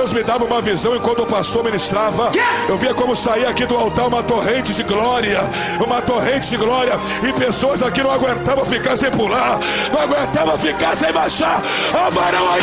[0.00, 2.32] Deus me dava uma visão enquanto o pastor ministrava.
[2.66, 5.42] Eu via como saía aqui do altar uma torrente de glória,
[5.78, 9.60] uma torrente de glória, e pessoas aqui não aguentavam ficar sem pular,
[9.92, 11.62] não aguentavam ficar sem baixar.
[11.92, 12.62] Ah, varão aí!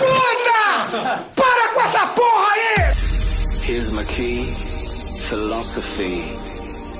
[0.00, 1.24] Puta!
[1.36, 2.92] Para com essa porra aí!
[3.64, 4.52] Here's my key,
[5.28, 6.24] philosophy.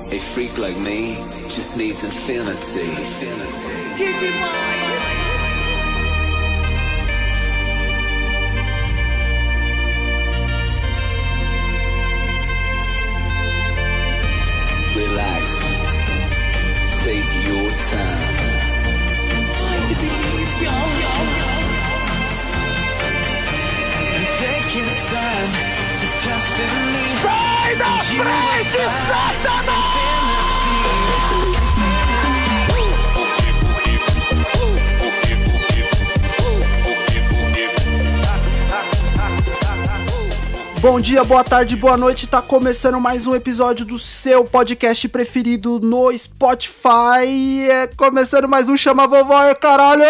[0.09, 1.17] A freak like me
[1.49, 2.95] just needs infinity.
[3.97, 5.18] Que demais!
[17.09, 18.37] take your time.
[19.59, 21.27] Haydi birlikte al al.
[24.39, 25.51] Take your time
[26.01, 27.03] to trust in me.
[27.23, 28.73] Say the phrase,
[31.63, 31.68] you!
[40.81, 42.25] Bom dia, boa tarde, boa noite.
[42.25, 47.69] Tá começando mais um episódio do seu podcast preferido no Spotify.
[47.69, 50.03] É começando mais um Chama Vovó, é caralho!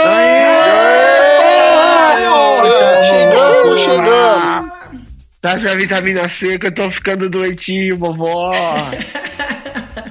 [3.10, 4.72] Chegamos, chegamos.
[5.42, 8.52] Tá a vitamina C que eu tô ficando doentinho, vovó.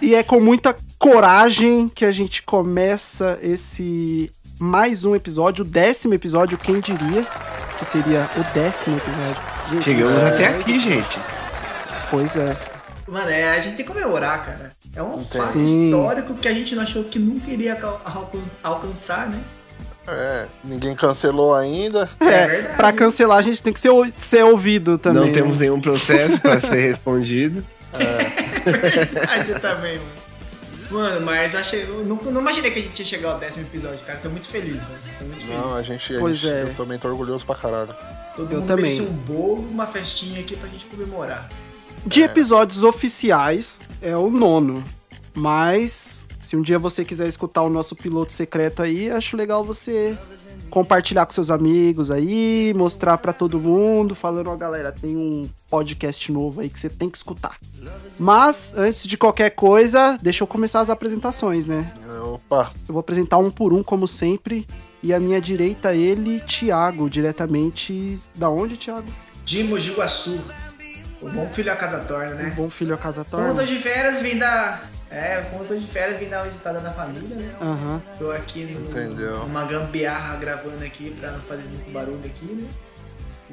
[0.02, 6.14] E é com muita coragem que a gente começa esse mais um episódio, o décimo
[6.14, 7.24] episódio, quem diria
[7.78, 9.36] que seria o décimo episódio.
[9.70, 11.18] Gente, Chegamos é, até aqui, gente.
[12.10, 12.56] Pois é.
[13.06, 14.72] Mano, é, a gente tem que comemorar, cara.
[14.94, 15.86] É um fato Sim.
[15.90, 19.40] histórico que a gente não achou que nunca iria alca- alcan- alcançar, né?
[20.08, 22.08] É, ninguém cancelou ainda.
[22.18, 22.76] É, verdade.
[22.76, 25.20] pra cancelar a gente tem que ser, ser ouvido também.
[25.22, 25.34] Não né?
[25.34, 27.64] temos nenhum processo pra ser respondido.
[29.28, 30.17] A gente também, mano.
[30.90, 31.82] Mano, mas eu achei.
[31.82, 34.18] Eu não, não imaginei que a gente ia chegar ao décimo episódio, cara.
[34.20, 34.98] Tô muito feliz, velho.
[35.18, 35.54] Tô muito feliz.
[35.56, 36.62] Não, a gente, a Pois gente- é.
[36.62, 37.94] eu também tô orgulhoso pra caralho.
[38.36, 39.00] Todo eu mundo também.
[39.02, 41.48] um bolo, uma festinha aqui pra gente comemorar.
[42.06, 44.82] De episódios oficiais, é o nono.
[45.34, 50.16] Mas, se um dia você quiser escutar o nosso piloto secreto aí, acho legal você
[50.70, 56.32] compartilhar com seus amigos aí, mostrar pra todo mundo, falando, ó, galera, tem um podcast
[56.32, 57.58] novo aí que você tem que escutar.
[58.18, 61.94] Mas, antes de qualquer coisa, deixa eu começar as apresentações, né?
[62.22, 64.66] Opa, Eu vou apresentar um por um, como sempre.
[65.02, 68.18] E à minha direita, ele, Thiago, diretamente.
[68.34, 69.06] Da onde, Thiago?
[69.44, 70.40] De Mogi Guaçu.
[71.20, 72.54] O bom filho a casa torna, né?
[72.56, 73.70] bom filho a casa Como eu tô torna.
[73.70, 74.97] de férias, vim dar.
[75.10, 77.54] É, como eu tô de férias, vim dar uma visitada na família, né?
[77.60, 78.02] Aham.
[78.18, 79.38] Tô aqui no, Entendeu.
[79.38, 82.68] numa gambiarra gravando aqui pra não fazer muito barulho aqui, né?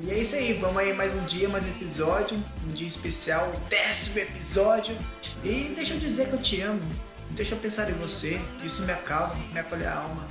[0.02, 3.50] E é isso aí, vamos aí mais um dia, mais um episódio, um dia especial,
[3.56, 4.98] o décimo episódio.
[5.42, 6.82] E deixa eu dizer que eu te amo,
[7.30, 10.28] deixa eu pensar em você, isso me acalma, me acolhe a alma.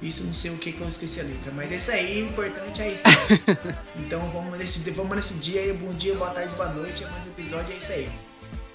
[0.00, 2.26] Isso não sei o que que eu esqueci a letra, mas é isso aí, o
[2.30, 3.04] importante é isso.
[3.96, 7.26] então vamos nesse, vamos nesse dia aí, bom dia, boa tarde, boa noite, é mais
[7.26, 8.08] um episódio, é isso aí.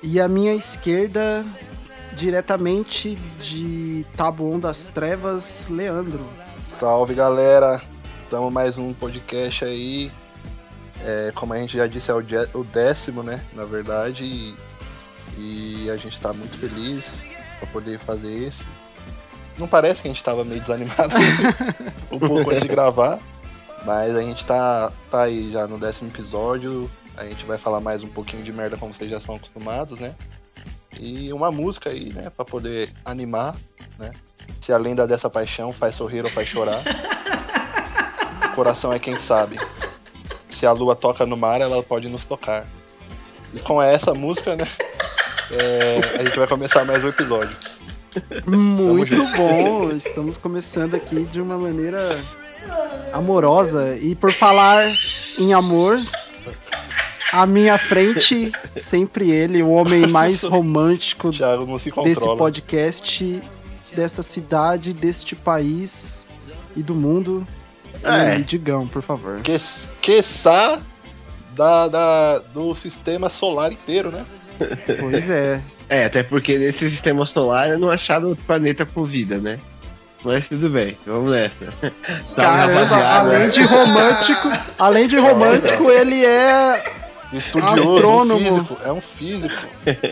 [0.04, 1.44] E à minha esquerda,
[2.20, 6.30] diretamente de Taboão das Trevas, Leandro.
[6.68, 7.82] salve galera.
[8.30, 10.12] Tamo mais um podcast aí.
[11.02, 13.42] É, como a gente já disse, é o, o décimo, né?
[13.54, 14.26] Na verdade.
[14.26, 14.56] E,
[15.38, 17.24] e a gente tá muito feliz
[17.58, 18.66] pra poder fazer esse.
[19.58, 21.16] Não parece que a gente tava meio desanimado
[22.12, 23.18] um pouco antes de gravar.
[23.86, 26.92] Mas a gente tá, tá aí já no décimo episódio.
[27.16, 30.14] A gente vai falar mais um pouquinho de merda como vocês já são acostumados, né?
[31.00, 32.30] E uma música aí, né?
[32.30, 33.56] Pra poder animar,
[33.98, 34.12] né?
[34.62, 36.80] Se a lenda dessa paixão faz sorrir ou faz chorar.
[38.52, 39.58] o coração é quem sabe.
[40.50, 42.68] Se a lua toca no mar, ela pode nos tocar.
[43.54, 44.68] E com essa música, né?
[45.52, 47.56] é, a gente vai começar mais um episódio.
[48.46, 49.92] Muito bom!
[49.92, 52.20] Estamos começando aqui de uma maneira
[53.14, 53.98] amorosa.
[53.98, 54.86] E por falar
[55.38, 56.00] em amor,
[57.34, 63.42] à minha frente, sempre ele, o homem mais romântico Thiago não se desse podcast,
[63.94, 66.26] desta cidade, deste país
[66.76, 67.46] e do mundo.
[68.04, 68.38] É.
[68.38, 69.42] E Digão, por favor.
[69.42, 69.58] Que,
[71.56, 74.26] da, da, do sistema solar inteiro, né?
[75.00, 75.62] Pois é.
[75.92, 79.58] É, até porque nesse sistema solar não acharam outro planeta com vida, né?
[80.24, 81.74] Mas tudo bem, vamos nessa.
[81.82, 81.96] Salve,
[82.36, 86.84] Caramba, além de romântico, além de romântico, ele é
[87.32, 88.40] Estudioso, Astrônomo.
[88.50, 88.78] um físico.
[88.84, 89.56] É um físico.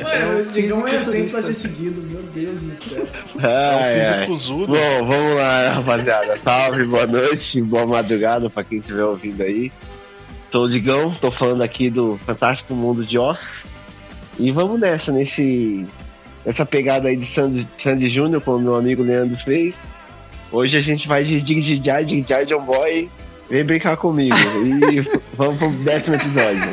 [0.03, 1.09] Mano, o Digão é fisiculturista.
[1.17, 3.07] exemplo a ser seguido, meu Deus do céu.
[3.15, 4.25] É um Ai, ai.
[4.27, 4.67] físico zudo.
[4.67, 6.37] Bom, vamos lá, rapaziada.
[6.37, 9.71] Salve, boa noite, boa madrugada pra quem estiver ouvindo aí.
[10.51, 13.67] Sou o Digão, tô falando aqui do Fantástico Mundo de Oz.
[14.39, 15.87] E vamos nessa, nesse,
[16.45, 19.73] nessa pegada aí de Sandy, Sandy Júnior, como meu amigo Leandro fez.
[20.51, 23.09] Hoje a gente vai de Dig Dig Jai, Dig Jai John Boy
[23.49, 24.35] Vem brincar comigo.
[24.91, 25.01] E
[25.35, 26.63] vamos pro décimo episódio.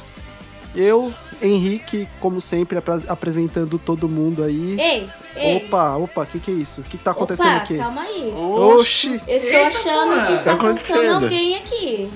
[0.75, 4.79] eu, Henrique, como sempre, apra- apresentando todo mundo aí.
[4.79, 5.57] Ei, ei.
[5.57, 6.81] Opa, opa, o que, que é isso?
[6.81, 7.77] O que, que tá acontecendo Opa, aqui?
[7.77, 8.33] calma aí.
[8.35, 9.21] Oxi!
[9.27, 10.25] Eu estou Eita, achando porra.
[10.27, 11.23] que está Tá faltando acontecendo.
[11.23, 12.11] alguém aqui.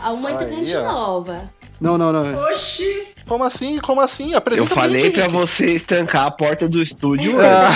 [0.00, 0.92] Há uma Aí, integrante ó.
[0.92, 1.50] nova.
[1.80, 2.42] Não, não, não.
[2.52, 3.08] Oxi.
[3.26, 3.78] Como assim?
[3.78, 4.34] Como assim?
[4.34, 7.36] Apresenta Eu falei pra pra você estancar a porta do estúdio.
[7.40, 7.68] Ah,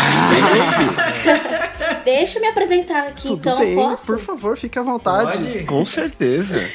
[2.04, 4.06] Deixa eu me apresentar aqui, tudo então bem, posso?
[4.06, 5.46] por favor, fique à vontade.
[5.46, 5.64] Pode?
[5.64, 6.68] Com certeza.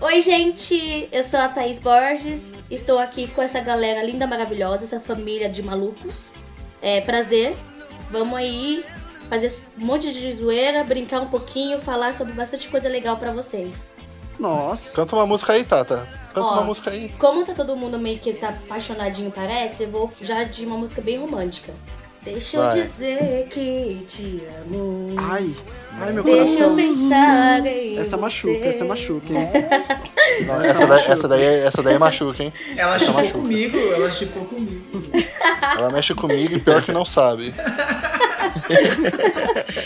[0.00, 2.52] Oi, gente, eu sou a Thaís Borges.
[2.70, 6.30] Estou aqui com essa galera linda, maravilhosa, essa família de malucos.
[6.82, 7.56] É prazer.
[8.10, 8.84] Vamos aí
[9.30, 9.50] fazer
[9.80, 13.86] um monte de zoeira, brincar um pouquinho, falar sobre bastante coisa legal pra vocês.
[14.38, 14.92] Nossa.
[14.92, 16.06] Canta uma música aí, Tata.
[16.34, 16.52] Canta Ó.
[16.54, 17.08] uma música aí.
[17.18, 21.00] Como tá todo mundo meio que tá apaixonadinho, parece, eu vou já de uma música
[21.00, 21.72] bem romântica.
[22.22, 22.80] Deixa eu Vai.
[22.80, 25.14] dizer que te amo.
[25.18, 25.54] Ai,
[26.00, 26.76] ai, meu Deixa eu coração.
[26.76, 28.68] pensar em Essa machuca, você.
[28.68, 29.48] essa machuca, hein?
[30.46, 32.52] Não, essa, daí, essa, daí, é- essa daí é machuca, hein?
[32.76, 33.38] Ela Essa chupou machuca.
[33.38, 35.02] comigo, ela chupou comigo.
[35.76, 37.54] Ela mexe comigo e pior que não sabe.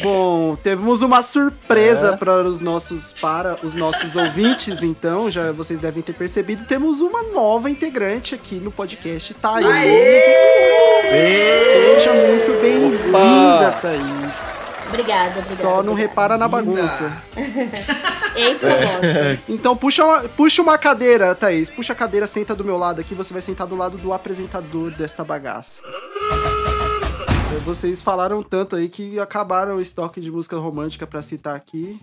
[0.02, 2.16] Bom, temos uma surpresa É.
[2.16, 7.22] para os nossos para os nossos ouvintes, então, já vocês devem ter percebido, temos uma
[7.24, 9.66] nova integrante aqui no podcast, Thaís.
[11.10, 13.78] Seja muito bem-vinda!
[13.80, 14.57] Thaís.
[14.88, 15.44] Obrigada, obrigada.
[15.44, 16.08] Só não obrigada.
[16.08, 17.22] repara na bagunça.
[18.38, 19.42] É isso que eu gosto.
[19.52, 21.68] Então puxa uma, puxa uma cadeira, Thaís.
[21.68, 23.12] Puxa a cadeira, senta do meu lado aqui.
[23.12, 25.82] Você vai sentar do lado do apresentador desta bagaça.
[27.64, 31.98] Vocês falaram tanto aí que acabaram o estoque de música romântica pra citar aqui.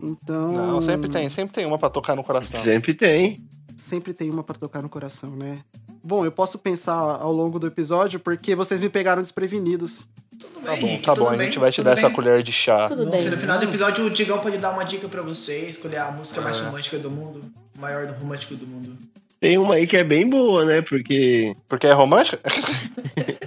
[0.00, 0.52] Então.
[0.52, 2.62] Não, sempre tem, sempre tem uma pra tocar no coração.
[2.62, 3.40] Sempre tem.
[3.76, 5.58] Sempre tem uma pra tocar no coração, né?
[6.04, 10.06] Bom, eu posso pensar ao longo do episódio porque vocês me pegaram desprevenidos.
[10.42, 11.26] Tudo Tá bem, bom, Henrique, tá bom.
[11.28, 12.04] A bem, gente vai te tudo dar bem.
[12.04, 12.88] essa colher de chá.
[12.88, 13.28] Tudo No, bem.
[13.28, 16.40] no final do episódio, o Digão pode dar uma dica pra você, escolher a música
[16.40, 16.62] mais É.
[16.62, 17.40] romântica do mundo,
[17.76, 18.96] o maior do romântico do mundo.
[19.40, 20.82] Tem uma aí que é bem boa, né?
[20.82, 21.52] Porque.
[21.68, 22.38] Porque é romântica?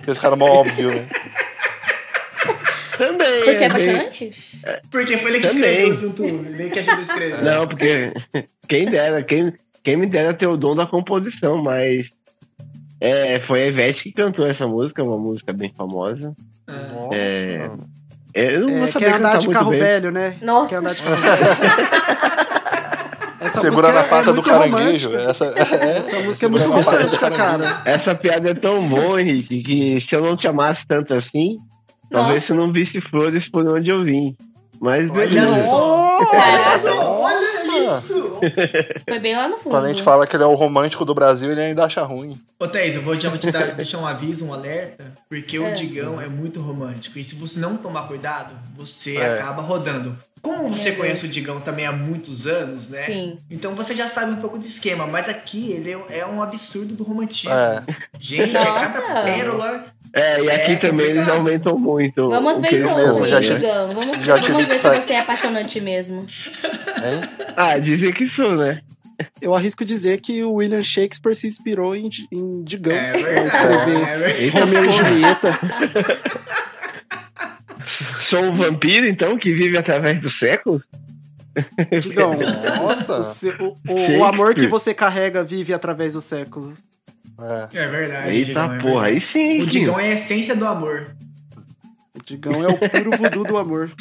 [0.07, 1.07] Esse cara é mó óbvio, né?
[2.97, 3.43] Também.
[3.43, 4.29] Porque é apaixonante?
[4.89, 5.69] Porque foi ele que Também.
[5.91, 7.41] escreveu junto, ele que ajudou a escrever.
[7.43, 8.13] Não, porque
[8.69, 9.53] quem dera, quem,
[9.83, 12.11] quem me dera ter o dom da composição, mas
[13.01, 16.33] é, foi a Ivete que cantou essa música, uma música bem famosa.
[17.11, 17.69] É,
[18.33, 19.79] é, eu não É, saber quer andar de carro bem.
[19.79, 20.35] velho, né?
[20.41, 20.69] Nossa.
[20.69, 22.45] Quer andar de carro velho.
[23.61, 25.09] Segura na é pata do muito caranguejo.
[25.09, 25.29] romântica.
[25.31, 27.81] Essa, é, Essa música é muito do romântica, cara.
[27.85, 31.57] Essa piada é tão boa, Henrique, que se eu não te amasse tanto assim,
[32.09, 32.47] talvez Nossa.
[32.47, 34.35] você não visse flores por onde eu vim.
[34.81, 35.63] Mas Olha beleza.
[35.67, 36.17] só!
[36.17, 36.79] Olha Caraca.
[36.79, 37.21] só!
[37.21, 38.39] Olha isso!
[39.07, 39.71] Foi bem lá no fundo.
[39.71, 42.39] Quando a gente fala que ele é o romântico do Brasil, ele ainda acha ruim.
[42.59, 45.65] Ô, Thaís, eu vou já vou te dar, deixar um aviso, um alerta, porque o
[45.65, 45.71] É.
[45.71, 47.17] Digão é muito romântico.
[47.19, 49.39] E se você não tomar cuidado, você É.
[49.39, 50.17] acaba rodando.
[50.41, 51.31] Como você Meu conhece Deus.
[51.31, 53.03] o Digão também há muitos anos, né?
[53.03, 53.37] Sim.
[53.49, 56.93] Então você já sabe um pouco do esquema, mas aqui ele é- é um absurdo
[56.93, 57.49] do romantismo.
[57.55, 57.83] É.
[58.19, 59.01] Gente, é Nossa.
[59.01, 59.85] cada pérola.
[60.17, 62.29] É, e aqui É também eles aumentam muito.
[62.29, 62.95] Vamos o ver então,
[63.41, 63.91] Digão.
[63.91, 66.21] Vamos, já vamos ver que se você é apaixonante mesmo.
[66.21, 67.21] Hein?
[67.57, 68.79] Ah, dizem que sou, né?
[69.41, 72.93] Eu arrisco dizer que o William Shakespeare se inspirou em, em Digão.
[72.95, 74.41] É É.
[74.43, 74.97] Eita, Romeu e.
[75.03, 75.59] Julieta.
[78.19, 80.89] Sou um vampiro, então, que vive através dos séculos?
[82.01, 82.33] Digão,
[82.81, 83.19] Nossa.
[83.19, 83.55] o, seu-
[83.87, 86.73] o- o- amor que você carrega vive através do século.
[87.39, 87.77] É.
[87.77, 88.29] É verdade.
[88.29, 89.21] Eita Digão, é porra, aí verdade.
[89.25, 89.61] sim.
[89.61, 91.15] O Digão é a essência do amor.
[92.17, 93.91] O Digão é o puro voodoo do amor.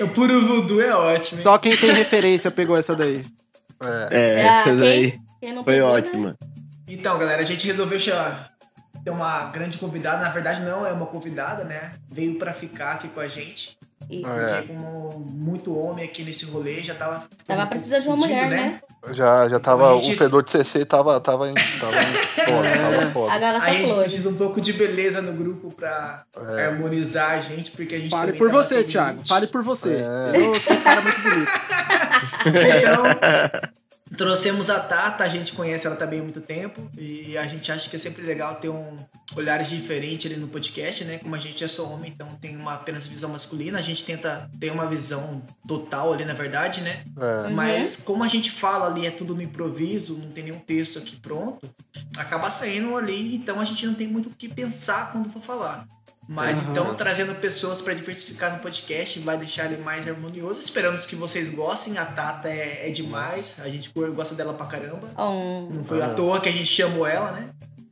[0.00, 1.36] O puro voodoo é ótimo.
[1.38, 1.42] hein?
[1.42, 3.24] Só quem tem referência pegou essa daí.
[3.80, 4.08] É.
[4.10, 5.82] É, essa quem- daí Quem não foi né?
[5.82, 6.36] ótima.
[6.88, 8.50] Então, galera, a gente resolveu chamar
[9.04, 10.22] ter uma grande convidada.
[10.22, 11.92] Na verdade, não é uma convidada, né?
[12.10, 13.76] Veio pra ficar aqui com a gente.
[14.10, 14.30] Isso.
[14.30, 14.62] É.
[14.62, 17.24] Como muito homem aqui nesse rolê, já tava.
[17.46, 18.80] Tava precisando de uma mulher, né?
[19.12, 19.94] Já, já tava.
[19.96, 23.32] Gente- O fedor de CC tava, tava, em- tava em foda, tava foda.
[23.32, 24.02] Agora Aí a gente flores.
[24.12, 26.24] precisa um pouco de beleza no grupo pra
[26.56, 26.66] É.
[26.66, 29.20] harmonizar a gente, porque a gente Fale por você, Thiago.
[29.26, 30.04] Fale por você.
[30.34, 30.36] É.
[30.46, 31.52] Eu sou um cara muito bonito.
[32.46, 33.04] Então,
[34.16, 37.88] trouxemos a Tata, a gente conhece ela também há muito tempo e a gente acha
[37.88, 38.96] que é sempre legal ter um
[39.34, 41.18] olhares diferentes ali no podcast, né?
[41.18, 44.48] Como a gente é só homem, então tem uma apenas visão masculina, a gente tenta
[44.58, 47.04] ter uma visão total ali, na verdade, né?
[47.18, 47.50] É.
[47.50, 51.16] Mas como a gente fala ali, é tudo no improviso, não tem nenhum texto aqui
[51.16, 51.68] pronto,
[52.16, 55.86] acaba saindo ali, então a gente não tem muito o que pensar quando for falar.
[56.28, 56.70] Mas Aham.
[56.70, 60.58] então, trazendo pessoas para diversificar no podcast, vai deixar ele mais harmonioso.
[60.60, 61.98] Esperamos que vocês gostem.
[61.98, 63.58] A Tata é, é demais.
[63.60, 65.08] A gente gosta dela pra caramba.
[65.16, 65.68] Um...
[65.72, 67.48] Não foi à toa que a gente chamou ela, né?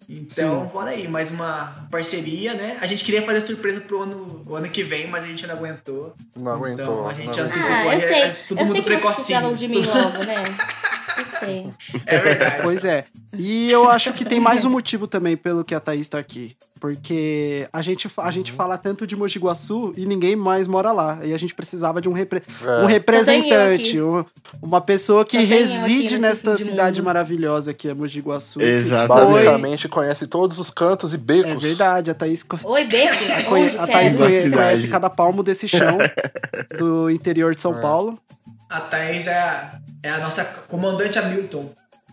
[0.08, 0.70] Então, Sim.
[0.72, 2.76] bora aí, mais uma parceria, né?
[2.80, 5.54] A gente queria fazer surpresa pro ano, o ano que vem, mas a gente não
[5.54, 6.14] aguentou.
[6.36, 6.82] Não aguentou.
[6.84, 7.76] Então a gente não antecipou.
[7.76, 8.22] Ah, eu é- sei.
[8.22, 9.14] é todo eu mundo sei que vocês precocinho.
[9.14, 10.34] precisavam de mim logo, né?
[11.18, 11.66] Eu sei.
[12.06, 12.62] É verdade.
[12.62, 13.04] Pois é.
[13.37, 16.56] E eu acho que tem mais um motivo também pelo que a Thaís tá aqui.
[16.80, 18.56] Porque a gente, a gente Uhum.
[18.56, 21.18] fala tanto de Mogi Guaçu e ninguém mais mora lá.
[21.25, 22.83] E a gente precisava de um, repre- É.
[22.83, 24.25] um representante, um-
[24.62, 27.06] uma pessoa que reside nesta cidade mundo.
[27.06, 28.61] maravilhosa que é Mogi Guaçu.
[28.61, 29.09] Exatamente.
[29.09, 31.50] Basicamente conhece todos os cantos e becos.
[31.52, 33.14] É verdade, a Thaís, Oi, Beco.
[33.49, 34.18] conhe- Onde a Thaís é?
[34.18, 34.56] conhe- Cidade.
[34.56, 35.97] conhece cada palmo desse chão
[36.78, 37.80] do interior de São É.
[37.80, 38.18] Paulo.
[38.76, 41.71] A Thaís é a, é a nossa comandante Hamilton.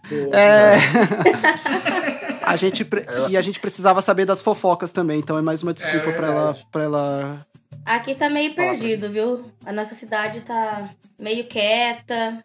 [0.07, 0.77] do- É.
[2.45, 5.73] a gente pre- E a gente precisava saber das fofocas também, então é mais uma
[5.73, 7.39] desculpa É pra, ela, pra ela.
[7.85, 9.43] Aqui tá meio perdido, viu?
[9.65, 10.87] A nossa cidade tá
[11.19, 12.39] meio quieta.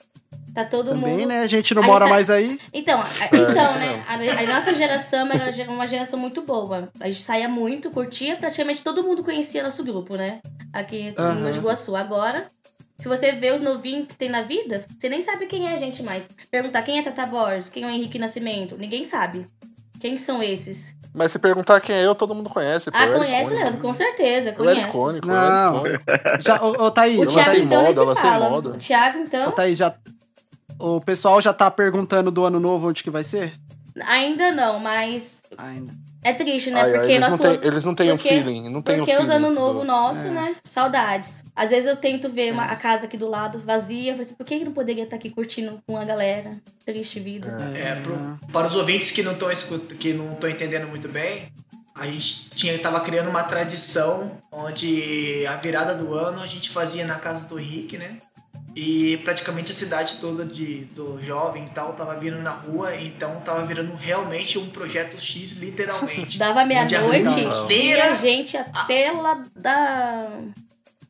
[0.54, 1.28] Tá todo Também, mundo.
[1.28, 1.40] né?
[1.40, 2.58] A gente não A mora gente tá- mais aí.
[2.72, 4.02] Então, a- É, então né?
[4.08, 6.88] A, a nossa geração era uma geração muito boa.
[6.98, 10.40] A gente saía muito, curtia, praticamente todo mundo conhecia nosso grupo, né?
[10.72, 11.40] Aqui Aham.
[11.40, 11.94] em Mogi Guaçu.
[11.94, 12.46] Agora,
[12.98, 15.76] se você vê os novinhos que tem na vida, você nem sabe quem é a
[15.76, 16.28] gente mais.
[16.50, 19.46] Perguntar quem é Tata Borges, quem é o Henrique Nascimento, ninguém sabe.
[20.00, 20.94] Quem são esses?
[21.14, 22.90] Mas se perguntar quem é eu, todo mundo conhece.
[22.90, 23.62] pô, Ah, era conhece, icônico.
[23.62, 23.80] Leandro?
[23.80, 24.88] Com certeza, era conhece.
[24.88, 25.76] icônico, eu era Não.
[25.78, 26.04] icônico.
[26.40, 28.50] Já, ô, ô, Thaís, O Eu ô, Thiago, então, moda, nem eu se lancei fala.
[28.50, 28.68] moda.
[28.70, 29.94] O Thiago, ô, então, Thaís, já.
[30.78, 33.54] O pessoal já tá perguntando do ano novo onde que vai ser?
[34.04, 35.90] ainda não, mas Ainda.
[36.28, 36.80] É triste, né?
[36.80, 37.42] Ai, ai, porque eles, nosso...
[37.42, 38.68] não têm, eles não têm um porque- feeling.
[38.70, 40.30] Não tem um Porque feeling os ano novo do- nosso, É.
[40.30, 40.56] né?
[40.64, 41.44] Saudades.
[41.54, 44.10] Às vezes eu tento ver uma- a casa aqui do lado vazia.
[44.10, 46.56] Eu falei assim, por que não poderia estar aqui curtindo com a galera?
[46.84, 47.48] Triste vida.
[47.74, 49.48] É, pro- para os ouvintes que não estão
[49.98, 51.52] que não estão entendendo muito bem,
[51.94, 57.06] a gente tinha tava criando uma tradição onde a virada do ano a gente fazia
[57.06, 58.18] na casa do Henrique, né?
[58.76, 63.40] E praticamente a cidade toda de, do jovem e tal tava vindo na rua, então
[63.42, 66.36] tava virando realmente um projeto X, literalmente.
[66.38, 67.40] Dava meia-noite
[67.70, 70.24] e a gente até lá da...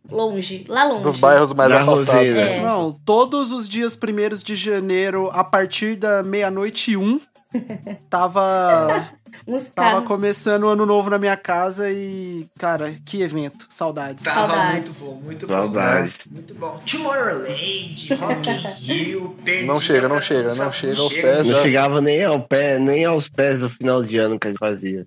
[0.08, 0.64] Longe.
[0.68, 1.02] Lá longe.
[1.02, 2.14] Dos bairros mais Da afastados.
[2.14, 2.40] Roseira.
[2.40, 2.62] É.
[2.62, 7.20] Não, todos os dias primeiros de janeiro, a partir da meia-noite e um,
[8.08, 9.08] tava,
[9.46, 13.66] Uns tava começando o ano novo na minha casa e, cara, que evento.
[13.68, 14.24] Saudades.
[14.24, 15.00] Tava Saudades.
[15.00, 15.54] muito bom, muito bom.
[15.54, 16.26] Saudades.
[16.30, 16.80] Muito bom.
[16.90, 22.00] Tomorrowland, Rock in Rio, perdia Não chega, não chega, não chega aos pés, Não chegava
[22.00, 25.04] nem ao pé, nem aos pés do final de ano que a gente fazia.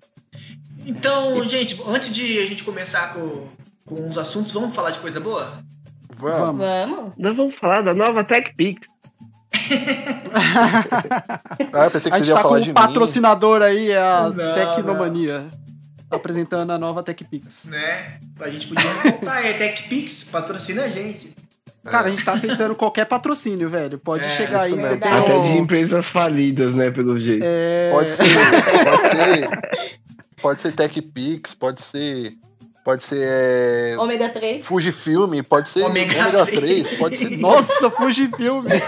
[0.86, 3.46] Então, gente, antes de a gente começar com,
[3.84, 5.52] com os assuntos, vamos falar de coisa boa?
[6.16, 6.64] Vamos.
[6.64, 7.12] Vamos.
[7.16, 8.89] Nós vamos falar da nova TechPix.
[11.72, 12.72] Ah, eu pensei que A gente tá com um mim.
[12.72, 15.44] patrocinador aí, é a Não, Tecnomania.
[16.10, 17.66] Apresentando a nova TechPix.
[17.66, 18.18] Né?
[18.40, 21.32] A gente podia contar, é TechPix, patrocina a gente.
[21.84, 23.98] Cara, a gente tá aceitando qualquer patrocínio, velho.
[23.98, 27.44] Pode É, chegar aí, você tem Até de empresas falidas, né, pelo jeito.
[27.46, 27.90] É...
[27.92, 28.24] Pode ser,
[28.84, 29.48] pode ser.
[30.42, 32.32] Pode ser TechPix, pode ser.
[32.90, 33.20] Pode ser.
[33.22, 34.64] É, Ômega 3.
[34.64, 37.30] Fujifilm, pode ser Ômega Ômega 3, 3, pode ser.
[37.38, 38.64] Nossa, Fujifilm.
[38.64, 38.80] né?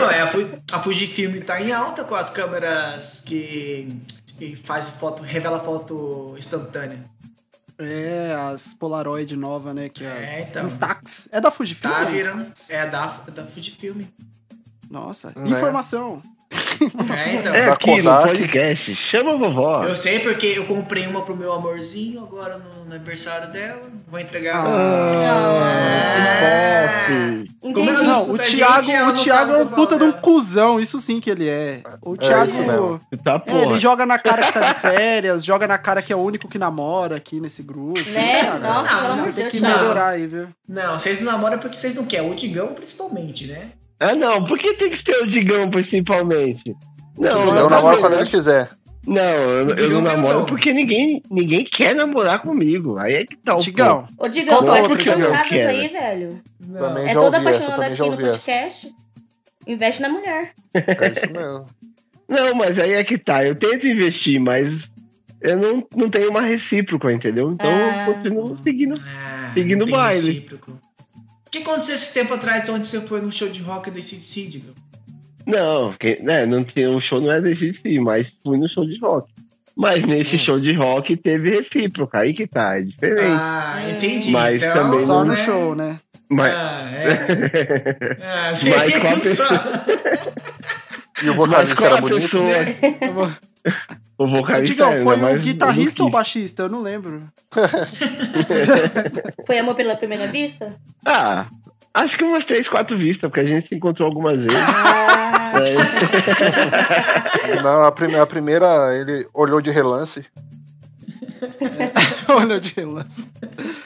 [0.00, 0.30] Não, é, a,
[0.72, 3.86] a Fujifilm tá em alta com as câmeras que,
[4.36, 7.04] que faz foto, revela foto instantânea.
[7.78, 9.88] É, as Polaroid nova, né?
[9.88, 10.66] Que é É, as então.
[10.66, 11.28] Instax.
[11.30, 11.92] É da Fujifilm?
[11.92, 12.10] Tá né?
[12.10, 12.52] virando.
[12.68, 14.02] É da, é da Fujifilm.
[14.90, 15.50] Nossa, Né?
[15.50, 16.20] informação.
[17.16, 17.54] É, então.
[17.54, 18.94] É aqui no podcast.
[18.96, 19.84] Chama a vovó.
[19.84, 23.80] Eu sei porque eu comprei uma pro meu amorzinho agora no, no aniversário dela.
[24.08, 24.64] Vou entregar.
[24.66, 25.84] Ah.
[27.60, 28.02] Como eu Entendi.
[28.02, 30.12] não Não, o a gente, Thiago, ela o Thiago é um que puta de um
[30.12, 31.80] cuzão, isso sim que ele é.
[32.02, 32.50] O Thiago.
[32.50, 33.00] isso mesmo.
[33.22, 36.16] Tá, É, ele joga na cara que tá de férias, joga na cara que é
[36.16, 37.98] o único que namora aqui nesse grupo.
[38.10, 38.44] Né?
[38.44, 39.78] Cara, Nossa, pelo amor Você de tem Deus, que Thiago.
[39.78, 40.48] melhorar aí, viu?
[40.68, 42.30] Não, vocês não namoram porque vocês não querem.
[42.30, 43.68] O Digão, principalmente, né?
[44.00, 44.44] Ah, não.
[44.44, 46.74] Por que tem que ser o Digão, principalmente?
[47.18, 48.68] Não, Eu não, namoro não, quando ele quiser.
[49.06, 50.46] Não, eu, eu não namoro dom.
[50.46, 52.98] porque ninguém, ninguém quer namorar comigo.
[52.98, 55.68] Aí é que tá o Digão, Ô, Digão, Qual com essas eu quero?
[55.68, 56.42] aí, velho.
[56.72, 58.16] Também É toda apaixonada aqui no essa.
[58.16, 58.94] podcast.
[59.66, 60.52] Investe na mulher.
[60.74, 61.66] É isso mesmo.
[62.28, 63.44] Não, mas aí é que tá.
[63.44, 64.90] Eu tento investir, mas
[65.42, 67.52] eu não, não tenho uma recíproca, entendeu?
[67.52, 68.06] Então Ah.
[68.08, 68.94] eu continuo seguindo.
[69.06, 70.26] Ah, Seguindo não o baile.
[70.32, 70.80] recíproco.
[71.54, 74.46] O que aconteceu esse tempo atrás onde você foi no show de rock do CDC,
[74.46, 74.74] Digão?
[75.46, 78.84] Não, que, né, não tinha, o show não é desse sim, mas fui no show
[78.84, 79.30] de rock.
[79.76, 80.08] Mas Hum.
[80.08, 83.38] nesse show de rock teve recíproca, aí que tá, é diferente.
[83.40, 84.32] Ah, entendi.
[84.32, 85.36] Mas então, também só não- no né?
[85.44, 86.00] show, né?
[86.28, 88.18] mas Ah, é.
[88.20, 91.24] Ah, Mas qual a só.
[91.24, 92.20] E o vocalista era bonito?
[92.22, 93.38] pessoa.
[94.18, 96.62] o vocalista Digão, ainda foi o mais guitarrista ou baixista?
[96.64, 97.22] Eu não lembro.
[99.46, 100.68] Foi amor pela primeira vista?
[101.04, 101.46] Ah,
[101.96, 104.58] Acho que umas três, quatro vistas, porque a gente se encontrou algumas vezes.
[104.58, 105.52] Ah,
[107.48, 107.62] É.
[107.62, 108.66] Não, a, prime- a primeira
[108.98, 110.26] ele olhou de relance.
[112.28, 113.28] Olha de relance.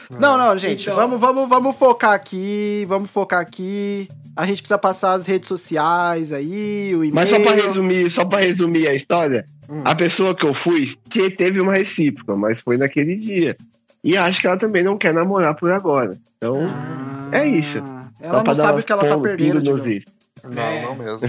[0.09, 4.07] Não, não, gente, Então- vamos, vamos, vamos focar aqui, vamos focar aqui.
[4.35, 7.13] A gente precisa passar as redes sociais aí, o e-mail.
[7.13, 9.45] Mas só pra resumir, só pra resumir a história,
[9.85, 13.55] a pessoa que eu fui te- teve uma recíproca, mas foi naquele dia.
[14.03, 16.17] E acho que ela também não quer namorar por agora.
[16.37, 16.57] Então,
[17.31, 17.83] é isso.
[17.85, 19.61] Ah, Ela não sabe o que ela tá perdendo.
[19.61, 20.05] nos is.
[20.41, 20.81] Não, É.
[20.87, 21.19] não mesmo.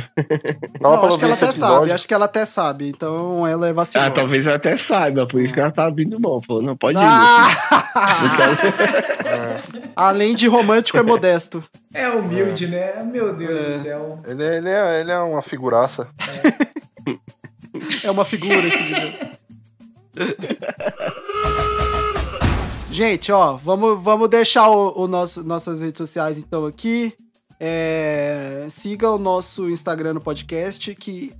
[0.80, 2.88] Não, Não, acho que ela até sabe, acho que ela até sabe.
[2.88, 4.06] Então ela é vacilou.
[4.06, 6.40] Ah, talvez ela até saiba, por isso que ela tá abrindo mão.
[6.40, 7.00] Falou, não, pode ir.
[7.04, 7.48] Ah!
[9.96, 11.62] Além de romântico, é modesto.
[11.92, 13.02] É humilde, né?
[13.02, 13.62] Meu Deus É.
[13.64, 14.20] do céu.
[14.26, 16.08] Ele, ele, é, ele é uma figuraça.
[16.44, 17.10] É
[18.10, 19.12] uma figura esse Digão.
[22.90, 27.14] Gente, ó, vamos, vamos deixar o, o nosso, nossas redes sociais então aqui.
[27.58, 31.32] É, siga o nosso Instagram no podcast, que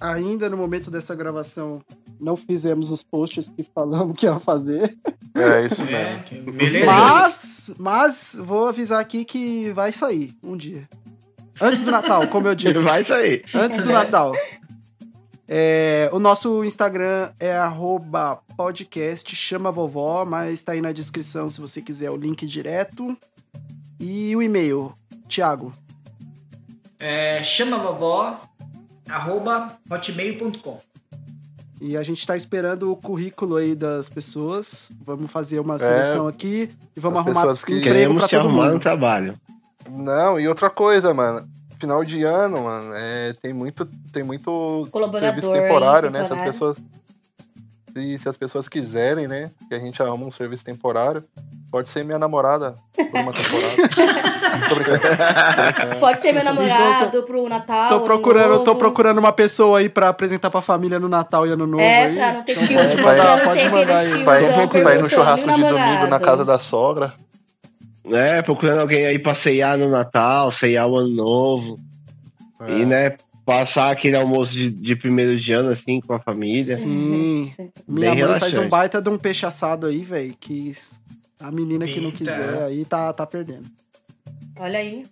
[0.00, 1.80] ainda no momento dessa gravação
[2.20, 4.96] não fizemos os posts que falamos que ia fazer.
[5.34, 6.22] É isso É, mesmo.
[6.24, 6.86] que beleza.
[6.86, 10.88] Mas, mas vou avisar aqui que vai sair um dia.
[11.60, 12.78] Antes do Natal, como eu disse.
[12.80, 13.42] Vai sair.
[13.54, 14.32] Antes do Natal.
[15.48, 21.60] É, o nosso Instagram é arroba podcast chama vovó, mas tá aí na descrição se
[21.60, 23.16] você quiser o link direto.
[23.98, 24.92] E o e-mail,
[25.28, 25.72] Thiago.
[26.98, 28.38] É, chama vovó,
[29.08, 30.78] arroba hotmail.com.
[31.80, 34.90] E a gente tá esperando o currículo aí das pessoas.
[35.04, 38.34] Vamos fazer uma É, seleção aqui e vamos as arrumar pessoas que- emprego te todo
[38.40, 38.82] arrumar no mundo.
[38.82, 39.34] trabalho.
[39.88, 41.48] Não, e outra coisa, mano.
[41.80, 46.26] Final de ano, mano, é, tem muito, tem muito Colaborador serviço temporário, né?
[46.26, 46.76] Se as pessoas.
[47.96, 49.50] Se, se as pessoas quiserem, né?
[49.68, 51.24] Que a gente arruma um serviço temporário,
[51.70, 54.28] pode ser minha namorada por uma temporada.
[56.00, 57.88] Pode ser meu namorado pro Natal.
[57.88, 58.64] Tô Ano procurando, novo.
[58.64, 62.04] tô procurando uma pessoa aí pra apresentar pra família no Natal e Ano Novo É,
[62.06, 62.16] aí.
[62.16, 64.24] pra não ter Então tio, pode pra mandar, pode mandar aí.
[64.24, 67.12] Pra ir, no churrasco "E o de domingo na namorado?" casa da sogra.
[68.12, 71.76] É, procurando alguém aí pra ceiar no Natal, ceiar o Ano Novo.
[72.60, 72.78] É.
[72.78, 76.76] E, né, passar aquele almoço de, de primeiro de ano, assim, com a família.
[76.76, 77.50] Sim.
[77.54, 77.72] Sim.
[77.86, 78.68] Minha Bem mãe faz um relaxante.
[78.68, 80.34] baita de um peixe assado aí, velho.
[80.38, 80.74] Que
[81.40, 82.18] a menina que não Eita.
[82.18, 83.66] quiser aí tá, tá perdendo.
[84.58, 85.06] Olha aí.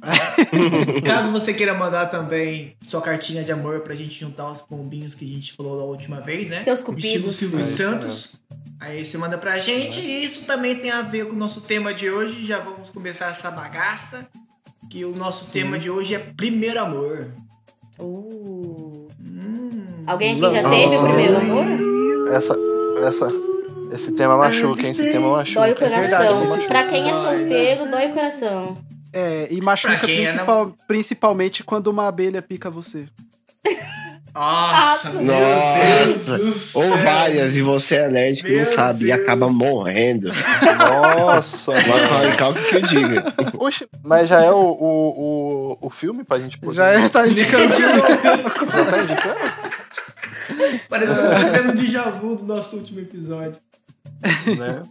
[1.04, 5.26] Caso você queira mandar também sua cartinha de amor pra gente juntar os pombinhos que
[5.26, 6.62] a gente falou da última vez, né?
[6.62, 7.36] Seus Estilo cupidos.
[7.36, 8.39] Silvio Sim, Santos.
[8.80, 10.00] Aí você manda pra gente.
[10.00, 12.46] E isso também tem a ver com o nosso tema de hoje.
[12.46, 14.26] Já vamos começar essa bagaça.
[14.90, 17.30] Que o nosso tema de hoje é primeiro amor.
[17.98, 19.06] Uh.
[19.20, 20.02] Hum.
[20.06, 22.28] Alguém aqui já teve o primeiro amor?
[22.32, 22.54] Essa,
[23.06, 23.28] essa,
[23.92, 24.90] esse tema machuca, hein?
[24.92, 25.60] Esse tema machuca.
[25.60, 26.00] Dói o coração.
[26.00, 28.74] verdade, esse- pra quem é Dói, solteiro, dói o coração.
[29.12, 33.06] É, e machuca é principal- principalmente quando uma abelha pica você.
[34.34, 35.22] Nossa, Nossa.
[35.22, 37.04] meu Deus do Ou céu.
[37.04, 39.20] várias, e você é alérgico e Meu não sabe, e Deus.
[39.20, 40.28] acaba morrendo.
[40.78, 42.36] Nossa, mano.
[42.36, 43.24] calma que eu diga.
[43.58, 46.76] Oxe, mas já é o, o, o, o filme pra gente poder.
[46.76, 47.72] Já é, tá indicando.
[47.74, 49.40] Já tá indicando?
[50.88, 53.56] Parece que eu tô tendo um déjà vu do nosso último episódio.
[54.46, 54.82] Né?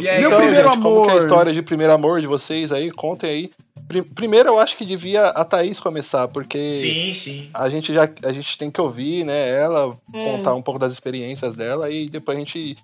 [0.00, 1.22] E aí, Meu Então, primeiro gente, como que é a amor.
[1.22, 2.90] história de primeiro amor de vocês aí?
[2.90, 3.50] Contem aí.
[3.88, 7.50] Pri- Primeiro, eu acho que devia a Thaís começar, porque Sim, sim.
[7.52, 10.24] a gente já a gente tem que ouvir, né, ela Hum.
[10.36, 12.76] contar um pouco das experiências dela e depois a gente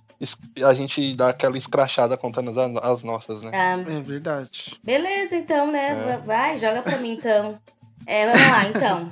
[0.63, 3.51] a gente dá aquela escrachada contando as, as nossas, né?
[3.55, 4.79] Ah, É verdade.
[4.85, 6.13] beleza, então, né?
[6.13, 6.17] É.
[6.19, 7.59] Vai, joga pra mim, então.
[8.07, 9.09] É, vamos lá, então.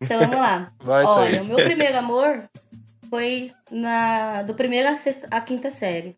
[0.00, 0.68] Então, vamos lá.
[0.82, 1.40] Vai, Olha, Thaís.
[1.42, 2.42] o meu primeiro amor
[3.08, 6.16] foi na do primeiro à, sexta, à quinta série.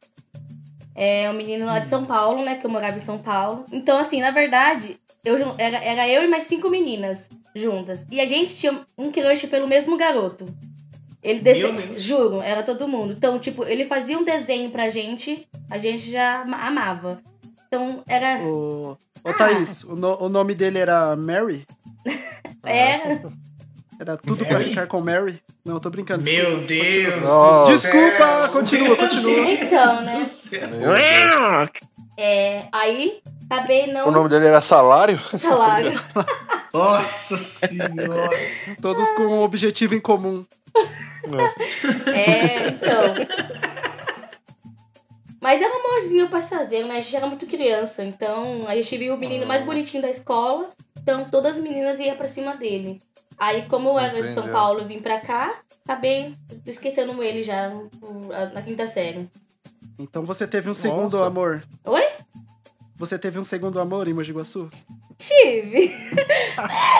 [0.94, 2.56] É um menino lá de São Paulo, né?
[2.56, 3.64] Que eu morava em São Paulo.
[3.72, 8.06] Então, assim, na verdade, eu, era, era eu e mais cinco meninas juntas.
[8.10, 10.44] E a gente tinha um crush pelo mesmo garoto.
[11.22, 11.60] Ele dese...
[11.62, 12.02] Meu Deus.
[12.02, 13.14] Juro, era todo mundo.
[13.16, 17.22] Então, tipo, ele fazia um desenho pra gente, a gente já ama- amava.
[17.68, 18.38] Então, era.
[18.42, 21.64] Ô, ô Thaís, o, no- o nome dele era Mary?
[22.64, 23.22] Era.
[24.00, 24.70] Era tudo pra Mary?
[24.70, 25.38] ficar com Mary?
[25.64, 26.24] Não, eu tô brincando.
[26.24, 27.72] Meu Deus do Nossa.
[27.72, 28.48] Desculpa, céu.
[28.48, 29.52] continua, continua.
[29.52, 30.16] Então, né?
[30.16, 30.48] Deus.
[30.50, 31.70] Meu Deus.
[32.18, 34.08] É, aí, acabei não.
[34.08, 35.18] O nome dele era Salário?
[35.38, 35.90] Salário.
[36.72, 38.30] Nossa senhora.
[38.80, 40.44] Todos com um objetivo em comum.
[42.06, 43.14] É, então.
[45.40, 46.96] Mas era um amorzinho pra se fazer, né?
[46.96, 48.04] A gente era muito criança.
[48.04, 50.70] Então, a gente viu o menino mais bonitinho da escola.
[50.98, 53.02] Então, todas as meninas iam pra cima dele.
[53.36, 54.48] Aí, como eu era de São.
[54.48, 56.34] Paulo e vim pra cá, acabei
[56.64, 57.70] esquecendo ele já
[58.54, 59.28] na quinta série.
[59.98, 61.26] Então você teve um segundo Nossa.
[61.26, 61.64] amor.
[61.84, 62.04] Oi?
[63.02, 64.70] Você teve um segundo amor em Mogi Guaçu?
[65.18, 65.92] Tive.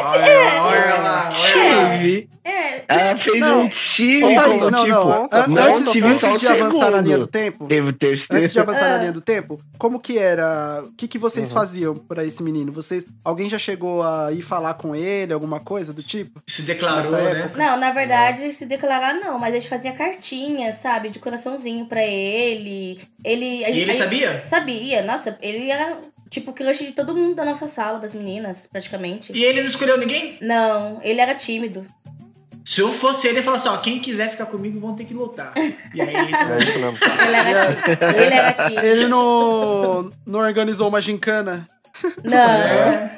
[0.04, 1.90] Olha, olha lá, olha lá.
[1.90, 2.28] Teve.
[2.44, 3.62] É, Ela fez Não.
[3.62, 5.12] um tive, Ô, Thaís, tipo, não, não.
[5.30, 7.26] An- não antes tive antes de avançar na linha do segundo.
[7.28, 8.26] tempo, Teve terceiro.
[8.42, 8.98] antes de avançar na Ah.
[8.98, 10.82] linha do tempo, como que era?
[10.84, 11.54] O que, que vocês Uhum.
[11.54, 12.72] faziam pra esse menino?
[12.72, 16.40] Vocês, alguém já chegou a ir falar com ele, alguma coisa do tipo?
[16.48, 17.50] Se declarou, né?
[17.54, 21.10] Não, na verdade, se declarar não, mas a gente fazia cartinha, sabe?
[21.10, 23.00] De coraçãozinho pra ele.
[23.24, 23.64] Ele.
[23.64, 24.42] a E ele a gente- sabia?
[24.46, 25.02] Sabia.
[25.02, 25.96] Nossa, ele era
[26.32, 29.32] tipo o crush de todo mundo da nossa sala, das meninas, praticamente.
[29.32, 30.38] E ele não escolheu ninguém?
[30.40, 31.86] Não, ele era tímido.
[32.64, 35.52] Se eu fosse ele, eu falasse, ó, quem quiser ficar comigo vão ter que lutar.
[35.92, 36.98] E aí, É isso mesmo.
[37.26, 38.86] Ele era, tí- ele era tímido.
[38.86, 41.68] Ele não, não organizou uma gincana?
[42.24, 43.10] Não.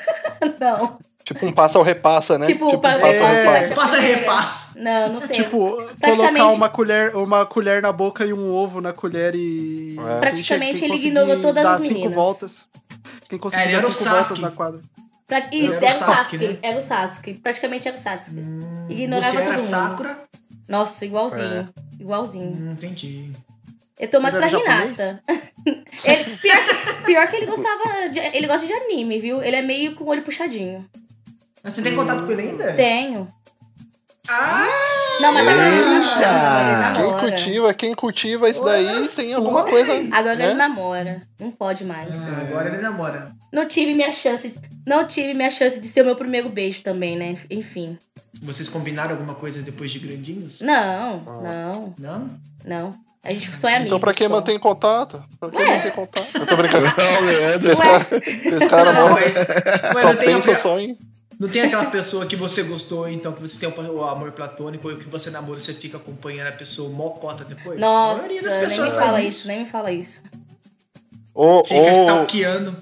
[0.61, 0.98] Não.
[1.24, 2.44] Tipo um passa ou repassa, né?
[2.46, 3.74] Tipo, um pra- passa ou é, repassa.
[3.74, 4.79] passa e repassa.
[4.79, 5.42] Não, não tem.
[5.42, 9.96] Tipo, colocar Praticamente- uma colher, uma colher na boca e um ovo na colher e.
[9.98, 10.20] É.
[10.20, 12.14] Praticamente ele ignorou todas dar as cinco meninas.
[12.14, 12.68] voltas.
[13.29, 14.40] Quem conseguir É, ele dar era o cinco voltas Sasuke.
[14.43, 14.81] na quadra.
[15.27, 16.49] Pra- Isso, Era era o Sasuke, Sasuke.
[16.49, 16.59] né?
[16.62, 17.35] Era o Sasuke.
[17.35, 18.40] Praticamente era o Sasuke.
[18.40, 19.71] Hum, Ignorava Você era todo mundo.
[19.71, 20.19] Sakura?
[20.69, 21.75] Nossa, igualzinho.
[21.99, 22.47] Igualzinho.
[22.57, 23.33] Hum, entendi.
[23.99, 24.47] Eu tô mais pra?
[24.47, 25.23] Renata.
[26.05, 28.09] ele, pior, que, pior que ele gostava.
[28.11, 29.43] De, ele gosta de anime, viu?
[29.43, 30.85] Ele é meio com o olho puxadinho.
[31.62, 32.73] Mas você tem contato com ele ainda?
[32.75, 33.29] Tenho.
[34.29, 34.67] Ah!
[35.21, 35.69] Não, mas agora
[36.61, 36.95] ele namora.
[36.95, 39.93] Quem cultiva, quem cultiva isso daí Olha tem alguma coisa.
[40.13, 40.45] Agora né?
[40.47, 41.23] ele namora.
[41.39, 42.33] Não pode mais.
[42.33, 43.31] Ah, agora ele namora.
[43.53, 44.59] Não tive minha chance.
[44.87, 47.35] Não tive minha chance de ser o meu primeiro beijo também, né?
[47.51, 47.97] Enfim.
[48.43, 50.61] Vocês combinaram alguma coisa depois de grandinhos?
[50.61, 52.31] Não, não, Não?
[52.65, 53.05] não.
[53.23, 53.87] A gente só é amigo.
[53.87, 54.35] Então pra quem só.
[54.35, 55.25] mantém contato?
[55.41, 55.77] Pra quem Ué.
[55.77, 56.29] mantém contato?
[56.35, 56.87] Eu tô brincando.
[56.87, 57.73] Não, Leandro.
[57.73, 59.35] Esse cara, esse cara Não, mas,
[59.95, 60.99] mas só pensa só em.
[61.38, 64.97] Não tem aquela pessoa que você gostou, então que você tem o amor platônico, e
[64.97, 67.77] que você namora, você fica acompanhando a pessoa mocota depois?
[67.79, 70.23] A Nossa, maioria das nem me fala isso, nem me fala isso.
[71.35, 72.77] Ou, Fica ou, stalkeando.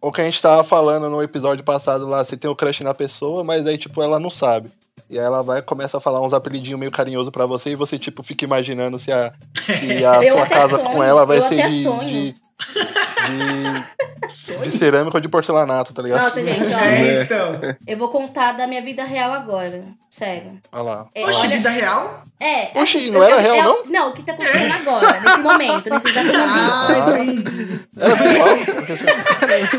[0.00, 2.94] ou que a gente tava falando no episódio passado lá, você tem o crush na
[2.94, 4.70] pessoa, mas aí, tipo, ela não sabe.
[5.08, 7.98] E aí ela vai começa a falar uns apelidinhos meio carinhoso pra você e você,
[7.98, 11.66] tipo, fica imaginando se a, se a sua casa sonho, com ela vai eu ser
[11.66, 16.22] de, de, de, de cerâmica ou de porcelanato, tá ligado?
[16.22, 16.78] Nossa, gente, ó.
[16.88, 17.60] É, então.
[17.86, 19.82] Eu vou contar da minha vida real agora.
[20.10, 20.58] Sério.
[20.72, 21.06] Olha lá.
[21.14, 22.22] É, Oxe, olha- vida real?
[22.40, 22.70] É.
[22.80, 23.84] Oxi, assim, não era eu- real, é- não?
[23.86, 26.48] Não, o que tá acontecendo agora, nesse momento, nesse exato momento.
[26.48, 27.80] Ah, entendi.
[27.96, 28.48] Era virtual?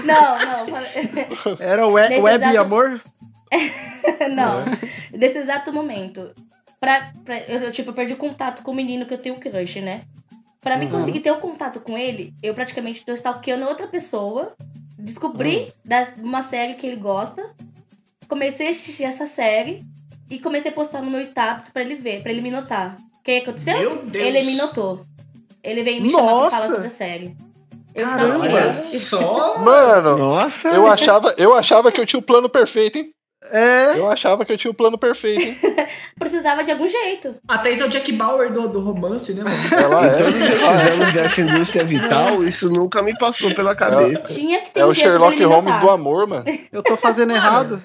[0.06, 1.58] Não, não.
[1.60, 3.02] Era o web, Nesse web exato- amor?
[4.36, 4.66] não.
[5.14, 6.32] Nesse exato momento.
[6.80, 9.82] Pra, pra- eu, eu, tipo, eu perdi contato com o menino que eu tenho crush,
[9.82, 10.02] né?
[10.62, 14.54] Pra mim conseguir ter um contato com ele, eu praticamente tô stalkeando outra pessoa.
[14.98, 17.56] Descobri da, uma série que ele gosta.
[18.28, 19.82] Comecei a assistir essa série.
[20.30, 22.98] E comecei a postar no meu status pra ele ver, pra ele me notar.
[23.18, 23.78] O que aconteceu?
[23.78, 24.26] Meu Deus.
[24.26, 25.02] Ele me notou.
[25.64, 26.58] Ele veio me chamar pra Nossa!
[26.58, 27.38] falar sobre a série.
[27.96, 28.40] Eu Caramba!
[28.46, 29.58] Olha só.
[29.58, 30.68] Mano, Nossa.
[30.68, 33.12] eu achava, eu achava que eu tinha o plano perfeito, hein?
[33.52, 33.98] É.
[33.98, 35.58] Eu achava que eu tinha o plano perfeito, hein?
[36.20, 37.36] Precisava de algum jeito.
[37.48, 39.76] A Thaís é o Jack Bauer do, do romance, né, mano?
[39.76, 40.56] Ela Em todos é.
[40.56, 44.34] esses anos dessa indústria vital, isso nunca me passou pela cabeça.
[44.34, 46.46] Tinha que ter É um o Sherlock Holmes do amor, mano.
[46.72, 47.82] Eu tô fazendo errado.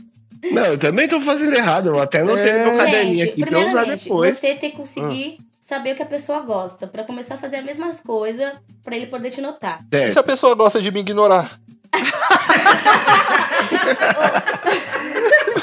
[0.52, 1.88] Não, eu também tô fazendo errado.
[1.88, 4.34] Eu até anotei no meu caderninho Gente, aqui pra usar primeiramente, depois.
[4.34, 7.64] você tem que conseguir saber o que a pessoa gosta, pra começar a fazer as
[7.64, 9.78] mesmas coisas, pra ele poder te notar.
[9.90, 10.18] E se Certo.
[10.18, 11.58] a pessoa gosta de me ignorar?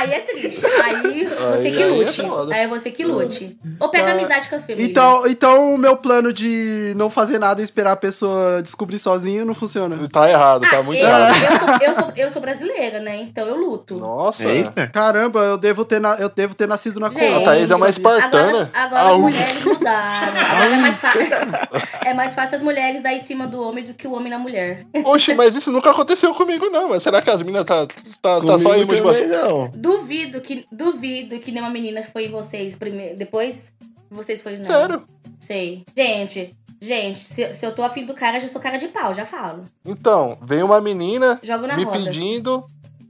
[0.00, 0.64] Aí é triste.
[0.66, 2.22] Aí você Aí- que aí é lute.
[2.52, 3.58] Aí é você que lute.
[3.78, 4.12] Ou pega Tá.
[4.12, 4.84] amizade com a família.
[4.84, 9.44] Então, então o meu plano de não fazer nada e esperar a pessoa descobrir sozinho
[9.44, 9.96] não funciona.
[10.10, 11.34] Tá errado, tá Ah, muito eu, errado.
[11.42, 13.16] eu, sou, eu, sou, eu sou brasileira, né?
[13.16, 13.94] Então eu luto.
[13.96, 14.44] Nossa.
[14.48, 14.86] Eita.
[14.88, 17.40] Caramba, eu devo ter, na- eu devo ter nascido na Gente, Colômbia.
[17.40, 18.48] A Thaís é uma espartana.
[18.50, 19.14] Agora, agora Au.
[19.14, 20.32] as mulheres mudaram.
[20.50, 21.20] Agora é mais, fácil,
[22.06, 24.38] é mais fácil as mulheres dar em cima do homem do que o homem na
[24.38, 24.84] mulher.
[25.04, 26.88] Oxe, mas isso nunca aconteceu comigo, não.
[26.88, 27.86] Mas será que as minas tá,
[28.22, 29.70] tá, tá só aí também não.
[29.98, 33.16] Duvido que, duvido que nenhuma menina foi em vocês primeiro.
[33.16, 33.72] Depois,
[34.10, 34.64] vocês foram não.
[34.64, 35.02] Sério?
[35.38, 35.84] Sei.
[35.96, 39.12] Gente, gente, se, se eu tô afim do cara, eu já sou cara de pau,
[39.14, 39.64] já falo.
[39.84, 41.98] Então, veio uma menina Jogo na me roda.
[42.04, 42.64] pedindo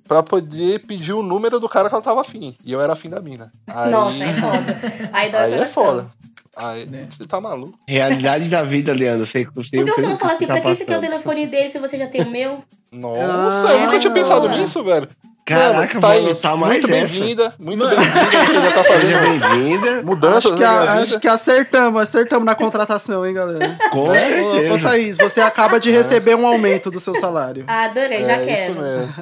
[0.07, 2.57] pra poder pedir o número do cara que ela tava afim.
[2.65, 3.53] E eu era afim da mina.
[3.69, 4.81] Aí, Nossa, é foda.
[5.13, 6.11] Aí dói o aí é foda.
[6.57, 7.07] Aí Né?
[7.09, 7.79] você tá maluco.
[7.87, 9.25] Realidade da vida, Leandro.
[9.25, 11.11] Sei, sei Por que você não fala assim, tá pra que você quer o passando.
[11.13, 12.63] telefone dele se você já tem o meu?
[12.91, 14.57] Nossa, Ah, eu nunca tinha pensado boa.
[14.59, 15.09] nisso, velho.
[15.55, 17.55] Caraca, Mano, Thaís, mais muito bem-vinda.
[17.59, 18.47] Muito bem-vinda.
[18.47, 20.03] Você já tá fazendo bem-vinda.
[20.03, 23.77] mudanças Acho que, a- acho que acertamos, acertamos na contratação, hein, galera?
[23.91, 24.79] Com Ô, ô, certeza.
[24.83, 27.65] Thaís, você acaba de receber um aumento do seu salário.
[27.67, 28.73] Ah, adorei, já é quero.
[28.73, 29.15] isso mesmo.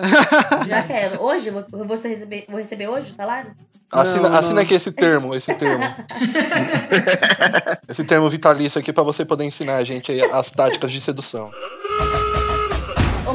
[0.69, 1.23] Já quero.
[1.23, 1.51] Hoje?
[1.51, 3.51] Vou, vou receber, vou receber hoje o salário?
[3.91, 4.63] Assina, Não, assina não.
[4.63, 5.83] aqui esse termo, esse termo.
[7.89, 11.51] esse termo vitalício aqui pra você poder ensinar a gente aí as táticas de sedução.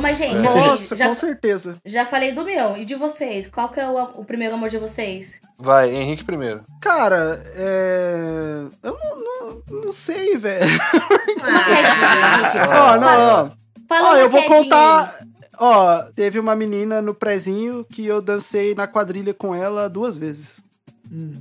[0.04, 1.78] Mas, gente, Nossa, assim, já, com certeza.
[1.86, 2.78] já falei do meu.
[2.78, 3.48] E de vocês?
[3.48, 5.40] Qual que é o, o primeiro amor de vocês?
[5.58, 6.64] Vai, Henrique primeiro.
[6.82, 8.66] Cara, é.
[8.84, 9.20] Eu não,
[9.70, 10.66] não, não sei, velho.
[10.70, 12.70] Uma quedinha, Henrique.
[12.70, 13.50] Ó, não, ó.
[13.88, 15.16] Fala Ó, eu vou contar.
[15.60, 20.62] Ó, teve uma menina no prezinho que eu dancei na quadrilha com ela duas vezes.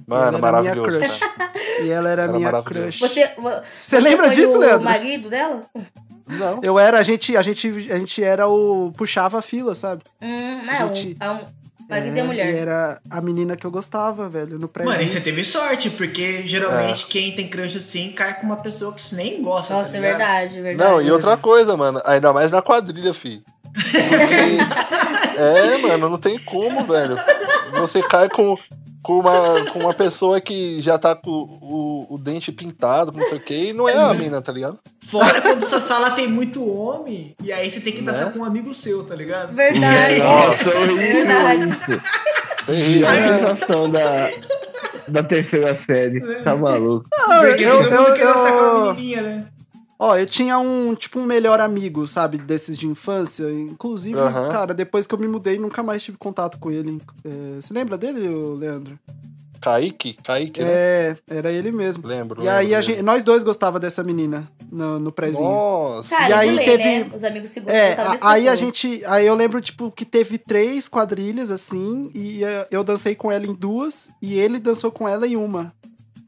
[0.07, 1.19] Mano, ela era minha maravilhoso, crush.
[1.19, 1.53] cara.
[1.83, 2.99] E ela era, Era minha maravilhoso.
[2.99, 2.99] crush.
[3.01, 4.85] Você, vo- Você lembra foi disso, o Leandro?
[4.85, 5.63] marido dela?
[6.27, 6.61] Não.
[6.63, 8.93] Eu era, a gente, a gente, a gente era o.
[8.97, 10.03] puxava a fila, sabe?
[10.21, 11.39] Hum, não, Gente, é um
[11.91, 12.55] É, e mulher.
[12.55, 14.93] E era a menina que eu gostava, velho, no prezinho.
[14.95, 18.95] Mano, e você teve sorte, porque geralmente quem tem crush assim cai com uma pessoa
[18.95, 19.75] que você nem gosta.
[19.75, 20.91] Nossa, tá é verdade, é verdade.
[20.91, 23.43] Não, e outra coisa, mano, ainda mais na quadrilha, fi.
[23.75, 24.59] Porque-
[25.39, 27.17] é, mano, não tem como, velho.
[27.73, 28.57] Você cai com,
[29.03, 33.39] com, uma, com uma pessoa que já tá com o, o dente pintado, não sei
[33.39, 34.79] o que, e não é a mina, tá ligado?
[35.01, 38.33] Fora quando sua sala tem muito homem, e aí você tem que dançar Né?
[38.33, 39.53] com um amigo seu, tá ligado?
[39.55, 40.19] Verdade.
[40.19, 41.69] Nossa, horrível Verdade.
[41.69, 42.03] isso.
[42.67, 43.09] Terrível.
[43.09, 44.31] A sensação da,
[45.09, 46.21] da terceira série.
[46.43, 47.09] Tá maluco.
[47.11, 49.45] Porque eu- eu- quer dançar com eu- a menininha, né?
[50.05, 53.49] Ó, eu tinha um, tipo, um melhor amigo, sabe, desses de infância.
[53.53, 54.19] Inclusive,
[54.51, 57.01] cara, depois que eu me mudei, nunca mais tive contato com ele.
[57.25, 58.99] É, você lembra dele, Leandro?
[59.61, 60.15] Kaique?
[60.15, 60.69] Kaique, né?
[60.69, 62.05] É, era ele mesmo.
[62.05, 62.43] Lembro.
[62.43, 65.49] E aí, lembro gente, nós dois gostava dessa menina no, no prezinho.
[65.49, 66.09] Nossa.
[66.09, 67.11] Cara, E aí de lei, teve- né?
[67.15, 69.05] Os amigos se gostam É, aí a gente.
[69.07, 73.47] Aí eu lembro, tipo, que teve três quadrilhas, assim, e eh, eu dancei com ela
[73.47, 75.73] em duas, e ele dançou com ela em uma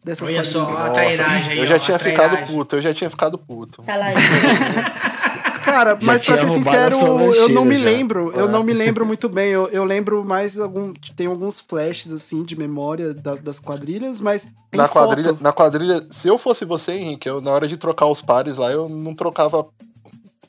[0.04, 3.08] dessas Olha só, a trairagem aí, eu já ó, tinha ficado puto, eu já tinha
[3.10, 3.82] ficado puto.
[3.82, 4.06] Tá lá.
[5.64, 6.96] Cara, mas pra ser sincero,
[7.34, 7.84] eu não me já.
[7.84, 8.30] lembro.
[8.36, 8.50] Eu É.
[8.50, 9.48] não me lembro muito bem.
[9.48, 10.92] Eu, eu lembro mais algum.
[11.16, 14.46] Tem alguns flashes, assim, de memória da- das quadrilhas, mas.
[14.74, 15.06] Na foto.
[15.08, 18.56] quadrilha, na quadrilha, se eu fosse você, Henrique, eu, na hora de trocar os pares
[18.58, 19.66] lá, eu não trocava.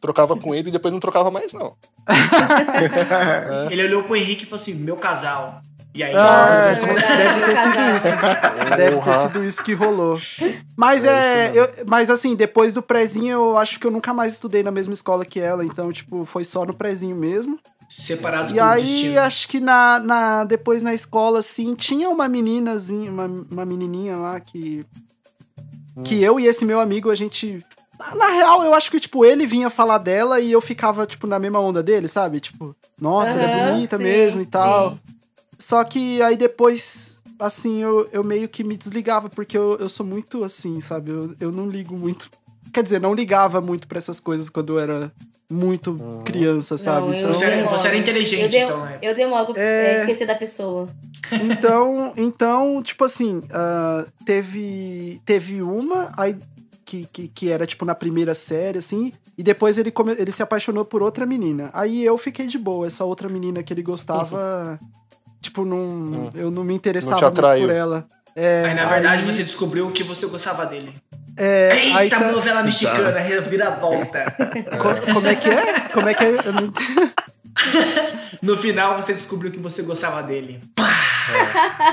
[0.02, 1.74] Trocava com ele e depois não trocava mais, não.
[3.72, 5.62] Ele olhou pro Henrique e falou assim: meu casal.
[5.96, 8.08] E aí, Ah, é então verdade, deve ter sido isso.
[8.76, 10.18] Deve ter sido isso que rolou.
[10.76, 11.52] Mas é.
[11.56, 14.94] eu- mas assim, depois do prezinho, eu acho que eu nunca mais estudei na mesma
[14.94, 15.64] escola que ela.
[15.64, 17.58] Então, tipo, foi só no prezinho mesmo.
[17.88, 19.20] separados E aí, destino.
[19.22, 24.38] acho que na, na, depois na escola, assim, tinha uma meninazinha, uma, uma menininha lá
[24.42, 24.86] que.
[26.04, 27.64] Que eu e esse meu amigo, a gente.
[28.16, 31.40] Na real, eu acho que, tipo, ele vinha falar dela e eu ficava, tipo, na
[31.40, 32.42] mesma onda dele, sabe?
[32.42, 34.92] Tipo, nossa, ela é bonita sim, mesmo e tal.
[34.92, 35.15] sim.
[35.60, 40.06] Só que aí depois, assim, eu, eu meio que me desligava, porque eu, eu sou
[40.06, 41.12] muito assim, sabe?
[41.12, 42.30] Eu, eu não ligo muito.
[42.74, 45.12] Quer dizer, não ligava muito pra essas coisas quando eu era
[45.50, 47.08] muito criança, sabe?
[47.08, 48.98] Não, então, Você era- você era inteligente, eu então, né?
[49.02, 49.94] Eu demoro pra É.
[49.94, 50.88] é, esquecer da pessoa.
[51.32, 56.36] então, então, tipo assim, ah, teve, teve uma aí
[56.84, 60.42] que, que, que era, tipo, na primeira série, assim, e depois ele, come, ele se
[60.44, 61.70] apaixonou por outra menina.
[61.74, 64.80] Aí eu fiquei de boa, essa outra menina que ele gostava,
[65.46, 67.68] tipo, não, eu não me interessava muito atraiu.
[67.68, 68.06] por ela.
[68.36, 70.94] É, Aí, na verdade, você descobriu que você gostava dele.
[71.38, 74.26] É, aí Eita, tá- novela mexicana, reviravolta.
[74.80, 75.80] Co- como é que é?
[75.94, 76.28] Como é que é?
[76.46, 76.72] Eu não-
[78.42, 80.60] No final, você descobriu que você gostava dele.
[80.76, 80.94] Pá!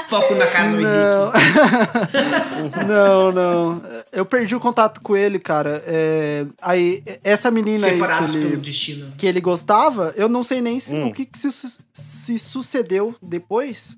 [0.09, 1.33] Foco na cara do Não.
[1.35, 2.85] Henrique.
[2.87, 3.83] não, não.
[4.12, 5.83] Eu perdi o contato com ele, cara.
[5.87, 9.12] É, aí, essa menina aí que Separados pelo ele, destino.
[9.16, 11.09] que ele gostava, eu não sei nem se, Hum.
[11.09, 11.48] o que, que se,
[11.92, 13.96] se sucedeu depois.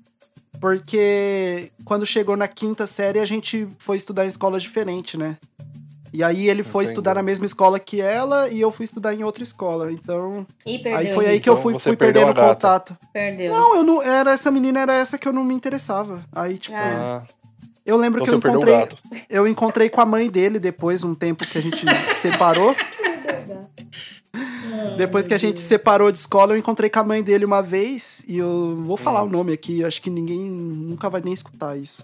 [0.61, 5.37] Porque quando chegou na quinta série, a gente foi estudar em escola diferente, né?
[6.15, 6.93] E aí ele foi Entendi.
[6.93, 9.91] estudar na mesma escola que ela e eu fui estudar em outra escola.
[9.91, 10.97] Então, Ih, perdeu.
[10.99, 12.97] aí foi aí que eu Então fui, você fui perdeu perdendo contato.
[13.11, 13.51] Perdeu.
[13.51, 14.01] Não, eu não.
[14.01, 16.23] Era essa menina, era essa que eu não me interessava.
[16.31, 17.23] Aí, tipo, Ah.
[17.85, 18.87] Eu lembro então que eu encontrei.
[19.29, 22.75] Eu encontrei com a mãe dele depois, um tempo que a gente separou.
[24.97, 28.23] Depois que a gente separou de escola, eu encontrei com a mãe dele uma vez.
[28.27, 29.27] E eu vou falar Hum.
[29.27, 32.03] o nome aqui, acho que ninguém nunca vai nem escutar isso.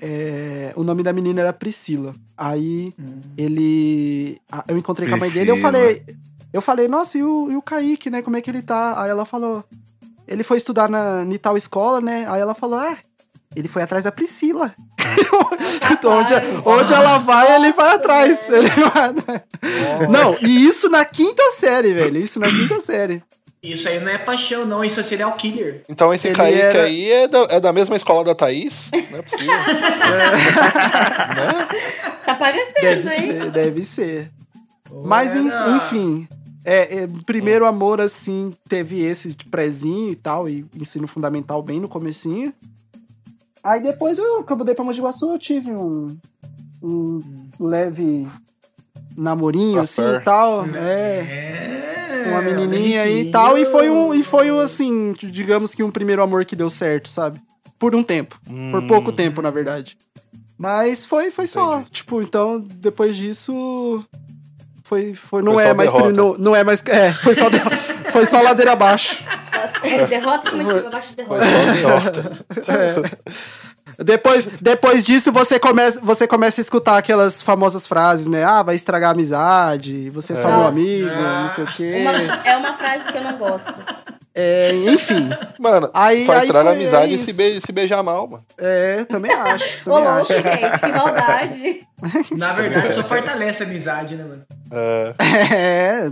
[0.00, 2.14] É, o nome da menina era Priscila.
[2.36, 2.94] Aí
[3.36, 4.40] ele.
[4.50, 5.72] a- Eu encontrei com a mãe dele e eu Priscila.
[5.72, 6.02] falei.
[6.52, 8.22] Eu falei, nossa, e o, e o Kaique, né?
[8.22, 9.02] Como é que ele tá?
[9.02, 9.64] Aí ela falou.
[10.26, 12.26] Ele foi estudar na, em tal escola, né?
[12.28, 12.96] Aí ela falou, ah,
[13.56, 14.74] ele foi atrás da Priscila.
[15.92, 16.32] então, onde,
[16.66, 18.48] onde ela vai, ele vai atrás.
[18.48, 22.18] Ele vai- Não, e isso na quinta série, velho.
[22.18, 23.22] Isso na quinta série.
[23.62, 24.84] Isso aí não é paixão, não.
[24.84, 25.82] Isso é serial killer.
[25.88, 28.88] Então esse Ele Kaique era- aí é da, é da mesma escola da Thaís?
[29.10, 29.54] Não é possível.
[32.24, 33.20] Tá parecendo, Deve hein?
[33.32, 34.30] ser, deve ser.
[35.04, 36.28] Mas, enfim.
[36.64, 41.80] É, é, primeiro amor, assim, teve esse de prezinho e tal, e ensino fundamental bem
[41.80, 42.52] no comecinho.
[43.64, 46.14] Aí depois, eu, que eu mudei pra Mogi Guaçu, eu tive um,
[46.82, 47.20] um
[47.58, 48.28] leve
[49.16, 50.66] namorinho, assim, e tal.
[50.66, 53.56] É, uma menininha bem e tal.
[53.58, 57.08] E foi um, e foi um, assim, digamos que um primeiro amor que deu certo,
[57.08, 57.40] sabe?
[57.78, 58.38] Por um tempo.
[58.70, 59.96] Por pouco tempo, na verdade.
[60.56, 61.82] Mas foi, foi só.
[61.90, 64.04] Tipo, então, depois disso.
[64.82, 65.92] Foi, foi, não Foi é só mais.
[66.14, 66.82] Não, não é mais.
[66.86, 67.70] É, foi só, derro-
[68.10, 69.22] foi só ladeira abaixo.
[70.08, 72.22] derrota coletiva, abaixo de Foi derrota.
[72.54, 73.18] só derrota.
[74.04, 78.44] Depois, depois disso, você começa, você começa a escutar aquelas famosas frases, né?
[78.44, 80.68] Ah, vai estragar a amizade, você é só meu Nossa.
[80.70, 81.94] amigo, não sei o quê.
[82.00, 83.74] Uma- é uma frase que eu não gosto.
[84.40, 85.28] É, enfim.
[85.58, 88.28] Mano, Aí- só aí estraga a foi- amizade é e se, be- se beijar mal,
[88.28, 88.44] mano.
[88.56, 89.82] É, também acho.
[89.90, 90.42] Ô, Também louco, acho.
[90.42, 91.80] gente, que maldade.
[92.36, 94.44] Na verdade, só fortalece a amizade, né, mano?
[94.70, 95.14] É,
[95.52, 96.10] É.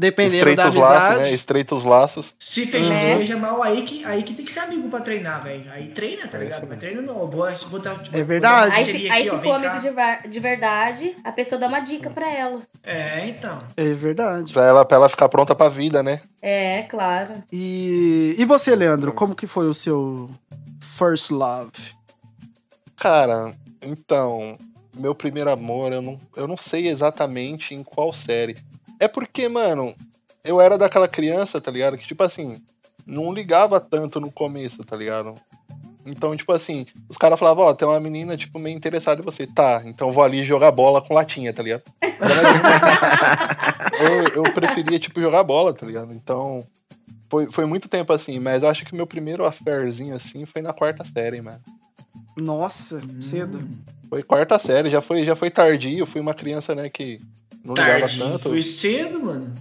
[0.00, 1.20] Dependendo estreita da os laços, amizade.
[1.22, 1.32] né?
[1.32, 2.34] Estreita os laços.
[2.38, 3.00] Se fez Né?
[3.02, 5.70] se beija mal, aí que, aí que tem que ser amigo pra treinar, velho.
[5.70, 6.66] Aí treina, tá ligado?
[6.66, 7.14] Mas treina não.
[7.14, 8.76] Vou, vou dar, vou É verdade.
[8.76, 11.80] Aí, se, aí aqui, se ó, for amigo de, de verdade, a pessoa dá uma
[11.80, 12.62] dica pra ela.
[12.82, 13.58] É, então.
[13.76, 14.54] É verdade.
[14.54, 16.22] Pra ela, pra ela ficar pronta pra vida, né?
[16.40, 17.34] É, claro.
[17.52, 20.30] E, e você, Leandro, como que foi o seu
[20.80, 21.70] first love?
[22.96, 24.56] Cara, então,
[24.96, 28.56] meu primeiro amor, eu não, eu não sei exatamente em qual série.
[29.00, 29.94] É porque, mano,
[30.44, 31.96] eu era daquela criança, tá ligado?
[31.98, 32.62] Que, tipo assim,
[33.06, 35.34] não ligava tanto no começo, tá ligado?
[36.06, 39.46] Então, tipo assim, os caras falavam, ó, tem uma menina, tipo, meio interessada em você.
[39.46, 41.82] Tá, então eu vou ali jogar bola com latinha, tá ligado?
[44.00, 46.12] Eu, eu preferia, tipo, jogar bola, tá ligado?
[46.12, 46.66] Então,
[47.28, 50.72] foi, foi muito tempo assim, mas eu acho que meu primeiro affairzinho, assim, foi na
[50.72, 51.60] quarta série, mano.
[52.36, 53.20] Nossa, Hum.
[53.20, 53.68] cedo.
[54.08, 57.20] Foi quarta série, já foi, já foi tardio, fui uma criança, né, que
[57.64, 58.18] não ligava Tarde.
[58.18, 58.38] tanto.
[58.48, 59.54] Foi cedo, mano.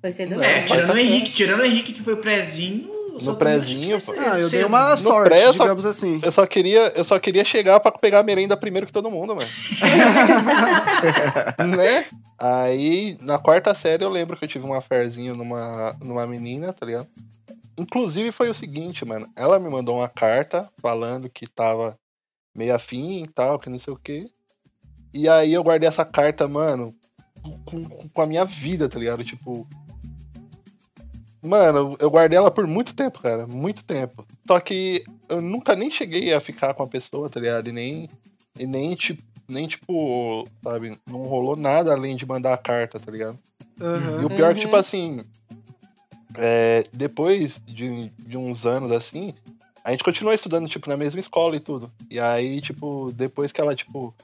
[0.00, 0.66] Foi cedo É, mesmo.
[0.66, 2.90] tirando o Henrique, tirando o Henrique que foi prezinho.
[3.22, 4.50] No prezinho, foi Ah, eu cedo.
[4.52, 6.18] dei uma No sorte, pré, eu só- digamos assim.
[6.24, 9.36] Eu só queria, eu só queria chegar pra pegar a merenda primeiro que todo mundo,
[9.36, 9.46] mano.
[11.76, 12.06] né?
[12.38, 16.84] Aí, na quarta série, eu lembro que eu tive um affairzinho numa, numa menina, tá
[16.86, 17.06] ligado?
[17.78, 19.28] Inclusive, foi o seguinte, mano.
[19.36, 21.96] Ela me mandou uma carta falando que tava
[22.54, 24.26] meio afim e tal, que não sei o quê.
[25.14, 26.94] E aí, eu guardei essa carta, mano,
[27.42, 29.24] com, com- com a minha vida, tá ligado?
[29.24, 29.66] Tipo.
[31.44, 33.46] Mano, eu guardei ela por muito tempo, cara.
[33.48, 34.24] Muito tempo.
[34.46, 37.68] Só que eu nunca nem cheguei a ficar com a pessoa, tá ligado?
[37.68, 38.08] E nem,
[38.58, 43.10] e nem, tipo, nem, tipo, sabe, não rolou nada além de mandar a carta, tá
[43.10, 43.36] ligado?
[43.80, 44.22] Aham.
[44.22, 44.66] E o pior é que, Uhum.
[44.66, 45.20] tipo assim,
[46.36, 49.34] é, depois de, de uns anos assim,
[49.84, 51.90] a gente continuou estudando, tipo, na mesma escola e tudo.
[52.08, 54.14] E aí, tipo, depois que ela, tipo.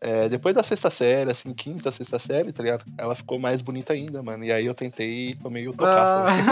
[0.00, 2.84] É, depois da sexta série, assim, quinta, sexta série, tá ligado?
[2.96, 4.44] Ela ficou mais bonita ainda, mano.
[4.44, 6.36] E aí eu tentei e tomei o tocaço.
[6.36, 6.42] né?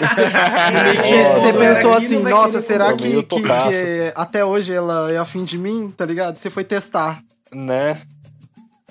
[1.36, 5.92] Você, pensou assim, nossa, será que, que, que até hoje ela é afim de mim,
[5.94, 6.36] tá ligado?
[6.36, 7.22] Você foi testar.
[7.52, 8.00] Né?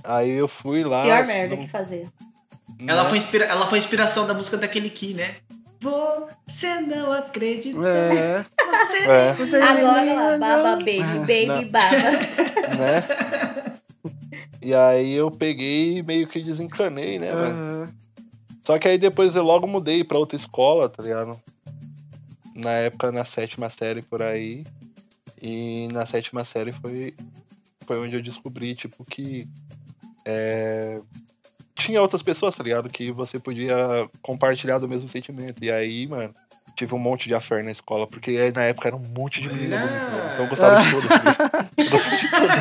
[0.03, 1.03] Aí eu fui lá.
[1.03, 2.07] Pior merda não- que fazer.
[2.87, 3.09] Ela, né?
[3.09, 3.45] foi inspira...
[3.45, 5.35] ela foi inspiração da música daquele Ki, né?
[5.81, 7.77] Você não acredita.
[7.87, 8.45] É.
[8.69, 11.67] Você É, Agora lá, baba baby, baby Não.
[11.69, 12.11] baba.
[12.77, 13.79] né?
[14.61, 17.53] E aí eu peguei e meio que desencanei, né, velho?
[17.53, 17.93] aham.
[18.65, 21.41] Só que aí depois eu logo mudei pra outra escola, tá ligado?
[22.53, 24.63] Na época, na sétima série por aí.
[25.41, 27.15] E na sétima série foi,
[27.87, 29.47] foi onde eu descobri, tipo, que
[30.25, 30.99] é,
[31.79, 32.89] tinha outras pessoas, tá ligado?
[32.89, 33.75] Que você podia
[34.21, 35.63] compartilhar do mesmo sentimento.
[35.63, 36.33] E aí, mano,
[36.75, 39.49] tive um monte de affair na escola, porque aí, na época era um monte de
[39.49, 40.29] menina bonita, mano.
[40.33, 41.09] Então eu gostava de todas.
[41.09, 41.69] ligado?
[41.77, 42.59] Eu gostava de todas.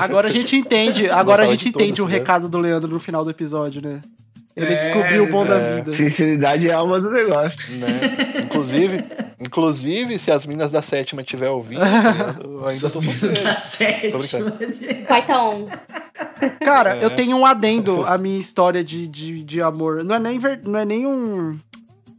[0.00, 2.12] Agora a gente entende, agora a gente todas, entende o né?
[2.14, 4.00] recado do Leandro no final do episódio, né?
[4.56, 5.76] Ele É, descobriu o bom da é.
[5.76, 5.92] vida.
[5.92, 7.56] Sinceridade é a alma do negócio.
[7.76, 7.86] né?
[8.44, 9.04] Inclusive,
[9.38, 11.80] inclusive, se as minas da sétima estiver ouvindo,
[12.42, 13.42] eu ainda tô solteiro.
[13.44, 14.18] na sétima.
[15.06, 15.68] Pai tá on.
[16.60, 17.04] Cara, É.
[17.04, 20.04] eu tenho um adendo à minha história de, de, de amor.
[20.04, 21.58] Não é nem, ver- não é nem um.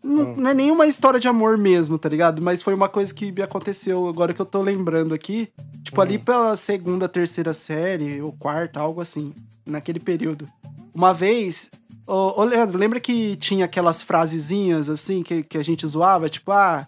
[0.03, 2.41] Não, não é nem uma história de amor mesmo, tá ligado?
[2.41, 5.49] Mas foi uma coisa que me aconteceu agora que eu tô lembrando aqui.
[5.83, 9.33] Tipo, ali pela segunda, terceira série, ou quarta, algo assim.
[9.65, 10.47] Naquele período.
[10.93, 11.69] Uma vez.
[12.07, 16.27] Ô, ô Leandro, lembra que tinha aquelas frasezinhas assim que, que a gente zoava?
[16.29, 16.87] Tipo, ah,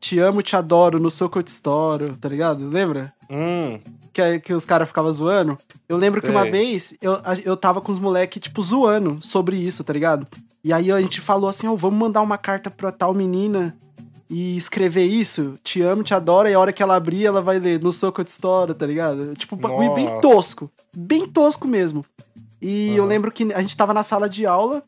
[0.00, 2.66] te amo, te adoro, no soco eu te estouro, tá ligado?
[2.68, 3.12] Lembra?
[3.28, 3.78] Hum,
[4.12, 5.56] que, que os caras ficavam zoando.
[5.88, 9.82] Eu lembro que uma vez eu, eu tava com os moleques, tipo, zoando sobre isso,
[9.82, 10.26] tá ligado?
[10.64, 13.76] E aí a gente falou assim: ó, vamos mandar uma carta pra tal menina
[14.30, 15.58] e escrever isso.
[15.62, 16.48] Te amo, te adoro.
[16.48, 19.34] E a hora que ela abrir, ela vai ler no soco de história, tá ligado?
[19.34, 20.70] Tipo, um bagulho bem tosco.
[20.96, 22.04] Bem tosco mesmo.
[22.60, 23.08] E eu Aham.
[23.08, 24.82] lembro que a gente tava na sala de aula.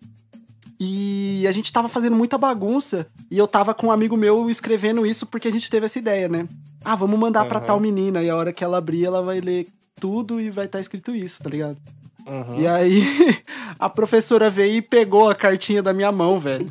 [0.86, 3.06] E a gente tava fazendo muita bagunça.
[3.30, 6.28] E eu tava com um amigo meu escrevendo isso porque a gente teve essa ideia,
[6.28, 6.46] né?
[6.84, 7.66] Ah, vamos mandar pra Aham.
[7.66, 8.22] tal menina.
[8.22, 9.66] E a hora que ela abrir, ela vai ler
[9.98, 11.78] tudo e vai estar escrito isso, tá ligado?
[12.26, 12.60] Uhum.
[12.60, 13.42] E aí
[13.78, 16.70] a professora veio e pegou a cartinha da minha mão, velho.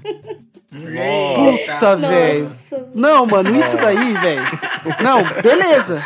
[0.72, 2.52] Puta, velho.
[2.94, 4.44] Não, mano, isso daí, velho.
[5.04, 6.02] Não, beleza.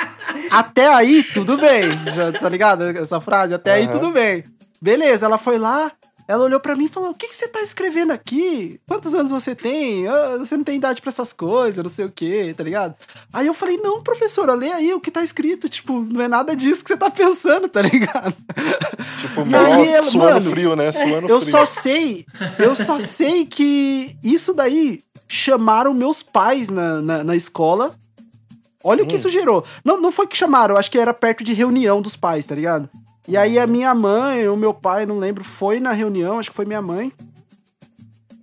[0.51, 1.89] Até aí, tudo bem.
[2.13, 2.83] Já, tá ligado?
[2.83, 3.53] Essa frase?
[3.53, 3.91] Até aí, Aham.
[3.93, 4.43] tudo bem.
[4.81, 5.91] Beleza, ela foi lá,
[6.27, 8.79] ela olhou pra mim e falou: O que, que você tá escrevendo aqui?
[8.87, 10.05] Quantos anos você tem?
[10.07, 12.95] Ah, Você não tem idade pra essas coisas, não sei o quê, tá ligado?
[13.31, 15.69] Aí eu falei: Não, professora, lê aí o que tá escrito.
[15.69, 18.35] Tipo, não é nada disso que você tá pensando, tá ligado?
[19.21, 20.91] Tipo, mó aí ela- suando mano, frio, né?
[20.91, 21.51] Suando Eu frio.
[21.51, 22.25] só sei,
[22.59, 27.95] eu só sei que isso daí chamaram meus pais na, na, na escola.
[28.83, 29.65] Olha o que isso gerou.
[29.83, 32.89] Não, não foi que chamaram, acho que era perto de reunião dos pais, tá ligado?
[33.27, 36.55] E aí a minha mãe, o meu pai, não lembro, foi na reunião, acho que
[36.55, 37.11] foi minha mãe.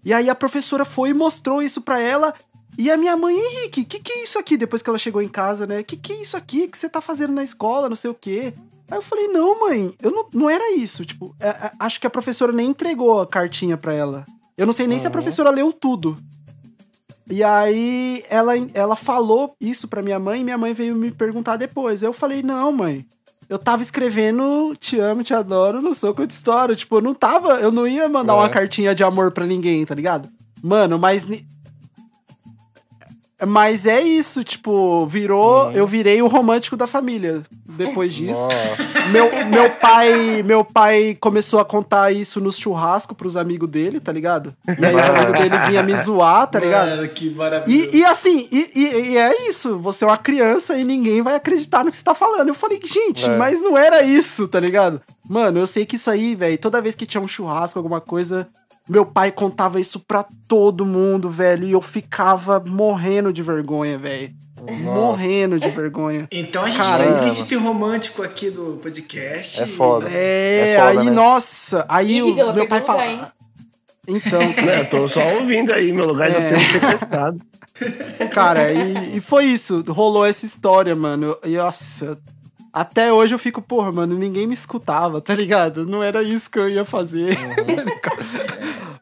[0.04, 2.34] E aí a professora foi e mostrou isso pra ela.
[2.76, 4.56] E a minha mãe, Henrique, que que é isso aqui?
[4.56, 5.82] Depois que ela chegou em casa, né?
[5.82, 8.52] Que que é isso aqui que você tá fazendo na escola, não sei o quê?
[8.90, 11.04] Aí eu falei, não, mãe, eu não, não era isso.
[11.06, 14.26] Tipo, é- é- acho que a professora nem entregou a cartinha pra ela.
[14.58, 16.18] Eu não sei nem se a professora leu tudo.
[17.30, 21.56] E aí ela, ela falou isso pra minha mãe e minha mãe veio me perguntar
[21.56, 22.02] depois.
[22.02, 23.06] Eu falei, não, mãe.
[23.48, 26.74] Eu tava escrevendo Te amo, te adoro no soco de história.
[26.74, 27.54] Tipo, eu não tava.
[27.60, 28.36] Eu não ia mandar É.
[28.36, 30.28] uma cartinha de amor pra ninguém, tá ligado?
[30.62, 31.28] Mano, mas.
[33.46, 35.70] Mas é isso, tipo, virou.
[35.72, 37.42] Eu virei o romântico da família
[37.76, 38.48] depois disso.
[38.48, 39.08] Nossa.
[39.10, 44.10] Meu, meu pai meu pai começou a contar isso nos churrascos pros amigos dele, tá
[44.12, 44.54] ligado?
[44.66, 46.88] E aí os amigos dele vinham me zoar, tá ligado?
[46.90, 47.90] Mano, que maravilhoso.
[47.94, 51.34] E, e assim, e, e- e é isso, você é uma criança e ninguém vai
[51.34, 52.48] acreditar no que você tá falando.
[52.48, 53.36] Eu falei, gente, É.
[53.36, 55.00] mas não era isso, tá ligado?
[55.28, 58.46] Mano, eu sei que isso aí, velho, toda vez que tinha um churrasco, alguma coisa,
[58.88, 64.30] meu pai contava isso pra todo mundo, velho, e eu ficava morrendo de vergonha, velho.
[64.82, 66.26] Morrendo de vergonha.
[66.30, 69.62] Então a gente Cara, tem um princípio romântico aqui do podcast.
[69.62, 70.08] É foda.
[70.10, 71.10] É, É foda, aí, né?
[71.12, 73.32] nossa, aí o meu pai fala.
[74.06, 76.48] Então, Não, eu tô só ouvindo aí, meu lugar já É.
[76.50, 77.40] sendo sequestrado.
[78.32, 79.82] Cara, e, e foi isso.
[79.88, 81.36] Rolou essa história, mano.
[81.44, 82.18] E nossa.
[82.72, 85.86] Até hoje eu fico, porra, mano, ninguém me escutava, tá ligado?
[85.86, 87.38] Não era isso que eu ia fazer.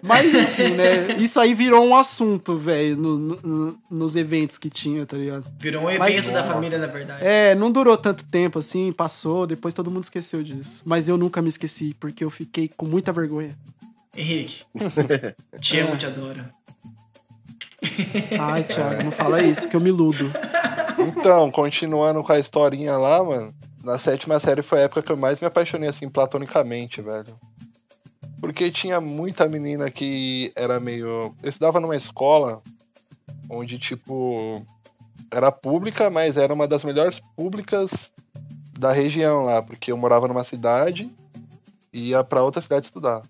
[0.03, 1.13] Mas enfim, né?
[1.19, 5.45] Isso aí virou um assunto, velho, no- no- nos eventos que tinha, tá ligado?
[5.61, 7.25] Virou um Mas- evento da família, na verdade.
[7.25, 10.83] É, não durou tanto tempo assim, passou, depois todo mundo esqueceu disso.
[10.85, 13.57] Mas eu nunca me esqueci, porque eu fiquei com muita vergonha.
[14.17, 14.65] Henrique,
[15.61, 16.45] te amo, te adoro.
[18.41, 20.31] Ai, Thiago, não fala isso, que eu me iludo.
[20.99, 23.53] Então, continuando com a historinha lá, mano.
[23.83, 27.35] Na sétima série foi a época que eu mais me apaixonei, assim, platonicamente, velho.
[28.43, 31.33] Porque tinha muita menina que era meio.
[31.41, 32.61] Eu estudava numa escola
[33.49, 34.67] onde, tipo,
[35.31, 38.11] era pública, mas era uma das melhores públicas
[38.77, 41.09] da região lá, porque eu morava numa cidade
[41.93, 43.23] e ia pra outra cidade estudar.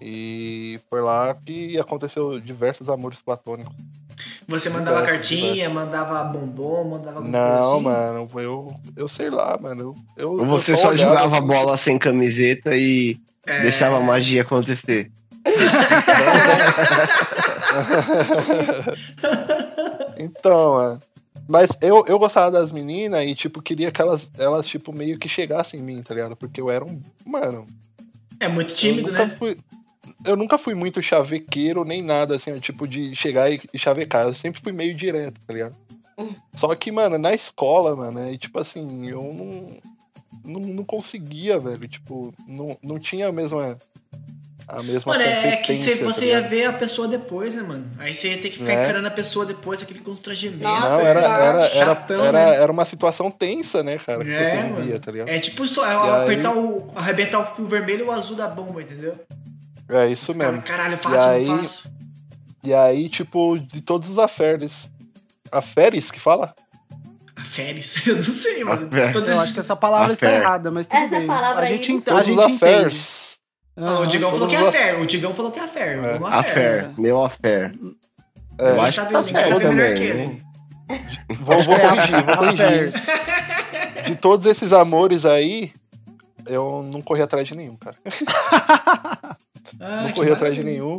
[0.00, 3.74] E foi lá que aconteceu diversos amores platônicos.
[4.46, 7.82] Você mandava É, cartinha, mandava bombom, mandava alguma Não, coisa assim?
[7.82, 9.80] mano, eu, eu sei lá, mano.
[9.82, 13.62] Eu, eu Ou você eu só olhava, jogava assim, bola sem camiseta e É.
[13.62, 15.10] deixava a magia acontecer.
[20.18, 20.98] Então, mano.
[21.48, 25.28] Mas eu, eu gostava das meninas e, tipo, queria que elas, elas, tipo, meio que
[25.28, 26.36] chegassem em mim, tá ligado?
[26.36, 27.00] Porque eu era um.
[27.24, 27.64] Mano.
[28.38, 29.36] É muito eu tímido, nunca né?
[29.38, 29.56] Fui,
[30.24, 34.26] eu nunca fui muito chavequeiro nem nada, assim, tipo, de chegar e, e chavecar.
[34.26, 35.74] Eu sempre fui meio direto, tá ligado?
[36.52, 39.68] Só que, mano, na escola, mano, é tipo assim, eu não.
[40.48, 41.86] Não, não conseguia, velho.
[41.86, 43.76] Tipo, não, não tinha a mesma.
[44.66, 47.88] A mesma Mano, é que se tá você ia ver a pessoa depois, né, mano?
[47.98, 48.82] Aí você ia ter que ficar É.
[48.84, 50.62] encarando a pessoa depois, aquele constrangimento.
[50.62, 52.56] Nossa, Não, era, era, era, chatão, era, né?
[52.56, 54.22] era uma situação tensa, né, cara?
[54.22, 55.28] Que É, você vivia, tá ligado?
[55.30, 56.86] É tipo aí- apertar o.
[56.94, 59.14] arrebentar o fio vermelho ou o azul da bomba, entendeu?
[59.88, 60.62] É isso Cara, mesmo.
[60.66, 61.90] caralho, E fácil, aí, não faço.
[62.62, 64.90] e aí, tipo, de todos os aferes.
[65.50, 66.54] Aferes que fala?
[67.38, 68.86] A Férez, eu não sei, mano.
[68.86, 69.28] Affair.
[69.28, 70.42] Eu acho que essa palavra está Affair.
[70.42, 71.26] errada, mas tudo Essa bem.
[71.26, 73.00] palavra a aí gente, a gente entende.
[73.76, 75.00] Ah, o Digão falou que é todos a Fer.
[75.00, 75.98] O Digão falou que é a Fer.
[76.04, 76.12] É.
[76.18, 76.52] Vamos A Fer.
[76.52, 77.72] fé, meu affair.
[78.58, 79.94] É, Eu acho que tá bom melhor também.
[79.94, 80.42] que ele.
[81.40, 82.90] vou, vou corrigir, vou corrigir.
[84.04, 85.70] De todos esses amores aí,
[86.46, 87.96] eu não corri atrás de nenhum, cara.
[89.80, 90.98] Ah, não corri atrás de nenhum.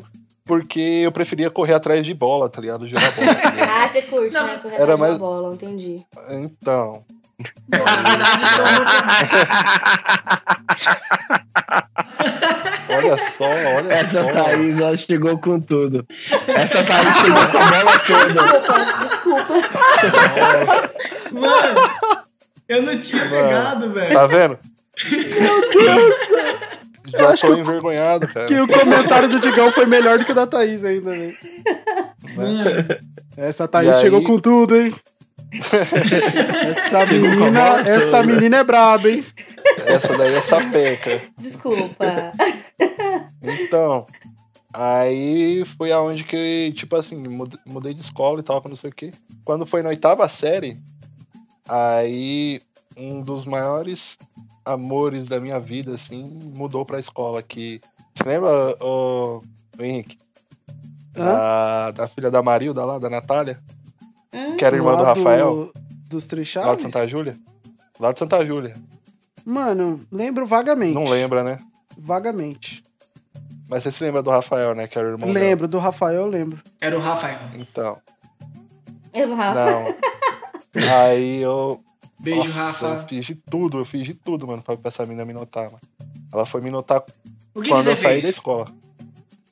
[0.50, 2.88] Porque eu preferia correr atrás de bola, tá ligado?
[2.88, 3.36] Jogar bola.
[3.36, 3.70] tá ligado?
[3.70, 4.58] Ah, você curte, Não, né?
[4.60, 6.04] Correr era atrás de mais- bola, entendi.
[6.32, 7.04] Então.
[7.70, 8.66] Bom, na verdade, sou
[12.98, 14.32] Olha só, olha Essa só.
[14.34, 16.04] Thaís ela chegou com tudo.
[16.48, 18.42] Essa Thaís chegou com a bola toda.
[19.06, 19.54] Desculpa.
[21.32, 21.92] Mano,
[22.68, 23.36] eu não tinha Mano.
[23.48, 24.14] pegado, velho.
[24.16, 24.60] Tá vendo?
[27.08, 28.46] Já tô envergonhado, cara.
[28.48, 31.34] Que o comentário do Digão foi melhor do que o da Thaís ainda, né?
[33.38, 34.94] Essa Thaís E chegou aí- com tudo, hein?
[36.70, 39.26] essa menina, essa menina é braba, hein?
[39.86, 41.22] Essa daí é sapeca.
[41.38, 42.32] Desculpa.
[43.42, 44.06] Então,
[44.74, 48.94] aí foi aonde que, tipo assim, mud- mudei de escola e tal, não sei o
[48.94, 49.12] quê.
[49.44, 50.78] Quando foi na oitava série,
[51.68, 52.62] aí
[52.98, 54.18] um dos maiores
[54.70, 56.24] amores da minha vida, assim,
[56.56, 57.42] mudou pra escola.
[57.42, 57.80] Que,
[58.16, 59.42] você lembra, o,
[59.80, 60.18] Henrique?
[61.14, 63.60] Da, da filha da Marilda lá, da Natália?
[64.34, 65.72] Hum, Que era irmã do Rafael,
[66.08, 66.84] Dos Três lá de?
[66.84, 67.36] Santa Júlia.
[68.00, 68.76] Lá de Santa Júlia.
[69.46, 70.94] Mano, lembro vagamente.
[70.94, 71.60] Não lembra, né?
[71.98, 72.84] Vagamente.
[73.68, 74.88] Mas você se lembra do Rafael, né?
[74.88, 75.46] Que era o irmão dela.
[75.46, 76.60] Lembro, do Rafael eu lembro.
[76.82, 77.40] Era o Rafael.
[77.56, 77.98] Então,
[79.14, 79.66] Eu, Rafa.
[79.66, 79.96] não.
[81.04, 81.84] Aí eu,
[82.20, 82.86] Beijo, Nossa, Rafa.
[82.86, 85.80] Eu fiz de tudo, eu fiz de tudo, mano, pra, essa menina me notar, mano.
[86.34, 87.02] Ela foi me notar
[87.56, 88.24] O que, que quando você eu saí fez?
[88.24, 88.72] da escola.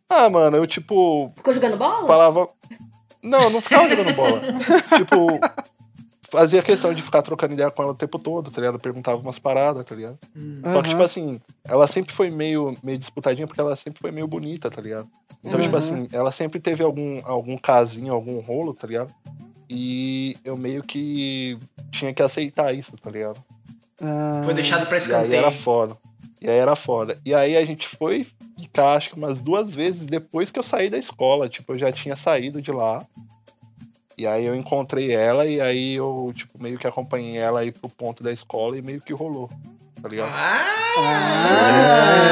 [0.09, 2.07] Ah, mano, eu tipo, Ficou jogando bola?
[2.07, 2.47] falava.
[3.23, 4.41] Não, eu não ficava jogando bola.
[4.95, 5.39] tipo,
[6.29, 8.79] fazia questão de ficar trocando ideia com ela o tempo todo, tá ligado?
[8.79, 10.17] Perguntava umas paradas, tá ligado?
[10.73, 14.27] Só que, tipo assim, ela sempre foi meio, meio disputadinha porque ela sempre foi meio
[14.27, 15.07] bonita, tá ligado?
[15.43, 15.79] Então, tipo Uhum.
[15.79, 19.13] assim, ela sempre teve algum, algum casinho, algum rolo, tá ligado?
[19.69, 21.57] E eu meio que
[21.97, 23.43] tinha que aceitar isso, tá ligado?
[24.01, 25.35] Ah, Foi deixado pra E aí escanteio.
[25.35, 25.97] era foda.
[26.39, 27.17] E aí era foda.
[27.25, 28.27] E aí a gente foi
[28.59, 31.49] ficar, acho que umas duas vezes depois que eu saí da escola.
[31.49, 33.03] Tipo, eu já tinha saído de lá.
[34.17, 37.89] E aí eu encontrei ela e aí eu, tipo, meio que acompanhei ela aí pro
[37.89, 39.49] ponto da escola e meio que rolou.
[40.01, 40.31] Tá ligado?
[40.31, 41.77] Ah,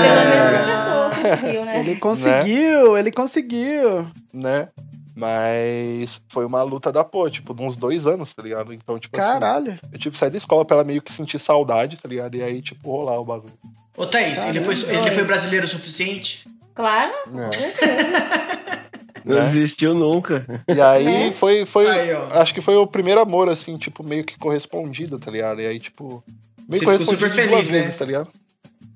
[0.03, 1.80] Pelo menos uma pessoa conseguiu, né?
[1.80, 4.07] Ele conseguiu, ele conseguiu.
[4.34, 4.68] Né?
[5.16, 8.74] Mas foi uma luta da pô, tipo, de uns dois anos, tá ligado?
[8.74, 9.80] Então, tipo assim, Caralho.
[9.91, 12.36] eu tive que sair da escola pra ela meio que sentir saudade, tá ligado?
[12.36, 13.53] E aí, tipo, rolar o bagulho.
[13.97, 16.45] Ô, Thaís, ele foi, ele foi brasileiro o suficiente?
[16.74, 17.13] Claro.
[17.34, 18.86] É.
[19.24, 19.41] Não Né?
[19.41, 20.45] desistiu nunca.
[20.68, 21.32] E aí Né?
[21.32, 22.28] foi, foi Aí, ó.
[22.41, 25.61] acho que foi o primeiro amor, assim, tipo, meio que correspondido, tá ligado?
[25.61, 26.24] E aí, tipo,
[26.70, 27.80] meio Você correspondido super duas feliz, né?
[27.84, 28.28] vezes, tá ligado?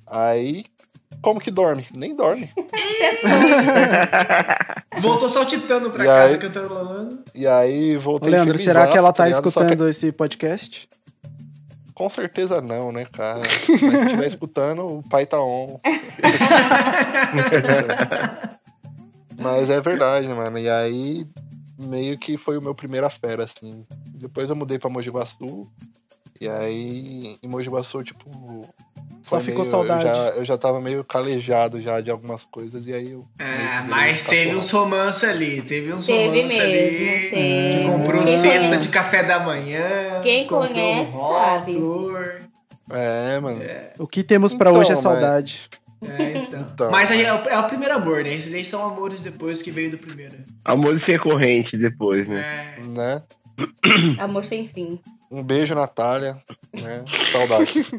[0.05, 0.65] Aí,
[1.21, 1.85] como que dorme?
[1.93, 2.49] Nem dorme.
[5.01, 6.37] Voltou saltitando pra E casa, aí?
[6.39, 7.23] cantarolando.
[7.35, 9.43] E aí, voltei Leandro, felizaço, será que ela tá ligado?
[9.43, 10.89] Só que- escutando esse podcast?
[11.93, 13.39] Com certeza não, né, cara?
[13.39, 15.79] Mas se estiver escutando, o pai tá on.
[19.37, 20.57] Mas é verdade, mano.
[20.57, 21.25] E aí,
[21.77, 23.85] meio que foi o meu primeiro afera, assim.
[24.07, 25.67] Depois eu mudei pra Mogi Guaçu.
[26.39, 28.29] E aí, em Mogi Guaçu, tipo.
[29.21, 30.07] Só foi ficou meio- saudade.
[30.07, 32.85] Eu já, eu já tava meio calejado já de algumas coisas.
[32.87, 33.25] E aí eu.
[33.39, 35.61] Ah, mas um teve uns romances ali.
[35.61, 37.29] Teve uns Teve romances mesmo, ali.
[37.29, 37.77] teve.
[37.77, 40.21] Que comprou Quem cesta conhece- de café da manhã.
[40.23, 41.73] Quem conhece ró, sabe.
[41.73, 42.37] Flor.
[42.91, 43.59] É, mano.
[43.99, 45.69] O que temos pra Então, hoje é mas- saudade.
[46.01, 46.61] É, então.
[46.73, 48.29] Então, mas aí é o, é o primeiro amor, né?
[48.29, 50.33] Esses daí são amores depois que veio do primeiro.
[50.63, 52.75] Amores recorrentes depois, né?
[52.77, 52.81] É.
[52.87, 53.21] Né?
[54.17, 54.97] Amor sem fim.
[55.31, 56.37] Um beijo, Natália.
[56.81, 57.03] Né?
[57.31, 57.85] Saudade.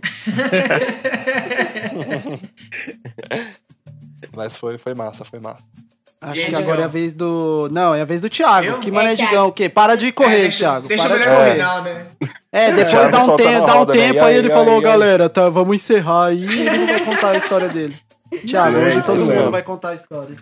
[4.35, 5.63] Mas foi, foi massa, foi massa.
[6.21, 7.69] Acho aí, que agora é a vez do.
[7.73, 8.67] Não, é a vez do Thiago.
[8.67, 8.81] Eu?
[8.81, 9.15] Que mané, É.
[9.15, 9.69] Digão, o quê?
[9.71, 10.87] Para de correr, É, deixa, Thiago.
[10.89, 11.53] Deixa para eu de correr.
[11.53, 12.07] final, né?
[12.53, 14.01] É, depois Thiago dá um, tempo, dá um roda, né?
[14.01, 14.83] tempo, E aí aí, ele falou, aí, aí?
[14.83, 16.45] galera, tá, vamos encerrar aí.
[16.45, 17.97] e Ele vai contar a história dele.
[18.47, 20.37] Thiago, É, hoje todo mundo vai contar a história.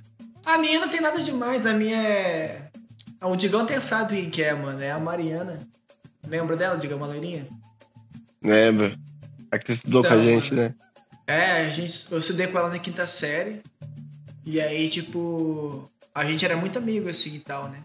[0.45, 1.65] A minha não tem nada demais.
[1.65, 2.63] A minha é.
[3.23, 4.83] O Digão até sabe quem que é, mano.
[4.83, 5.59] É a Mariana.
[6.29, 7.47] Lembra dela, Digão, uma loirinha?
[8.43, 8.97] Lembra?
[9.51, 10.75] A que tu estudou com a Então, gente, né?
[11.27, 13.63] É, a gente, eu estudei com ela na quinta série.
[14.45, 17.83] E aí, tipo, a gente era muito amigo, assim, e tal, né?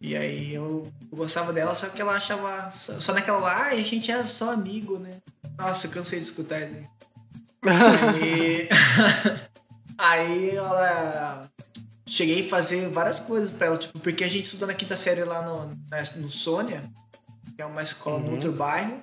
[0.00, 2.70] E aí eu, eu gostava dela, só que ela achava...
[2.72, 5.20] Só, só naquela lá, ah, a gente era só amigo, né?
[5.56, 6.88] Nossa, eu cansei de escutar isso.
[8.14, 8.68] aí...
[9.98, 11.48] aí ela...
[12.06, 15.24] Cheguei a fazer várias coisas pra ela, tipo, porque a gente estudou na quinta série
[15.24, 15.66] lá no,
[16.22, 16.82] no Sônia,
[17.58, 19.02] é uma escola no outro bairro.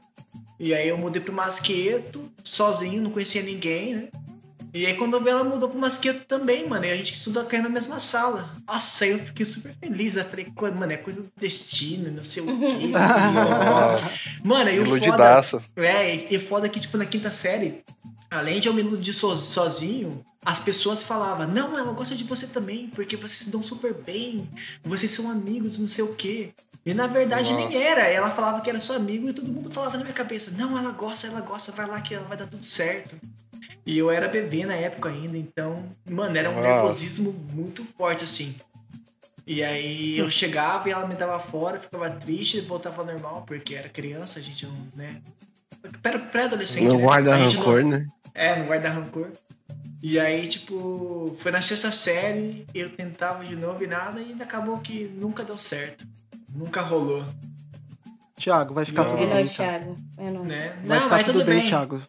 [0.57, 4.07] E aí eu mudei pro Masqueto, sozinho, não conhecia ninguém, né?
[4.73, 6.85] E aí quando eu vi ela mudou pro Masqueto também, mano.
[6.85, 8.55] E a gente estudou caindo na mesma sala.
[8.65, 10.15] Nossa, aí eu fiquei super feliz.
[10.15, 12.91] Eu falei, "Co- mano, é coisa do destino, não sei o quê.
[14.43, 15.17] mano, aí o foda...
[15.75, 17.83] É, e- e foda que, tipo, na quinta série,
[18.31, 22.47] além de eu me iludir so- sozinho, as pessoas falavam, não, ela gosta de você
[22.47, 24.49] também, porque vocês se dão super bem,
[24.83, 26.51] vocês são amigos, não sei o quê.
[26.85, 27.77] E na verdade nem Nossa.
[27.77, 30.77] era, ela falava que era só amigo e todo mundo falava na minha cabeça, não,
[30.77, 33.15] ela gosta, ela gosta, vai lá que ela vai dar tudo certo.
[33.85, 36.67] E eu era bebê na época ainda, então, mano, era um Nossa.
[36.67, 38.55] nervosismo muito forte, assim.
[39.47, 43.73] E aí eu chegava e ela me dava fora, ficava triste, voltava ao normal, porque
[43.75, 45.21] era criança, a gente não, né?
[46.01, 46.85] pré- pré-adolescente.
[46.87, 47.01] Não né?
[47.03, 48.07] guarda rancor, não- né?
[48.33, 49.31] É, não guarda rancor.
[50.03, 54.43] E aí, tipo, foi na sexta série, eu tentava de novo e nada, e ainda
[54.43, 56.05] acabou que nunca deu certo.
[56.55, 57.25] Nunca rolou,
[58.37, 59.95] Thiago, vai ficar tudo De bem, Thiago.
[59.95, 59.95] Thiago.
[60.17, 60.47] É nóis.
[60.47, 60.75] né?
[60.85, 61.67] Vai não, ficar mas tudo tudo bem, bem.
[61.69, 62.01] Thiago.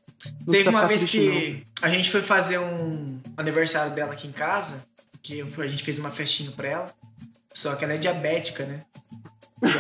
[0.47, 4.33] Não Teve uma vez triste, que a gente foi fazer um aniversário dela aqui em
[4.33, 4.85] casa,
[5.23, 6.87] que eu fui- a gente fez uma festinha pra ela,
[7.53, 8.83] só que ela é diabética, né?
[9.63, 9.77] E, aí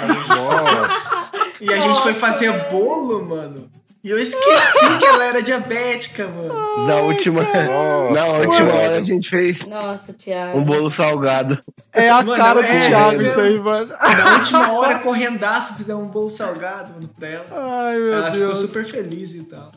[1.68, 3.70] e a gente foi fazer bolo, mano.
[4.04, 6.86] E eu esqueci que ela era diabética, mano.
[6.86, 8.12] Na última, nossa.
[8.12, 8.74] na última mano.
[8.78, 10.58] hora a gente fez Nossa, Thiago.
[10.58, 11.58] um bolo salgado.
[11.92, 13.88] É a Mano, cara do é, Thiago é isso aí, mano.
[13.88, 17.46] Na última hora, correndaço, fizemos um bolo salgado, mano, pra ela.
[17.50, 18.60] Ai, meu Ela Deus.
[18.60, 19.72] ficou super feliz e tal.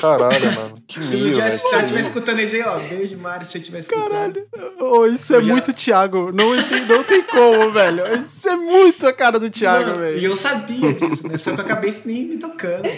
[0.00, 0.76] Caralho, mano.
[0.86, 3.80] Que Se, mil, se ela estiver escutando isso aí, ó, beijo, Mari, se você estiver
[3.80, 4.40] escutando.
[4.78, 6.30] Ô, isso é Eu já- muito Thiago.
[6.32, 8.02] Não, entendi, não tem como, velho.
[8.22, 10.18] Isso é muito a cara do Thiago, Mano, velho.
[10.18, 11.36] e eu sabia disso, né?
[11.38, 12.88] Só que eu acabei nem me tocando.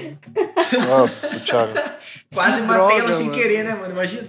[0.89, 1.73] Nossa, Thiago.
[2.35, 3.39] Quase Que matei droga, ela sem mano.
[3.39, 3.93] querer, né, mano?
[3.93, 4.29] Imagina.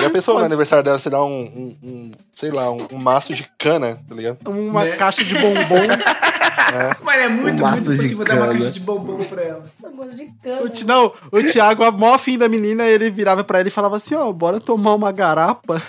[0.00, 3.34] Já pensou no aniversário dela você dar um, um- um, sei lá, um, um maço
[3.34, 4.38] de cana, tá ligado?
[4.48, 4.92] Uma Né?
[4.96, 5.86] caixa de bombom.
[7.02, 9.66] Mas é muito, Um muito possível dar uma caixa de bombom pra ela.
[9.66, 10.68] Sabor de O cana.
[10.68, 13.96] Ti- não, o Thiago, a mó fim da menina, ele virava pra ele e falava
[13.96, 15.82] assim, ó, bora tomar uma garapa.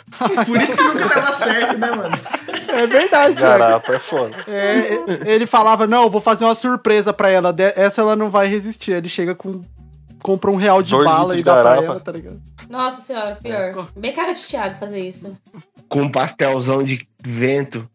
[0.46, 2.18] Por isso que nunca dava certo, né, mano?
[2.70, 3.60] É verdade, Thiago.
[3.60, 4.36] Garapa é foda.
[4.48, 7.54] É, ele falava, não, vou fazer uma surpresa pra ela.
[7.76, 8.94] Essa ela não vai resistir.
[8.94, 9.62] Ele chega com.
[10.22, 12.42] Compra um real de Dois bala e dá pra ela, tá ligado?
[12.70, 13.88] Nossa senhora, pior.
[13.96, 15.36] Bem cara de Thiago fazer isso.
[15.90, 17.90] Com um pastelzão de vento.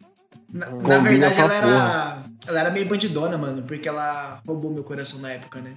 [0.52, 5.18] Na, na verdade, ela era, ela era meio bandidona, mano, porque ela roubou meu coração
[5.20, 5.72] na época, né?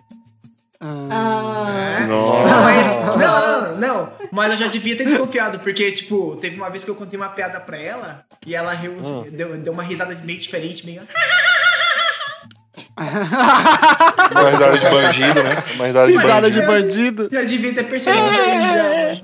[0.82, 2.06] Ah, É.
[2.06, 2.48] Nossa.
[2.48, 4.14] Não, mas, não, não, não.
[4.32, 7.30] Mas eu já devia ter desconfiado, porque, tipo, teve uma vez que eu contei uma
[7.30, 8.96] piada pra ela e ela riu,
[9.32, 11.02] deu, deu uma risada meio diferente, meio.
[12.98, 15.64] Uma risada de bandido, né?
[15.76, 17.24] Uma risada de Risada de bandido.
[17.24, 17.30] bandido.
[17.32, 19.20] Já devia ter percebido já.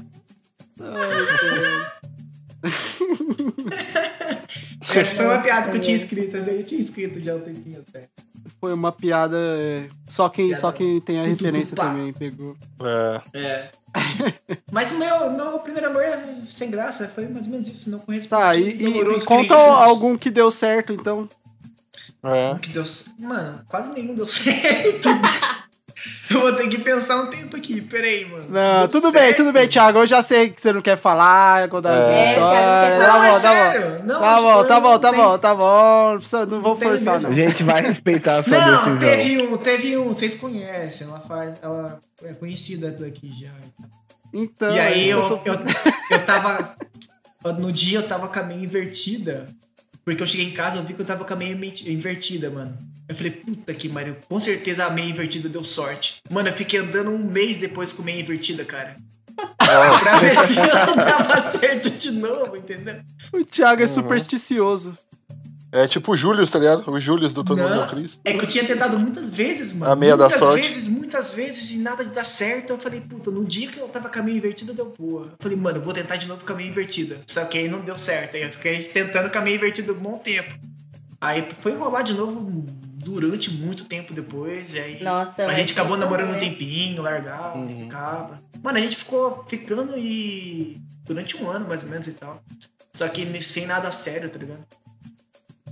[4.95, 7.83] Essa foi uma piada que eu tinha escrito, aí eu tinha escrito já um tempinho
[7.87, 8.07] até.
[8.59, 9.37] Foi uma piada.
[9.37, 12.55] é, Só quem, Piada só quem tem a referência também pegou.
[12.81, 13.21] É.
[13.39, 13.69] É.
[14.71, 17.99] Mas o meu, meu primeiro amor é sem graça, foi mais ou menos isso, não
[17.99, 18.41] corresponde.
[18.41, 21.27] Tá, e, e- e conta algum que deu certo, então.
[22.33, 22.55] É.
[22.59, 22.83] Que deu.
[23.19, 25.09] Mano, quase nenhum deu certo.
[26.29, 28.45] eu vou ter que pensar um tempo aqui, peraí, mano.
[28.49, 29.37] Não, Deu tudo bem, certo?
[29.37, 29.99] tudo bem, Thiago.
[29.99, 32.99] Eu já sei que você não quer falar, contar É, o Thiago história.
[32.99, 33.15] não quer Tá falar.
[33.15, 33.39] bom, tá Não, é bom.
[33.39, 34.05] sério.
[34.05, 36.11] Não, Tá tipo, bom, tá eu bom, não tá bom, tá bom.
[36.11, 37.27] Não, precisa, não vou forçar, mesmo.
[37.27, 37.37] A não.
[37.37, 38.99] gente vai respeitar a sua Não, decisão.
[39.09, 41.53] teve um, teve um, vocês conhecem, ela faz.
[41.61, 43.51] Ela é conhecida daqui já.
[44.33, 45.75] Então, e é aí isso que eu, tô- eu,
[46.11, 46.75] eu tava.
[47.57, 49.45] No dia eu tava com a meia invertida.
[50.05, 52.51] Porque eu cheguei em casa e eu vi que eu tava com a meia invertida,
[52.51, 52.77] mano.
[53.09, 56.17] Eu falei, puta que pariu, com certeza a meia invertida deu sorte.
[56.29, 58.95] Mano, eu fiquei andando um mês depois com meia invertida, cara.
[59.57, 63.01] pra ver se não dava certo de novo, entendeu?
[63.33, 64.95] O Thiago é supersticioso.
[65.75, 66.89] É tipo o Július, tá ligado?
[66.89, 68.17] O Július do Todo Mundo Não, é Cris.
[68.23, 69.91] é que eu tinha tentado muitas vezes, mano.
[69.91, 70.61] A meia da muitas sorte.
[70.61, 72.69] vezes, muitas vezes, e nada de dar certo.
[72.69, 75.25] Eu falei, puta, no dia que eu tava com a meia invertida, deu boa.
[75.25, 77.17] Eu falei, mano, eu vou tentar de novo com a meia invertida.
[77.27, 78.35] Só que aí não deu certo.
[78.35, 80.57] Aí eu fiquei tentando com a meia invertida um bom tempo.
[81.19, 82.63] Aí foi rolar de novo
[83.05, 84.73] durante muito tempo depois.
[84.73, 86.39] E aí Nossa, a gente acabou namorando um né?
[86.39, 88.39] tempinho, largava, ficava.
[88.63, 90.77] Mano, a gente ficou ficando e.
[91.03, 92.41] durante um ano mais ou menos e tal.
[92.93, 94.63] Só que sem nada sério, tá ligado?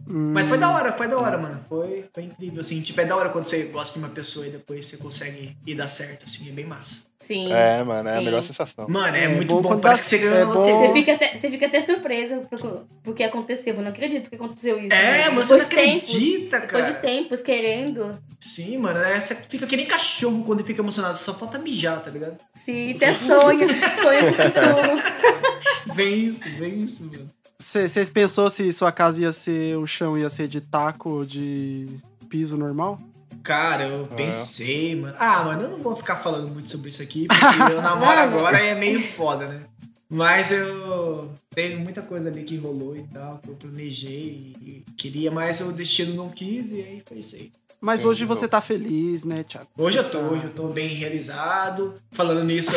[0.05, 1.59] Mas foi da hora, foi da hora, mano.
[1.69, 2.81] Foi, foi incrível, assim.
[2.81, 5.75] Tipo, é da hora quando você gosta de uma pessoa e depois você consegue ir
[5.75, 6.49] dar certo, assim.
[6.49, 7.05] É bem massa.
[7.19, 7.49] sim.
[7.53, 8.25] É, mano, é a sim.
[8.25, 8.85] melhor sensação.
[8.89, 10.87] Mano, é, É muito bom Parece que você ganhou é bom.
[10.87, 13.75] Você fica, até, você fica até surpresa por- porque aconteceu.
[13.75, 14.93] Eu não acredito que aconteceu isso.
[14.93, 15.29] É, né?
[15.29, 17.01] mas você não de tempos- acredita, Depois de cara.
[17.01, 18.19] tempos querendo.
[18.39, 18.99] Sim, mano.
[18.99, 21.17] É, você fica que nem cachorro quando fica emocionado.
[21.17, 22.35] Só falta mijar, tá ligado?
[22.53, 23.67] Se até sonha,
[24.01, 25.95] sonha com o futuro.
[25.95, 27.29] Vem isso, vem isso, mano.
[27.59, 31.87] Você pensou se sua casa ia ser, o chão ia ser de taco ou de
[32.29, 32.99] piso normal?
[33.43, 34.15] Cara, eu É.
[34.15, 35.15] pensei, mano.
[35.19, 38.61] Ah, mano, eu não vou ficar falando muito sobre isso aqui, porque eu namoro agora
[38.63, 39.61] e é meio foda, né?
[40.09, 41.33] Mas eu.
[41.49, 45.71] Teve muita coisa ali que rolou e tal, que eu planejei e queria, mas o
[45.71, 47.51] destino não quis e aí foi isso aí.
[47.83, 49.67] Mas hoje você tá feliz, né, Thiago?
[49.77, 51.95] Hoje Você eu tô, tá- hoje eu tô bem realizado.
[52.13, 52.71] Falando nisso,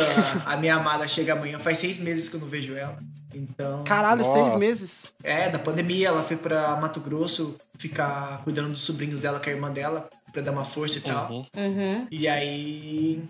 [0.45, 2.99] a, a minha amada chega amanhã, faz seis meses que eu não vejo ela.
[3.33, 3.85] Então.
[3.85, 4.33] Caralho, Nossa.
[4.33, 5.13] seis meses?
[5.23, 9.53] É, da pandemia, ela foi pra Mato Grosso ficar cuidando dos sobrinhos dela com a
[9.53, 11.31] irmã dela, pra dar uma força e tal.
[11.31, 11.47] Uhum.
[11.57, 12.07] Uhum.
[12.11, 13.23] E aí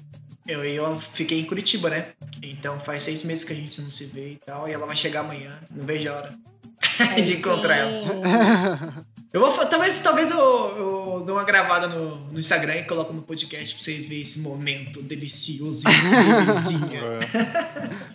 [0.48, 2.06] eu, eu fiquei em Curitiba, né?
[2.42, 4.66] Então faz seis meses que a gente não se vê e tal.
[4.66, 5.52] E ela vai chegar amanhã.
[5.70, 6.34] Não vejo a hora
[7.22, 7.82] de encontrar sim.
[7.82, 9.06] ela.
[9.32, 13.20] Eu vou, talvez talvez eu, eu dou uma gravada no, no Instagram e coloco no
[13.22, 15.92] podcast pra vocês verem esse momento delicioso e
[16.46, 17.00] delicinha.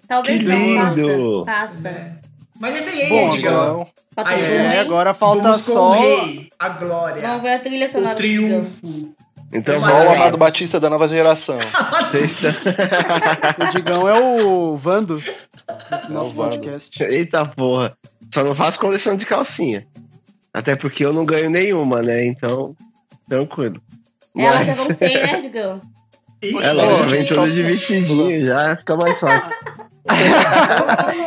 [0.08, 1.44] Talvez Que não, lindo.
[1.46, 1.82] passa.
[1.92, 2.18] Passa.
[2.60, 3.88] Mas é isso aí, Bom, Digão.
[4.12, 5.92] Então, Aí, É, agora falta Vamos só.
[5.94, 9.16] rei, a glória, Vamos ver a trilha sonora o triunfo.
[9.54, 10.12] Então só o.
[10.14, 11.58] Amado Batista da nova geração.
[13.60, 16.50] O Digão é o Vando do nosso É o Vando.
[16.52, 17.04] podcast.
[17.04, 17.96] Eita porra.
[18.34, 19.86] Só não faço coleção de calcinha.
[20.54, 22.26] Até porque eu não ganho nenhuma, né?
[22.26, 22.76] Então,
[23.28, 23.82] tranquilo.
[24.38, 25.82] Ela Mas- já vão né, Digão?
[26.42, 29.52] Ela Pô, vem toda de vestidinho, já fica mais fácil.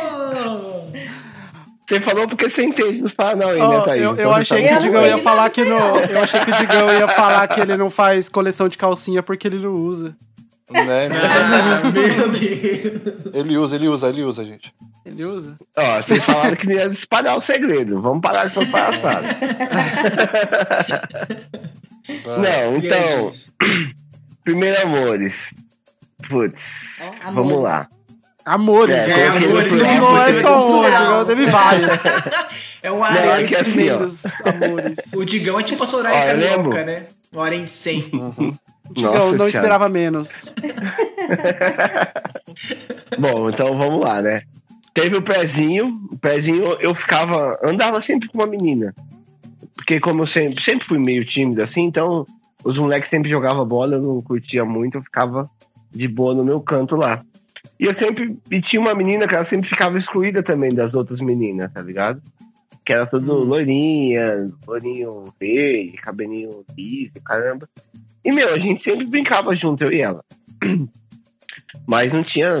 [1.87, 4.01] Você falou porque você entende dos Paranauê, Ó, né, Thaís?
[4.01, 5.95] eu, Então eu você achei tá que o Digão ia falar que não.
[5.99, 9.47] Eu achei que o Digão ia falar que ele não faz coleção de calcinha porque
[9.47, 10.15] ele não usa.
[10.69, 11.09] Né?
[11.13, 13.25] Ah, meu Deus.
[13.33, 14.73] Ele usa, ele usa, ele usa, gente.
[15.05, 15.55] Ele usa.
[15.77, 18.01] Ó, vocês falaram que não ia espalhar o segredo.
[18.01, 19.29] Vamos parar essas palhaçadas.
[22.37, 23.31] não, aí, então,
[24.43, 25.53] primeiro amores.
[26.27, 27.61] Putz, Ó, vamos amores.
[27.61, 27.87] lá.
[28.45, 28.97] Amores.
[28.97, 29.27] É, né?
[29.27, 30.83] amores, Porque é, não é só um.
[30.83, 31.93] Digão teve vários.
[32.81, 33.41] É um areia.
[33.41, 33.97] é que assim, ó.
[33.97, 35.13] primeiros amores.
[35.13, 37.05] O Digão é tipo a Soraya Ó, Carioca, né?
[37.33, 38.11] Um areia de 100.
[38.91, 39.49] Digão Nossa, não Thiago.
[39.49, 40.53] esperava menos.
[43.19, 44.43] Bom, então vamos lá, né?
[44.93, 48.95] Teve o pezinho, o pezinho eu ficava, andava sempre com uma menina.
[49.75, 52.25] Porque como eu sempre, sempre fui meio tímido assim, então
[52.63, 55.49] os moleques sempre jogavam bola, eu não curtia muito, eu ficava
[55.91, 57.21] de boa no meu canto lá.
[57.79, 61.19] E eu sempre, e tinha uma menina que ela sempre ficava excluída também das outras
[61.19, 62.21] meninas, tá ligado?
[62.85, 67.67] Que era tudo loirinha, loirinho verde, cabelinho liso, caramba.
[68.25, 70.23] E, meu, a gente sempre brincava junto, eu e ela.
[71.87, 72.51] Mas não tinha,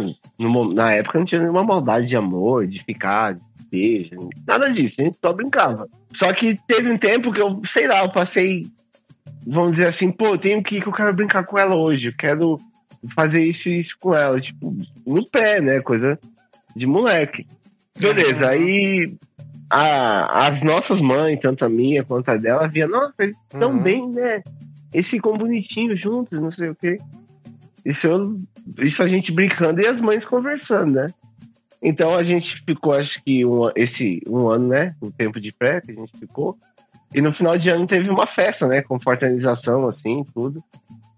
[0.73, 3.41] na época não tinha nenhuma maldade de amor, de ficar, de
[3.71, 5.87] beijo, nada disso, a gente só brincava.
[6.11, 8.67] Só que teve um tempo que eu, sei lá, eu passei,
[9.45, 12.09] vamos dizer assim, pô, eu tenho que ir que eu quero brincar com ela hoje,
[12.09, 12.59] eu quero
[13.15, 16.19] fazer isso e isso com ela, tipo, no pé, né, coisa
[16.75, 17.47] de moleque.
[17.99, 19.15] Beleza, aí
[19.69, 23.81] a- as nossas mães, tanto a minha quanto a dela, via, nossa, eles estão Uhum.
[23.81, 24.43] bem, né?
[24.95, 26.97] Eles ficam bonitinhos juntos, não sei o quê.
[27.83, 28.39] Isso, eu-
[28.79, 31.07] isso a gente brincando e as mães conversando, né?
[31.83, 34.95] Então a gente ficou, acho que um, esse um ano, né?
[35.01, 36.57] O tempo de pré que a gente ficou.
[37.13, 38.81] E no final de ano teve uma festa, né?
[38.81, 40.63] Com fraternização, assim, tudo.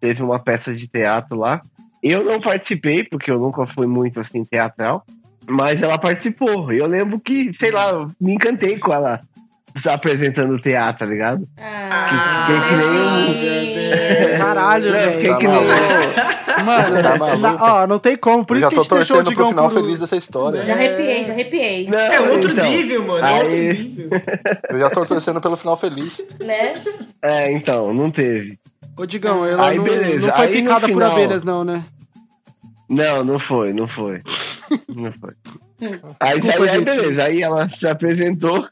[0.02, 1.62] Teve uma peça de teatro lá.
[2.02, 5.06] Eu não participei, porque eu nunca fui muito, assim, teatral.
[5.48, 6.74] Mas ela participou.
[6.74, 9.22] E eu lembro que, sei lá, me encantei com ela
[9.86, 11.48] apresentando teatro, tá ligado?
[11.60, 12.76] Ah, Que- que
[14.28, 14.38] nem.
[14.38, 15.38] Caralho, velho.
[15.38, 15.58] que nem-
[16.66, 18.44] Mano, Tá na- ó, não tem como.
[18.44, 19.82] Por Eu isso já que a tô gente deixou o torcendo pro final por...
[19.82, 20.66] feliz dessa história.
[20.66, 21.88] Já arrepiei, já arrepiei.
[21.88, 23.26] Não, É outro então, nível, mano.
[23.28, 24.10] É outro aí- nível.
[24.70, 26.22] Eu já tô torcendo pelo final feliz.
[26.44, 26.74] Né?
[27.22, 28.58] É, então, não teve.
[28.98, 30.28] Ô, Digão, ela Aí, não, beleza.
[30.28, 31.84] não foi Aí, no picada por final- abelhas, não, né?
[32.90, 34.22] Não, não foi, não foi.
[34.90, 35.32] Não foi.
[35.82, 35.92] Hum.
[36.20, 38.68] Aí, Desculpa, aí, aí, beleza, aí ela se apresentou.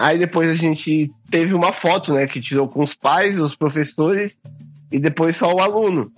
[0.00, 4.38] Aí depois a gente teve uma foto, né, que tirou com os pais, os professores
[4.90, 6.10] e depois só o aluno.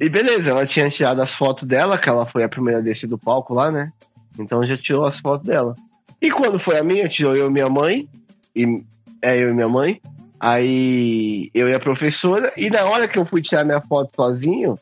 [0.00, 3.08] E beleza, ela tinha tirado as fotos dela, que ela foi a primeira a descer
[3.08, 3.92] do palco lá, né?
[4.38, 5.74] Então já tirou as fotos dela.
[6.22, 8.08] E quando foi a minha, tirou eu e minha mãe,
[8.54, 8.84] e
[9.20, 10.00] é eu e minha mãe.
[10.38, 14.78] Aí eu e a professora, e na hora que eu fui tirar minha foto sozinho,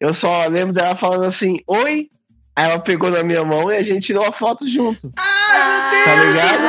[0.00, 2.10] eu só lembro dela falando assim, oi.
[2.56, 5.10] Aí ela pegou na minha mão e a gente tirou a foto junto.
[5.10, 6.64] Tá ligado?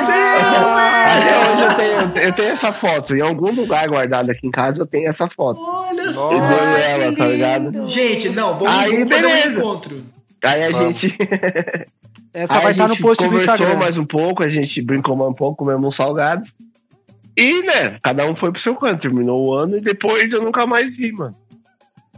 [1.06, 3.16] Até hoje eu tenho, eu tenho essa foto.
[3.16, 5.60] Em algum lugar guardado aqui em casa eu tenho essa foto.
[5.62, 6.32] Olha só.
[6.42, 7.86] Ai, ela, tá ligado?
[7.86, 10.06] Gente, não, vamos, Aí, vamos fazer um encontro.
[10.44, 11.00] Aí a Vamos.
[11.00, 11.18] gente,
[12.34, 13.80] Essa aí vai estar no gente post do conversou Instagram.
[13.80, 16.54] mais um pouco, a gente brincou mais um pouco, comemos uns salgados.
[17.38, 19.02] E, né, cada um foi pro seu canto.
[19.02, 21.36] Terminou o ano e depois eu nunca mais vi, mano.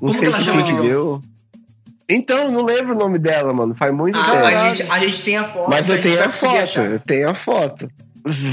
[0.02, 1.22] Não Como sei que ela o que deu.
[2.10, 3.76] Então, não lembro o nome dela, mano.
[3.76, 4.46] Faz muito Ah, tempo.
[4.46, 5.70] a, gente, a gente tem a foto.
[5.70, 6.86] Mas a eu tenho a conseguir foto, achar.
[6.86, 7.92] eu tenho a foto.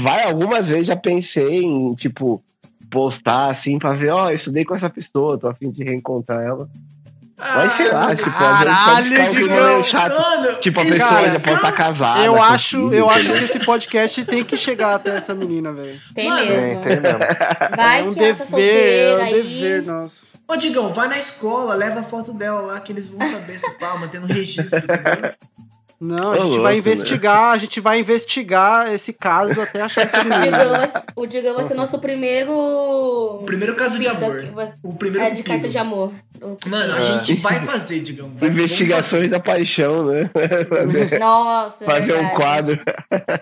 [0.01, 2.43] Vai, algumas vezes já pensei em, tipo,
[2.89, 6.41] postar assim pra ver, ó, eu estudei com essa pessoa, tô a fim de reencontrar
[6.43, 6.69] ela.
[7.37, 9.83] Mas sei lá, tipo, às vezes pode ficar um Caralho, Digão.
[9.83, 10.13] chato.
[10.21, 12.19] Mano, Tipo, a pessoa cara, já pode estar casada.
[12.23, 15.99] Eu acho, filho, eu acho que esse podcast tem que chegar até essa menina, velho.
[16.13, 16.81] Tem Mano, Tem, mesmo.
[16.81, 17.19] tem mesmo.
[17.75, 19.33] Vai é um que ela tá dever, é solteira um aí.
[19.33, 20.37] dever, nossa.
[20.47, 23.69] Ô, Digão, vai na escola, leva a foto dela lá, que eles vão saber se
[23.71, 25.31] pá, mantendo registro, entendeu?
[25.99, 26.79] Não, a gente louco, vai né?
[26.79, 30.57] investigar, a gente vai investigar esse caso até achar esse O Digão, menino.
[30.69, 32.51] vai, o Digão vai ser nosso primeiro.
[32.53, 34.43] O primeiro caso de amor.
[34.83, 36.11] O primeiro É, de carta de amor.
[36.67, 37.01] Mano, a É.
[37.01, 38.39] gente vai fazer, digamos.
[38.39, 40.29] vai- Investigações da paixão, né?
[41.19, 42.35] Nossa, é Fazer um verdade.
[42.35, 42.79] quadro.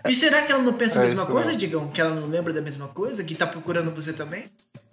[0.07, 1.55] E será que ela não pensa a É mesma isso coisa.
[1.55, 1.87] Digão?
[1.87, 3.23] Que ela não lembra da mesma coisa?
[3.23, 4.43] Que tá procurando você também?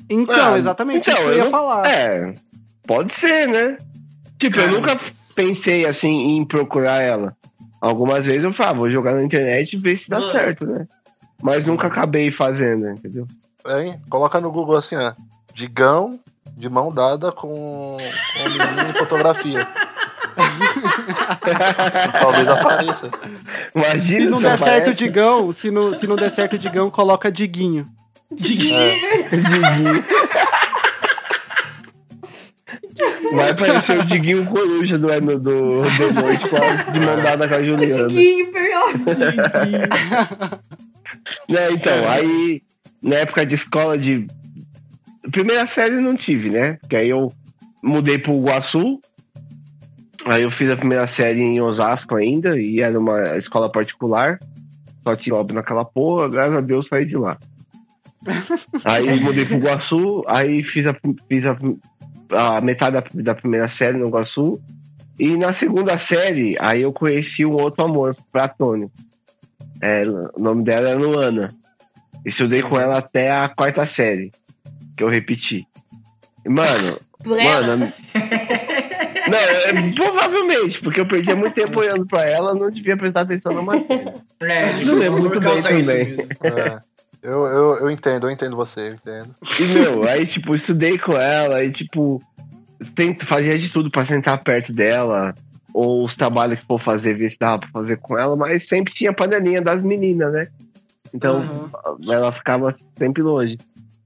[0.09, 1.87] Então, Ah, exatamente isso então, que eu ia não- falar.
[1.89, 2.35] É,
[2.87, 3.77] pode ser, né?
[4.39, 4.97] Tipo, Cara, eu nunca
[5.35, 7.37] pensei assim em procurar ela.
[7.81, 10.31] Algumas vezes eu falo, ah, vou jogar na internet e ver se dá Mano.
[10.31, 10.87] certo, né?
[11.43, 13.27] Mas nunca acabei fazendo, entendeu?
[13.67, 14.01] Hein?
[14.11, 15.13] Coloca no Google assim, ó.
[15.55, 16.21] Digão
[16.57, 19.67] de mão dada com, com um menino em fotografia.
[22.21, 23.11] Talvez apareça.
[23.75, 24.95] Imagina Se não se der certo o.
[24.95, 27.87] Digão, se não, se não der certo o Digão, coloca Diguinho.
[33.33, 35.83] Vai aparecer o Diguinho Coruja do do, do
[36.49, 38.09] com a, de mandada com a Juliana.
[38.09, 38.93] Diguinho, pior.
[41.49, 42.63] Né, então, aí
[43.03, 44.27] na época de escola de.
[45.31, 46.75] Primeira série não tive, né?
[46.81, 47.33] Porque aí eu
[47.83, 49.01] mudei pro Iguaçu.
[50.25, 54.39] Aí eu fiz a primeira série em Osasco ainda, e era uma escola particular.
[55.03, 57.39] Só tinha obra naquela porra, graças a Deus saí de lá.
[58.85, 60.95] Aí eu mudei pro Iguaçu, aí fiz a,
[61.29, 61.57] fiz a,
[62.31, 64.61] a metade da, da primeira série no Iguaçu.
[65.19, 68.93] E na segunda série, aí eu conheci um outro amor platônico.
[69.83, 70.05] É,
[70.35, 71.55] o nome dela é Luana.
[72.25, 74.31] Estudei com ela até a quarta série,
[74.97, 75.67] que eu repeti.
[76.45, 77.93] E, Mano, Por mano.
[79.31, 83.55] Não, é, provavelmente, porque eu perdi muito tempo olhando pra ela, não devia prestar atenção
[83.55, 84.15] na matéria.
[84.41, 86.17] É, Não Digão, lembro muito bem também.
[86.43, 86.90] É.
[87.23, 89.35] Eu, eu, eu entendo, eu entendo você, eu entendo.
[89.59, 92.23] E, meu, aí, tipo, estudei com ela e, tipo,
[92.95, 95.35] tento, fazia de tudo pra sentar perto dela,
[95.75, 98.95] ou os trabalhos que for fazer, ver se dava pra fazer com ela, mas sempre
[98.95, 100.49] tinha panelinha das meninas, né?
[101.13, 101.69] Então,
[102.09, 103.59] ela ficava sempre longe.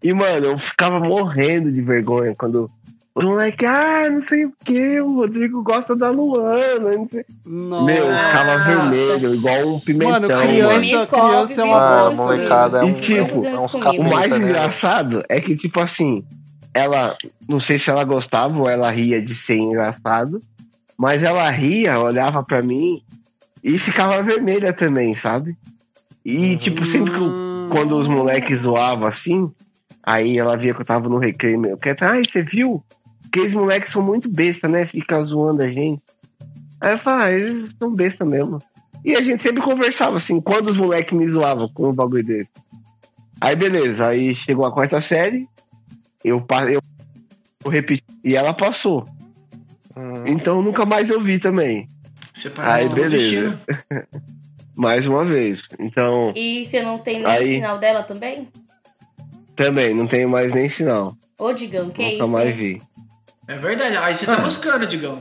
[0.02, 2.70] E, mano, eu ficava morrendo de vergonha quando
[3.14, 7.24] os moleques, ah, não sei o que, o Rodrigo gosta da Luana, não sei.
[7.46, 7.84] Nossa.
[7.84, 10.10] Meu, eu ficava vermelho, igual um pimentão.
[10.10, 12.22] Mano, criança, criança é uma Ah, bosta.
[12.22, 14.02] molecada é, um, E, tipo, é uns comigo.
[14.02, 14.38] O mais né?
[14.38, 16.24] engraçado é que, tipo assim,
[16.74, 17.16] ela,
[17.48, 20.40] não sei se ela gostava ou ela ria de ser engraçado,
[20.98, 23.00] mas ela ria, olhava pra mim
[23.62, 25.56] e ficava vermelha também, sabe?
[26.24, 27.32] E, tipo, sempre que eu-
[27.70, 29.52] quando os moleques zoavam assim,
[30.02, 32.82] aí ela via que eu tava no recreio meu, que ai, você viu?
[33.34, 34.86] Aqueles moleques são muito besta, né?
[34.86, 36.00] Fica zoando a gente.
[36.80, 38.60] Aí eu falo, ah, eles são besta mesmo.
[39.04, 42.52] E a gente sempre conversava assim, quando os moleques me zoavam com um bagulho desse.
[43.40, 45.48] Aí beleza, aí chegou a quarta série,
[46.22, 46.80] eu, eu,
[47.64, 49.04] eu repeti, e ela passou.
[49.96, 51.88] Hum, Então nunca mais eu vi também,
[52.32, 53.58] Separação Aí, beleza.
[54.76, 55.68] mais uma vez.
[55.80, 57.42] Então, E você não tem nem Aí.
[57.42, 58.48] o sinal dela também?
[59.56, 61.16] também, não tenho mais nem sinal.
[61.36, 62.28] Ô, Digão, que nunca isso?
[62.28, 62.56] mais hein?
[62.56, 62.93] vi.
[63.46, 63.96] É verdade.
[63.96, 65.18] Aí você tá buscando, Digão.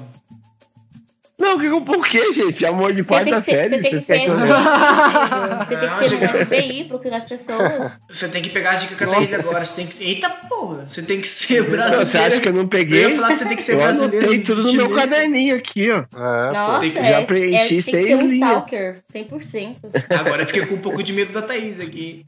[1.39, 2.63] Não, que, por que, gente?
[2.65, 3.69] Amor de tem quarta que série?
[3.69, 7.25] você tem que ser que eu FBI, Você tem que ser no FBI, procurar as
[7.25, 7.99] pessoas.
[8.09, 9.43] Você tem que pegar as dicas com a Thaís Nossa.
[9.49, 9.65] agora.
[9.65, 10.03] Você tem que...
[10.09, 10.86] Eita porra!
[10.88, 12.05] Você tem que ser brasileiro.
[12.05, 13.01] Você acha que eu não Eu peguei?
[13.09, 14.17] ia falar que você tem que ser Eu brasileiro.
[14.25, 15.97] anotei tudo no meu caderninho aqui, ó.
[15.97, 16.03] É,
[16.47, 16.53] pô.
[16.53, 19.75] Nossa, tem que- é, já é, preenchi tem que ser um stalker, 100%.
[20.19, 22.23] Agora eu fiquei com um pouco de medo da Thaís aqui.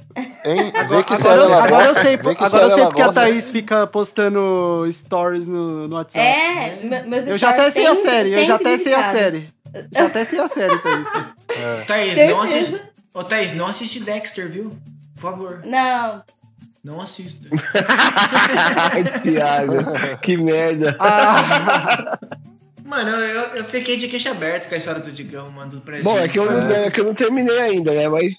[0.46, 0.72] Hein?
[0.74, 3.14] Vê Agora, que agora, ela agora eu sei, Vê que agora eu sei porque a.
[3.14, 6.26] Thaís fica postando stories no, no WhatsApp.
[6.26, 9.12] É, me- meus Eu já até stories sei a série, eu já até sei a
[9.12, 9.50] série.
[9.92, 11.08] Já até sei a série, Thaís.
[11.88, 12.32] Thaís, Certeza.
[12.34, 12.82] não assiste.
[13.14, 14.70] Ô, Thaís, não assiste Dexter, viu?
[15.16, 15.62] Por favor.
[15.66, 16.24] Não,
[16.84, 17.48] Não assista.
[18.92, 19.74] Ai, Thiago,
[20.22, 20.96] que merda.
[21.00, 22.18] Ah,
[22.84, 25.82] Mano, eu, eu, eu fiquei de queixo aberto com a história do Digão, mano, do
[25.82, 26.04] presente.
[26.06, 26.86] Bom, é que, eu, É.
[26.86, 28.08] é que eu não terminei ainda, né?
[28.08, 28.34] Mas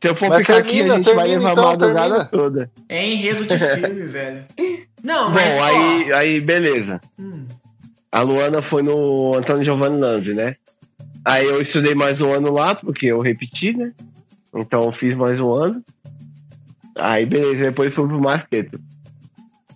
[0.00, 2.08] se eu for Mas ficar aqui, termina, a gente vai termina, levar então, a madrugada
[2.08, 2.24] termina.
[2.30, 2.70] toda.
[2.88, 4.44] É enredo de filme, velho.
[5.02, 5.54] Não, Bom, mas.
[5.58, 7.00] ó, aí, aí, beleza.
[7.18, 7.44] hum,
[8.12, 10.56] A Luana foi no Antônio Giovanni Lanzi, né?
[11.24, 13.92] Aí eu estudei mais um ano lá, porque eu repeti, né?
[14.54, 15.82] Então eu fiz mais um ano.
[16.98, 18.78] Aí, beleza, depois fui pro Masqueto.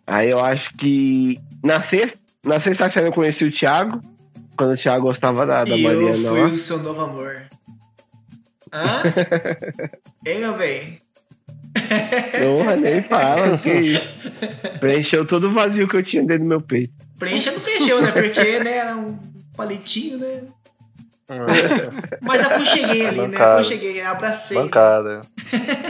[0.07, 4.03] Aí eu acho que na sexta, na sexta série eu conheci o Thiago,
[4.55, 6.47] quando o Thiago gostava da, da e Mariana eu fui lá.
[6.49, 7.43] o seu novo amor.
[8.71, 9.03] Hã?
[10.27, 10.99] Hein, meu bem?
[12.41, 14.09] Não, nem fala, que isso.
[14.81, 17.06] Preencheu todo o vazio que eu tinha dentro do meu peito.
[17.19, 18.11] Preencha não preencheu, né?
[18.11, 19.19] Porque, né, era um
[19.57, 20.43] palitinho, né?
[22.21, 23.27] Mas aconcheguei ali, né?
[23.29, 23.55] Bancada.
[23.55, 24.57] Aconcheguei, abracei.
[24.57, 25.23] Bancada.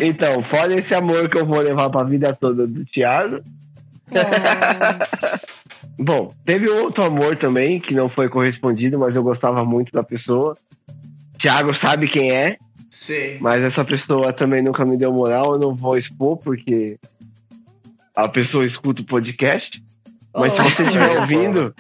[0.01, 3.43] Então, fora esse amor que eu vou levar pra vida toda do Thiago.
[5.99, 10.57] Bom, teve outro amor também que não foi correspondido, mas eu gostava muito da pessoa.
[11.39, 12.57] Thiago sabe quem é,
[12.91, 13.39] Sei.
[13.41, 16.99] mas essa pessoa também nunca me deu moral, eu não vou expor porque
[18.15, 19.85] a pessoa escuta o podcast.
[20.37, 21.75] Mas se você estiver ouvindo,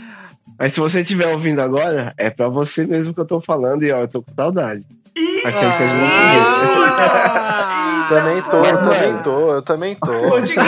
[0.59, 3.92] mas se você estiver ouvindo agora, é pra você mesmo que eu tô falando e
[3.92, 4.84] ó, eu tô com saudade.
[5.14, 6.22] Tempo que a gente não se
[6.76, 8.09] vê.
[8.09, 10.12] Também tô, eu também tô, eu também tô.
[10.36, 10.64] Ô, Digão.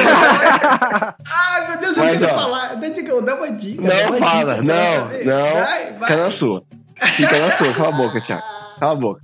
[1.26, 2.38] Ai, meu Deus, eu Mas, queria ó.
[2.38, 2.74] falar.
[2.76, 3.82] Dá, Digão, dá uma dica.
[3.82, 5.52] Não uma fala, não, não.
[5.64, 6.08] Vai, vai.
[6.10, 6.62] Fica na sua.
[7.12, 8.42] Fica na sua, cala a boca, Thiago.
[8.80, 9.20] Cala a boca.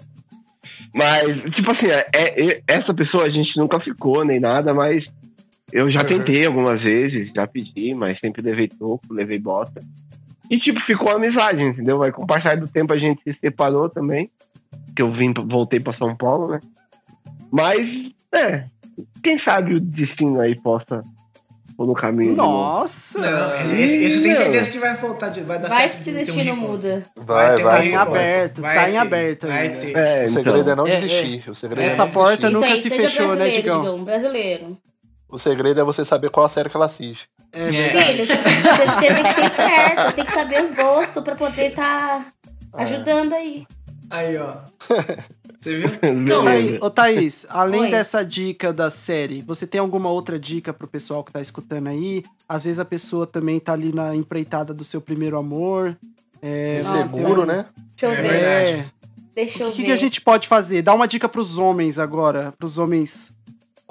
[0.95, 5.11] Mas, tipo assim, é, é- essa pessoa a gente nunca ficou nem nada, mas
[5.73, 6.07] eu já Uhum.
[6.07, 9.81] tentei algumas vezes, já pedi, mas sempre levei toco, levei bota.
[10.51, 11.99] E, tipo, ficou uma amizade, entendeu?
[11.99, 14.31] Vai com o passar do tempo a gente se separou também.
[14.95, 16.61] Que eu vim, voltei pra São Paulo, né?
[17.51, 18.65] Mas, é,
[19.23, 21.03] quem sabe o destino aí possa
[21.77, 22.37] pôr no caminho.
[22.37, 23.19] Nossa!
[23.19, 24.37] Não, tenho Meu.
[24.37, 26.05] certeza que vai voltar, de, vai dar Vai certo.
[26.05, 27.03] que de esse ter um destino muda.
[27.17, 27.75] Vai, ter vai.
[27.79, 28.13] Tá em reencontro.
[28.15, 29.81] aberto, Vai tá em ter, aberto Vai ainda.
[29.81, 29.97] ter.
[29.97, 30.73] É, O segredo então.
[30.73, 31.51] é não É, desistir.
[31.51, 32.53] O segredo é Essa porta desistir.
[32.55, 33.81] nunca Isso aí, se seja fechou, né, brasileiro, Digão?
[33.81, 34.05] Digão.
[34.05, 34.79] Brasileiro.
[35.29, 37.29] O segredo é você saber qual série que ela assiste.
[37.53, 38.05] É, É.
[38.05, 42.27] Filho, você você tem que ser esperto, tem que saber os gostos pra poder tá
[42.75, 43.67] ajudando aí.
[44.11, 44.57] Aí, ó.
[45.61, 45.99] Você viu?
[45.99, 46.43] Beleza.
[46.45, 47.91] Thaís, ô Thaís, além Oi.
[47.91, 52.23] dessa dica da série, você tem alguma outra dica pro pessoal que tá escutando aí?
[52.47, 55.97] Às vezes a pessoa também tá ali na empreitada do seu primeiro amor.
[56.43, 56.83] É.
[57.09, 57.65] Seguro, né?
[57.97, 58.43] Deixa eu É ver.
[58.43, 58.85] é.
[59.35, 59.85] Deixa O eu que, ver.
[59.87, 60.83] que a gente pode fazer?
[60.83, 63.33] Dá uma dica pros homens agora, pros homens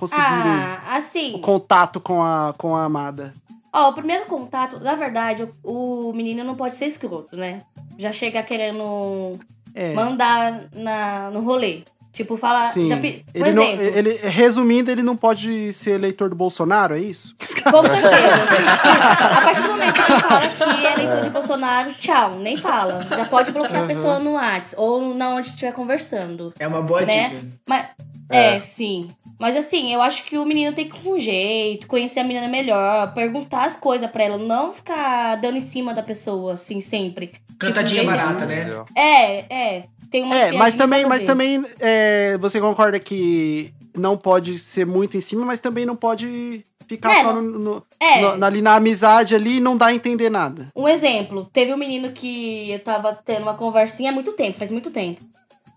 [0.10, 1.34] conseguirem Ah, assim.
[1.36, 3.34] o contato com a, com a amada.
[3.72, 7.62] Ó, o primeiro contato, na verdade, o, o menino não pode ser escroto, né?
[7.97, 9.39] Já chega querendo
[9.74, 9.93] É.
[9.93, 11.82] mandar na, no rolê.
[12.12, 12.62] Tipo, falar.
[12.62, 12.88] Sim.
[12.88, 13.97] Já, pe- Ele não, exemplo.
[13.97, 17.36] ele, resumindo, ele não pode ser eleitor do Bolsonaro, é isso?
[17.64, 18.08] Com certeza.
[19.32, 22.99] a partir do momento que você fala que é eleitor de Bolsonaro, tchau, nem fala.
[23.10, 26.54] Já pode bloquear a pessoa no WhatsApp ou na onde estiver conversando.
[26.60, 27.30] É uma boa Né?
[27.30, 27.47] dica.
[27.68, 27.86] Mas,
[28.30, 28.59] é.
[28.59, 29.07] sim.
[29.39, 32.47] Mas assim, eu acho que o menino tem que ir com jeito, conhecer a menina
[32.47, 37.32] melhor, perguntar as coisas pra ela, não ficar dando em cima da pessoa, assim, sempre.
[37.59, 38.65] Cantadinha Tipo, barata, né?
[38.95, 39.84] É, é.
[40.09, 44.86] Tem umas É, mas piadinhas também, mas também é, você concorda que não pode ser
[44.86, 48.21] muito em cima, mas também não pode ficar É, só no, no- É.
[48.38, 50.69] no- ali na amizade ali e não dá a entender nada.
[50.76, 54.69] Um exemplo, teve um menino que eu tava tendo uma conversinha há muito tempo, faz
[54.71, 55.21] muito tempo.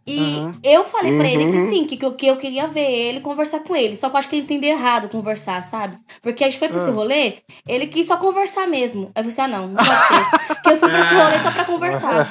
[0.09, 0.55] E Aham.
[0.63, 1.69] eu falei pra ele que Uhum.
[1.69, 3.97] sim, que, que, eu- que eu queria ver ele conversar com ele.
[3.97, 5.97] Só que eu acho que ele entendeu errado conversar, sabe?
[6.23, 6.93] Porque a gente foi pra esse Ah.
[6.93, 7.33] rolê,
[7.67, 9.11] ele quis só conversar mesmo.
[9.15, 10.47] Aí eu falei assim, ah não, não pode ser.
[10.55, 12.29] Porque eu fui pra esse rolê só pra conversar.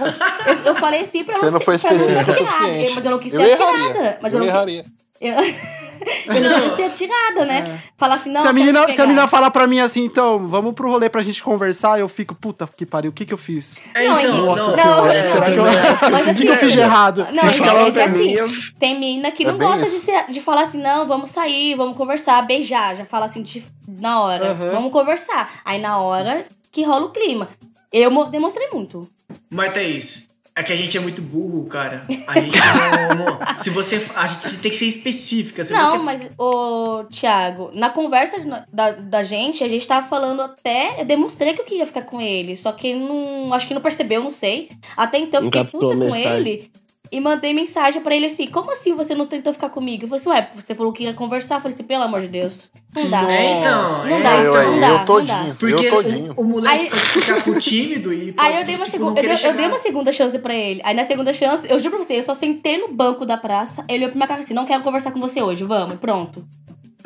[0.47, 2.93] Eu, eu falei assim pra Você não foi pra não ser atirada.
[2.95, 3.85] Mas eu não quis Eu ser erraria.
[3.89, 4.19] atirada.
[4.21, 4.85] Mas eu, eu não, erraria.
[5.19, 5.33] eu,
[6.27, 7.63] eu não queria ser atirada, né?
[7.97, 10.47] Falar assim, não, se, a quero menina, se a menina falar pra mim assim, então,
[10.47, 13.37] vamos pro rolê pra gente conversar, eu fico, puta que pariu, o que que eu
[13.37, 13.79] fiz?
[13.93, 14.71] É, Não, então, Nossa não.
[14.71, 15.63] senhora, não, será que eu...
[16.11, 17.27] Mas O que, que eu assim, fiz de errado?
[17.31, 18.35] Não, Tipo, é, é que assim,
[18.79, 21.95] tem menina que É não gosta de, ser- de falar assim, não, vamos sair, vamos
[21.97, 24.69] conversar, beijar, já fala assim de- na hora, Aham.
[24.71, 25.49] vamos conversar.
[25.63, 27.49] Aí na hora que rola o clima.
[27.93, 29.09] Eu mo- demonstrei muito.
[29.49, 32.05] Mas Thaís, é que a gente é muito burro, cara.
[32.27, 33.57] A gente não.
[33.57, 34.01] se você.
[34.15, 35.65] A gente tem que ser específica.
[35.65, 40.07] Se não, você, mas, ô, Thiago, na conversa de da, da gente, a gente tava
[40.07, 41.01] falando até.
[41.01, 42.55] Eu demonstrei que eu queria ficar com ele.
[42.55, 43.53] Só que ele não.
[43.53, 44.69] Acho que não percebeu, não sei.
[44.95, 46.71] Até então eu fiquei puta com ele.
[47.15, 50.03] E mandei mensagem pra ele assim: Como assim você não tentou ficar comigo?
[50.03, 51.55] Eu falei assim: Ué, você falou que ia conversar.
[51.55, 52.69] Eu falei assim: Pelo amor de Deus.
[52.93, 53.31] Não dá.
[53.31, 54.05] É, então.
[54.05, 54.55] Não é, dá, Eu então.
[54.55, 55.27] aí, não dá, eu não todinho.
[55.47, 55.55] dá.
[55.57, 56.33] Porque eu todinho.
[56.35, 58.33] o, o moleque Aí- pode ficar com tímido e.
[58.33, 60.53] Pode, Aí eu dei, uma tipo, não eu, dei, eu dei uma segunda chance pra
[60.53, 60.81] ele.
[60.83, 63.85] Aí na segunda chance, eu juro pra você, eu só sentei no banco da praça,
[63.87, 66.45] ele olhou pra minha cara assim, não quero conversar com você hoje, vamos, pronto.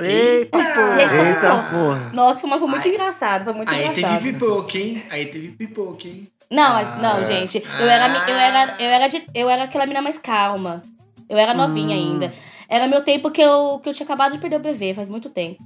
[0.01, 1.79] Eita, aí só Eita ficou.
[1.79, 2.11] porra.
[2.13, 4.17] Nossa, mas foi muito Aí- engraçado, foi muito Aí engraçado.
[4.23, 5.03] teve pipoca, hein?
[5.11, 6.27] Aí teve pipoca, hein?
[6.51, 10.01] Não, mas não, gente, eu era, eu era, eu era, de- eu era aquela menina
[10.01, 10.81] mais calma.
[11.29, 11.99] Eu era novinha Hum.
[12.13, 12.33] ainda.
[12.67, 15.29] Era meu tempo que eu, que eu tinha acabado de perder o bebê, faz muito
[15.29, 15.63] tempo.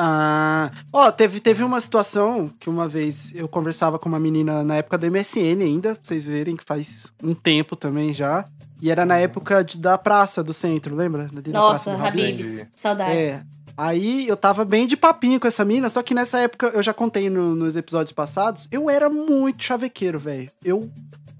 [0.00, 4.76] Ah, ó, teve, teve uma situação que uma vez eu conversava com uma menina na
[4.76, 8.44] época do MSN ainda, pra vocês verem que faz um tempo também já.
[8.80, 11.28] E era na época de- da praça do centro, lembra?
[11.36, 11.94] Ali Nossa.
[11.94, 13.34] Habibs, saudades.
[13.34, 13.42] É.
[13.80, 16.92] Aí eu tava bem de papinho com essa mina, só que nessa época, eu já
[16.92, 20.50] contei no- nos episódios passados, eu era muito chavequeiro, velho.
[20.64, 20.90] Eu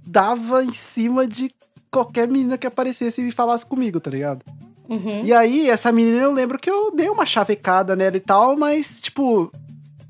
[0.06, 1.52] dava em cima de
[1.90, 4.44] qualquer menina que aparecesse e falasse comigo, tá ligado?
[4.88, 5.22] Uhum.
[5.24, 9.00] E aí, essa menina, eu lembro que eu dei uma chavecada nela e tal, mas,
[9.00, 9.50] tipo,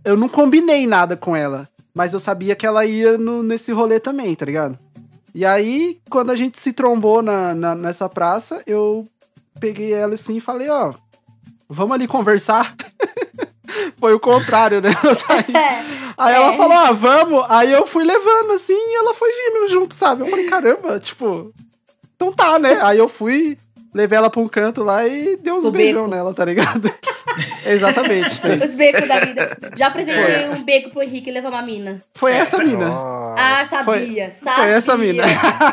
[0.04, 1.66] eu não combinei nada com ela.
[1.94, 4.78] Mas eu sabia que ela ia no- nesse rolê também, tá ligado?
[5.34, 9.06] E aí, quando a gente se trombou na, na- nessa praça, eu
[9.58, 10.92] peguei ela assim e falei, ó,
[11.68, 12.74] vamos ali conversar.
[13.98, 14.90] Foi o contrário, né?
[15.26, 16.14] Thaís?
[16.16, 16.56] Aí ela É.
[16.56, 17.44] falou, ah, vamos.
[17.48, 20.22] Aí eu fui levando assim e ela foi vindo junto, sabe?
[20.22, 21.52] Eu falei, caramba, tipo,
[22.16, 22.78] então tá, né?
[22.82, 23.58] Aí eu fui,
[23.94, 26.14] levei ela pra um canto lá e dei uns O beijão beco.
[26.16, 26.90] nela, tá ligado?
[27.64, 28.74] Exatamente, Os Thaís.
[28.76, 29.56] becos da vida.
[29.76, 32.00] Já apresentei um beco pro Henrique levar uma mina.
[32.14, 32.86] Foi essa mina.
[33.36, 34.64] Ah, sabia, sabia.
[34.64, 35.22] essa mina.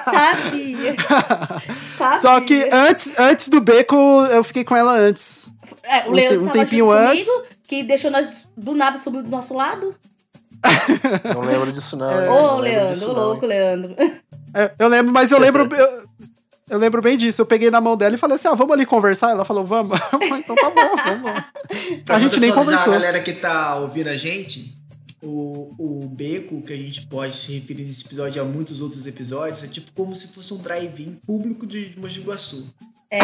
[0.03, 0.95] Sabia.
[0.95, 2.19] sabia.
[2.21, 3.95] Só que antes, antes do beco,
[4.31, 5.49] eu fiquei com ela antes.
[5.83, 7.27] É, o um Leandro um tava tempinho junto antes.
[7.27, 9.95] comigo, que deixou nós do nada subir do nosso lado.
[11.33, 12.11] Não lembro disso, não.
[12.21, 12.27] hein?
[12.29, 13.95] Ô, Não lembro Leandro, disso, não, louco, Leandro.
[14.53, 15.67] É, Eu lembro, mas eu lembro.
[15.75, 16.03] Eu,
[16.69, 17.41] eu lembro bem disso.
[17.41, 19.31] Eu peguei na mão dela e falei assim: ah, vamos ali conversar.
[19.31, 19.99] Ela falou, vamos.
[20.11, 21.43] Eu falei, então tá bom, vamos.
[22.05, 22.93] Pra A gente nem conversou.
[22.93, 24.75] A galera que tá ouvindo a gente,
[25.21, 29.63] o, o beco que a gente pode se referir nesse episódio a muitos outros episódios
[29.63, 32.73] é tipo como se fosse um drive-in público de Mogi Guaçu.
[33.11, 33.19] É.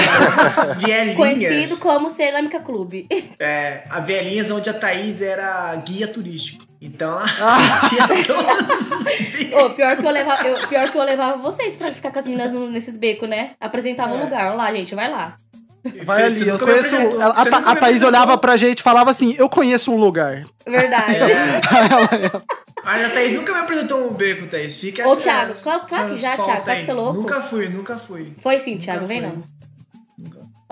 [0.77, 1.17] Vielinhas.
[1.17, 3.07] Conhecido como Cerâmica Clube.
[3.39, 6.70] É, a vielinhas onde a Thaís era guia turístico.
[6.81, 11.37] Então ela conhecia todos os Ô, pior que eu levava, eu, pior que eu levava
[11.37, 13.51] vocês pra ficar com as meninas no- nesses becos, né?
[13.59, 14.23] Apresentava o É.
[14.23, 14.47] lugar.
[14.47, 15.35] Olha lá, gente, vai lá.
[16.05, 16.41] Vai ali.
[16.47, 16.95] Eu nunca conheço.
[16.95, 19.97] ela- a, nunca a me Thaís olhava pra gente e falava assim: eu conheço um
[19.97, 20.43] lugar.
[20.65, 21.15] Verdade.
[21.31, 22.61] É.
[22.83, 24.75] Mas a Thaís nunca me apresentou um beco, Thaís.
[24.77, 27.19] Fica Ô, essa- Thiago, claro- claro que já, Thiago, tá que você é louco?
[27.19, 28.33] Nunca fui, nunca fui.
[28.41, 29.29] Foi sim, Thiago, vem foi.
[29.29, 29.43] não.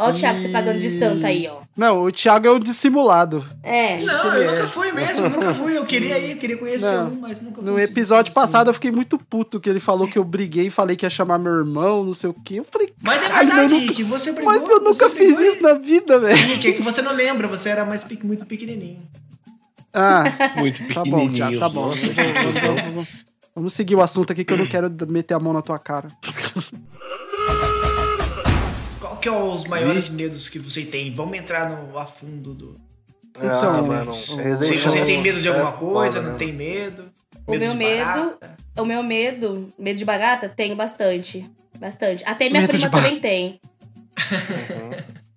[0.02, 1.60] Ó o Thiago, você pagando de santo aí, ó.
[1.76, 3.46] Não, o Thiago é o dissimulado.
[3.62, 3.98] É.
[3.98, 5.78] Não, eu nunca fui mesmo, nunca fui.
[5.78, 7.10] Eu queria ir, queria conhecer Não.
[7.10, 8.40] um, mas nunca No episódio assim.
[8.40, 11.10] passado eu fiquei muito puto que ele falou que eu briguei e falei que ia
[11.10, 12.56] chamar meu irmão, não sei o quê.
[12.56, 14.54] Eu falei, Mas é "Caralho, verdade, eu nunca- Rick, você brigou.
[14.54, 16.38] Mas eu nunca fiz brigou, isso na vida, velho.
[16.38, 19.00] Rick, é que você não lembra, você era mais pe- muito pequenininho.
[19.94, 20.24] Ah,
[20.56, 21.34] Muito tá bom, pequenininho.
[21.34, 23.06] Thiago, tá bom.
[23.56, 26.10] Vamos seguir o assunto aqui que eu não quero meter a mão na tua cara.
[29.20, 31.14] Qual que é os maiores medos que você tem?
[31.14, 32.80] Vamos entrar no a fundo do.
[33.36, 34.14] Ah, Então, mano.
[34.14, 36.38] Se Resident você tem medo de alguma é coisa, foda, não né?
[36.38, 37.12] tem medo.
[37.46, 38.38] O meu de medo-.
[38.78, 41.46] O meu medo, medo de barata, tenho bastante.
[41.78, 42.24] Bastante.
[42.26, 43.60] Até minha Medo prima também tem.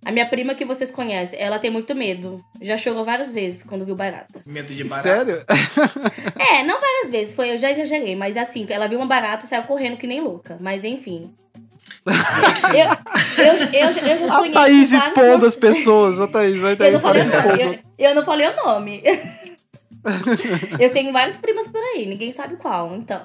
[0.05, 2.45] A minha prima que vocês conhecem, ela tem muito medo.
[2.61, 4.43] Já chorou várias vezes quando viu barata.
[4.47, 5.09] Medo de barata.
[5.09, 5.45] Sério?
[6.39, 9.49] É, não várias vezes, foi, eu já exagerei, mas assim, ela viu uma barata e
[9.49, 10.59] saiu correndo que nem louca.
[10.61, 11.33] Mas enfim.
[12.05, 14.53] Eu, eu, eu, já- eu já A sonhei.
[14.53, 16.21] Thaís expondo as pessoas.
[16.21, 19.03] A Thaís, vai Eu Thaís, não, para falei, eu, eu não falei o nome.
[20.79, 22.95] eu tenho várias primas por aí, ninguém sabe qual.
[22.97, 23.21] Então,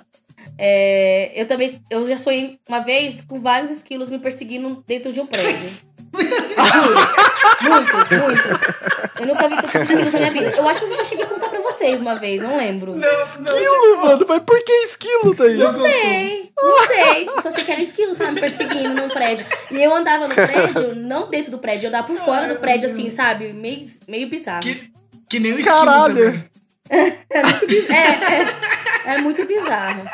[0.57, 5.19] é, eu também, eu já sonhei uma vez com vários esquilos me perseguindo dentro de
[5.19, 5.69] um prédio.
[7.61, 8.61] Muitos, muitos.
[9.19, 10.53] Eu nunca vi tantos esquilos na minha vida.
[10.57, 12.95] Eu acho que eu já cheguei a contar pra vocês uma vez, não lembro.
[12.95, 13.07] Não,
[13.39, 14.25] não, Esquilo, mano.
[14.27, 15.57] Mas por que esquilo, Thaís?
[15.57, 17.29] Não sei, não sei.
[17.41, 19.45] Só sei que era esquilo que tava me perseguindo num prédio.
[19.71, 22.89] E eu andava no prédio, não dentro do prédio, eu andava por fora do prédio,
[22.89, 23.53] assim, sabe?
[23.53, 24.61] Meio, meio bizarro.
[24.61, 24.91] Que,
[25.29, 26.43] que nem o esquilo Caralho.
[26.89, 27.95] É muito, biz- é,
[29.09, 30.05] é, é muito bizarro.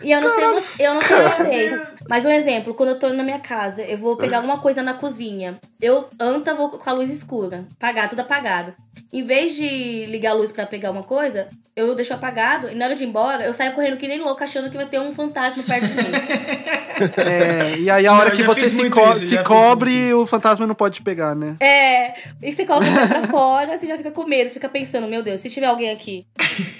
[0.00, 1.80] E eu não, sei, eu não sei vocês,
[2.12, 4.92] mas um exemplo, quando eu tô na minha casa, eu vou pegar alguma coisa na
[4.92, 5.58] cozinha.
[5.80, 8.74] Eu anta vou com a luz escura, apagar, tudo apagado.
[9.12, 11.46] Em vez de ligar a luz pra pegar uma coisa,
[11.76, 14.42] eu deixo apagado e na hora de ir embora, eu saio correndo que nem louco,
[14.42, 16.02] achando que vai ter um fantasma perto de mim.
[17.16, 20.66] É, e aí a hora Não, que você se, co isso, se cobre, o fantasma
[20.66, 21.56] não pode te pegar, né?
[21.58, 24.68] É, e você coloca o pé pra fora, você já fica com medo, você fica
[24.68, 26.26] pensando, meu Deus, se tiver alguém aqui.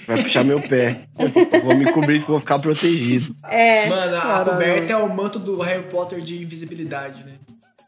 [0.07, 0.97] Vai puxar meu pé.
[1.17, 3.35] Eu vou me cobrir que vou ficar protegido.
[3.49, 7.33] É, Mano, a coberta é o manto do Harry Potter de invisibilidade, né?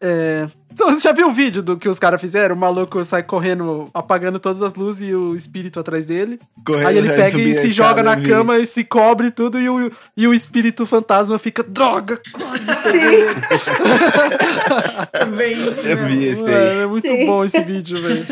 [0.01, 0.47] É.
[0.71, 2.53] Então, Você já viu o vídeo do que os caras fizeram?
[2.53, 6.37] O maluco sai correndo, apagando todas as luzes e o espírito atrás dele.
[6.65, 8.27] Correndo, aí ele vai pega e se joga na vi.
[8.29, 12.19] cama e se cobre tudo e o, e o espírito fantasma fica, droga!
[15.11, 16.07] Também isso, Eu né?
[16.07, 17.25] vi esse Mano, é muito Sim.
[17.25, 18.25] bom esse vídeo, velho.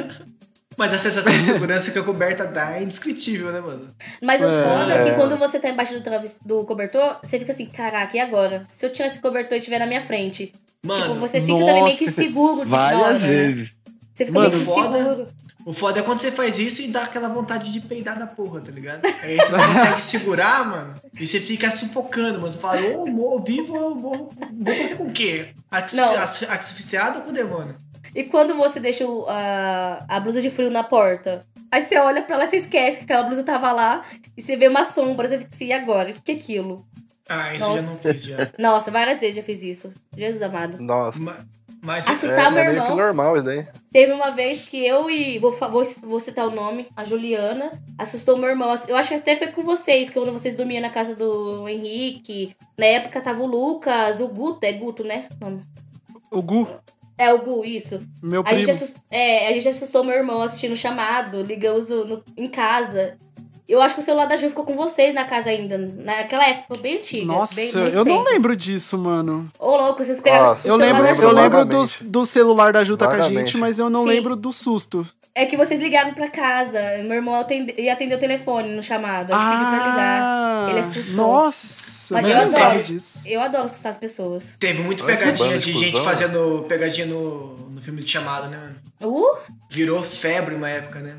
[0.75, 3.87] Mas a sensação de segurança que a coberta dá é indescritível, né, mano?
[4.21, 4.63] Mas o É.
[4.63, 6.01] foda é que quando você tá embaixo do,
[6.45, 8.63] do cobertor, você fica assim, caraca, e agora?
[8.67, 10.51] Se eu tirar esse cobertor e estiver na minha frente?
[10.85, 13.29] Mano, tipo, você fica também meio que nossa, seguro de na hora, Várias né?
[13.29, 13.69] vezes.
[14.13, 14.97] Você fica Mano, meio que foda.
[15.03, 15.25] seguro.
[15.65, 18.59] o foda é quando você faz isso e dá aquela vontade de peidar da porra,
[18.61, 19.01] tá ligado?
[19.21, 22.51] Aí você não consegue segurar, mano, e você fica sufocando, mano.
[22.51, 24.29] Você fala, ou morro vivo ou eu morro.
[24.37, 25.47] Vou morrer com o quê?
[26.49, 27.75] Asfixiado ou com o demônio?
[28.15, 31.41] E quando você deixa o- a, a blusa de frio na porta,
[31.71, 34.03] aí você olha pra lá e você esquece que aquela blusa tava lá
[34.37, 36.11] e você vê uma sombra, você fica assim, e agora?
[36.11, 36.85] O que, que é aquilo?
[37.41, 38.13] Ah, isso eu já não Nossa.
[38.13, 38.49] fiz já.
[38.59, 39.93] Nossa, várias vezes já fiz isso.
[40.15, 40.81] Jesus amado.
[40.81, 41.19] Nossa.
[41.19, 41.37] Ma-
[41.85, 42.95] Mas Assustar é, meu é meio que irmão.
[42.95, 43.67] normal isso daí.
[43.91, 45.37] Teve uma vez que eu e.
[45.39, 48.73] Vou, vou, vou citar o nome, a Juliana, assustou meu irmão.
[48.87, 52.55] Eu acho que até foi com vocês, quando vocês dormiam na casa do Henrique.
[52.77, 55.27] Na época tava o Lucas, o Guto, é Guto, né?
[55.41, 55.59] Não.
[56.31, 56.67] O Gu,
[57.17, 58.01] É o Gu, isso.
[58.23, 58.71] meu A gente, primo.
[58.71, 63.17] assustou, é, a gente assustou meu irmão assistindo o chamado, ligamos o- no- em casa.
[63.67, 65.77] Eu acho que o celular da Ju ficou com vocês na casa ainda.
[65.77, 67.25] Naquela época, bem antiga.
[67.25, 69.49] Nossa, bem, eu não lembro disso, mano.
[69.57, 71.31] Ô, louco, vocês pegaram Nossa, o Eu lembro, da eu Ju.
[71.31, 74.09] lembro do, do celular da Ju tá com a gente, mas eu não Sim.
[74.09, 75.07] lembro do susto.
[75.35, 76.79] É que vocês ligaram pra casa.
[77.03, 79.33] Meu irmão atende- ia atender o telefone no chamado.
[79.33, 80.69] Acho que pediu pra ligar.
[80.69, 81.15] Ele assustou.
[81.15, 82.83] Nossa, Mas eu adoro.
[82.83, 83.19] disso.
[83.25, 84.55] Eu adoro assustar as pessoas.
[84.59, 86.05] Teve muito pegadinha de gente cuzão.
[86.05, 88.57] fazendo pegadinha no, no filme de chamada, né?
[88.57, 88.75] mano?
[89.17, 89.37] Uh,
[89.71, 91.15] Virou febre uma época, né?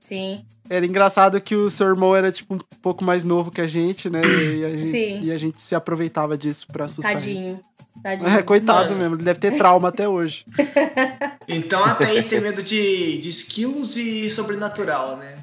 [0.00, 0.44] sim.
[0.70, 4.10] Era engraçado que o seu irmão era, tipo, um pouco mais novo que a gente,
[4.10, 4.20] né?
[4.24, 5.20] E a gente, Sim.
[5.22, 7.12] e a gente se aproveitava disso pra assustar.
[7.12, 7.20] ele.
[7.20, 7.60] Tadinho.
[8.02, 8.30] Tadinho.
[8.30, 9.00] É, coitado Mano.
[9.00, 10.44] mesmo, ele deve ter trauma até hoje.
[11.50, 15.34] Então a Thaís tem medo de, de esquilos e sobrenatural, né?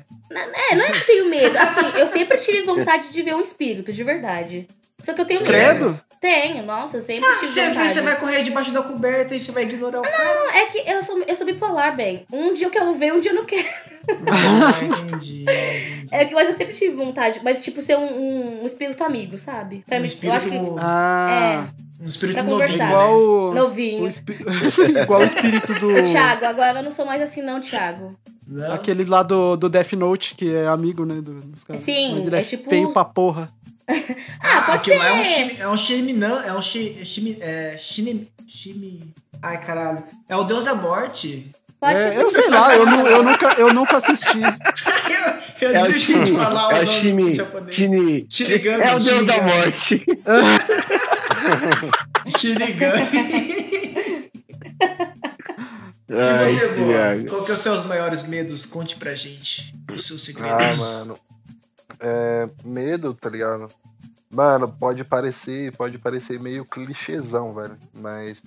[0.69, 1.57] É, não é que eu tenho medo.
[1.57, 4.67] Assim, eu sempre tive vontade de ver um espírito, de verdade.
[5.01, 5.99] Só que eu tenho medo.
[6.25, 7.89] Tenho, nossa, sempre Ah, tive sempre vontade.
[7.93, 10.23] você vai correr debaixo da coberta e você vai ignorar o cara.
[10.23, 12.25] Não, é que eu sou, eu sou bipolar, bem.
[12.31, 13.67] Um dia eu quero ver, um dia eu não quero.
[14.27, 14.71] Ah,
[15.05, 15.43] entendi.
[15.43, 16.07] entendi.
[16.11, 17.41] É que, mas eu sempre tive vontade.
[17.43, 19.83] Mas, tipo, ser um, um, um espírito amigo, sabe?
[19.85, 20.57] Pra Um mim, espírito, eu acho que.
[20.79, 21.67] Ah,
[22.01, 22.89] um espírito pra novinho, conversar.
[22.89, 23.15] igual né?
[23.15, 24.07] o, o Novinho.
[24.07, 24.37] espi-
[25.03, 25.89] igual o espírito do...
[25.89, 28.15] O Thiago, agora eu não sou mais assim, não, Thiago.
[28.47, 28.71] Não?
[28.73, 31.81] Aquele lá do, do Death Note, que é amigo, né, do- dos caras.
[31.83, 33.49] Sim, Mas ele é, é tipo- feio pra porra.
[34.41, 35.03] Ah, pode aquilo ser.
[35.03, 40.03] lá é um chimi, é um chiminã, é um chimi, é, chimi, chimi, ai caralho,
[40.27, 41.51] é o deus da morte.
[41.79, 42.19] Pode É, ser.
[42.21, 44.39] eu sei lá, eu, nu- eu, nunca, eu nunca assisti.
[45.61, 46.37] Eu, eu É o desisti de Shini.
[46.37, 47.35] falar É o nome Shini.
[47.35, 47.75] japonês.
[47.75, 48.25] Shini.
[48.29, 49.51] Shinigami, É o deus da Shinigami.
[49.51, 50.05] morte.
[52.37, 53.01] Shinigami.
[56.07, 57.15] Ai, e você, Boa?
[57.29, 58.65] Qual que são os seus maiores medos?
[58.65, 60.77] Conte pra gente os seus Ah, segredos.
[60.79, 61.17] mano.
[62.07, 63.67] É, medo, tá ligado?
[64.29, 67.77] Mano, pode parecer, pode parecer meio clichêzão, velho.
[67.99, 68.43] Mas,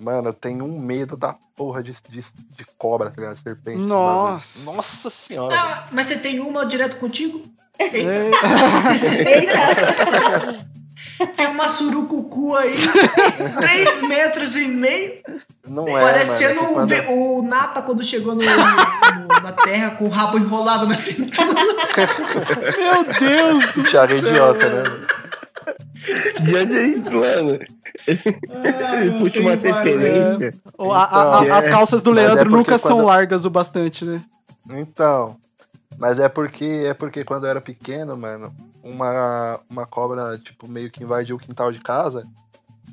[0.00, 2.24] mano, eu tenho um medo da porra de, de,
[2.56, 3.36] de cobra, tá ligado?
[3.36, 3.78] Serpente.
[3.80, 4.58] Nossa.
[4.60, 4.76] bagulho.
[4.76, 5.54] Nossa senhora.
[5.54, 7.42] Ah, mas você tem uma direto contigo?
[7.78, 10.66] Eita, É, Eita.
[11.36, 12.70] tem uma surucucu aí,
[13.60, 15.14] 3 metros e meio,
[15.68, 16.64] Não é, parecendo mano.
[16.64, 20.38] é que quando- ve- o Napa quando chegou no- no- na terra com o rabo
[20.38, 21.54] enrolado na cintura.
[21.54, 23.76] meu Deus!
[23.76, 24.82] O Thiago é idiota, né?
[26.42, 27.58] Diante aí, mano.
[28.06, 30.54] Ele puxa uma referência.
[30.78, 31.70] O- a- a- a- Então, as é.
[31.70, 34.20] calças do é Leandro porque nunca são quando- largas o bastante, né?
[34.70, 35.36] Então.
[35.98, 38.52] Mas é porque é porque quando eu era pequeno, mano,
[38.82, 42.26] uma, uma cobra, tipo, meio que invadiu o quintal de casa.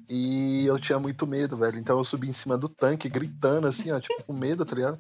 [0.10, 1.78] E eu tinha muito medo, velho.
[1.78, 4.98] Então eu subi em cima do tanque, gritando, assim, ó, tipo, com medo, tá ligado?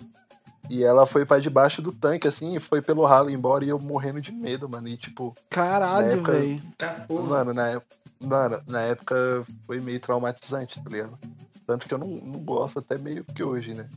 [0.70, 3.80] E ela foi pra debaixo do tanque, assim, e foi pelo ralo embora e eu
[3.80, 4.88] morrendo de medo, mano.
[4.88, 6.62] E tipo, Caralho, época- velho.
[6.78, 7.86] Tá, mano, na, ép-
[8.20, 11.18] mano, na época foi meio traumatizante, tá ligado?
[11.66, 13.88] Tanto que eu não, não gosto até meio que hoje, né?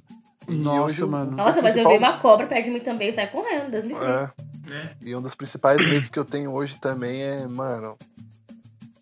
[0.49, 1.33] E Nossa, hoje mano.
[1.33, 3.93] Nossa, mas eu vi uma cobra perto de mim também, eu saio correndo, Deus me
[3.93, 4.07] livre.
[4.09, 4.31] É.
[4.69, 4.91] Né?
[5.03, 7.97] E um dos principais medos que eu tenho hoje também é, mano,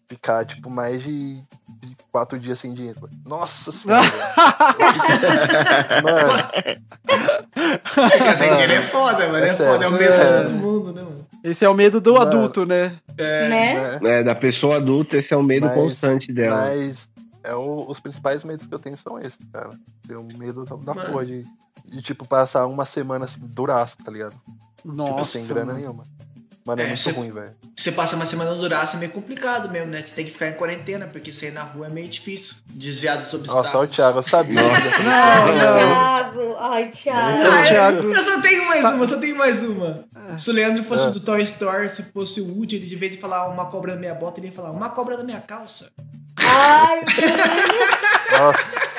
[0.08, 1.36] ficar, tipo, mais de,
[1.80, 3.08] de quatro dias sem dinheiro.
[3.26, 4.02] Nossa senhora.
[6.02, 6.50] mano,
[8.10, 9.44] Ficar sem dinheiro é foda, mano.
[9.44, 10.42] É, É foda, é o medo de É.
[10.42, 11.26] todo mundo, né, mano?
[11.42, 12.26] Esse é o medo do Mano.
[12.26, 12.96] adulto, né?
[13.16, 13.98] É, né?
[14.00, 14.20] né?
[14.20, 16.56] É, da pessoa adulta, esse é o medo Mas- constante dela.
[16.68, 17.08] Mas
[17.42, 19.70] é o- os principais medos que eu tenho são esses, cara.
[20.06, 21.44] Tenho medo da, da porra de,
[21.86, 24.34] de, tipo, passar uma semana assim, duraço, tá ligado?
[24.82, 25.39] Tipo, Nossa.
[25.39, 25.78] sem grana mano.
[25.78, 26.05] nenhuma.
[26.66, 27.55] Mano, é, É, muito cê- ruim, velho.
[27.74, 30.02] Você passa uma semana no Duraço é meio complicado mesmo, né?
[30.02, 32.57] Você tem que ficar em quarentena, porque sair na rua é meio difícil.
[32.66, 33.65] Desviar dos obstáculos.
[33.73, 34.61] Nossa, o Thiago, eu sabia.
[34.62, 35.55] Não, não.
[35.55, 37.39] Thiago, ai, Thiago.
[37.40, 40.05] Então, Ah, Thiago- eu, só tenho mais Sa- uma, só tenho mais uma.
[40.36, 41.11] Se o Leandro fosse Ah.
[41.11, 44.01] do Toy Story, se fosse o Woody, ele de vez de falar uma cobra na
[44.01, 45.90] minha bota, ele ia falar uma cobra na minha calça.
[46.36, 47.01] Ai,
[48.39, 48.89] Nossa,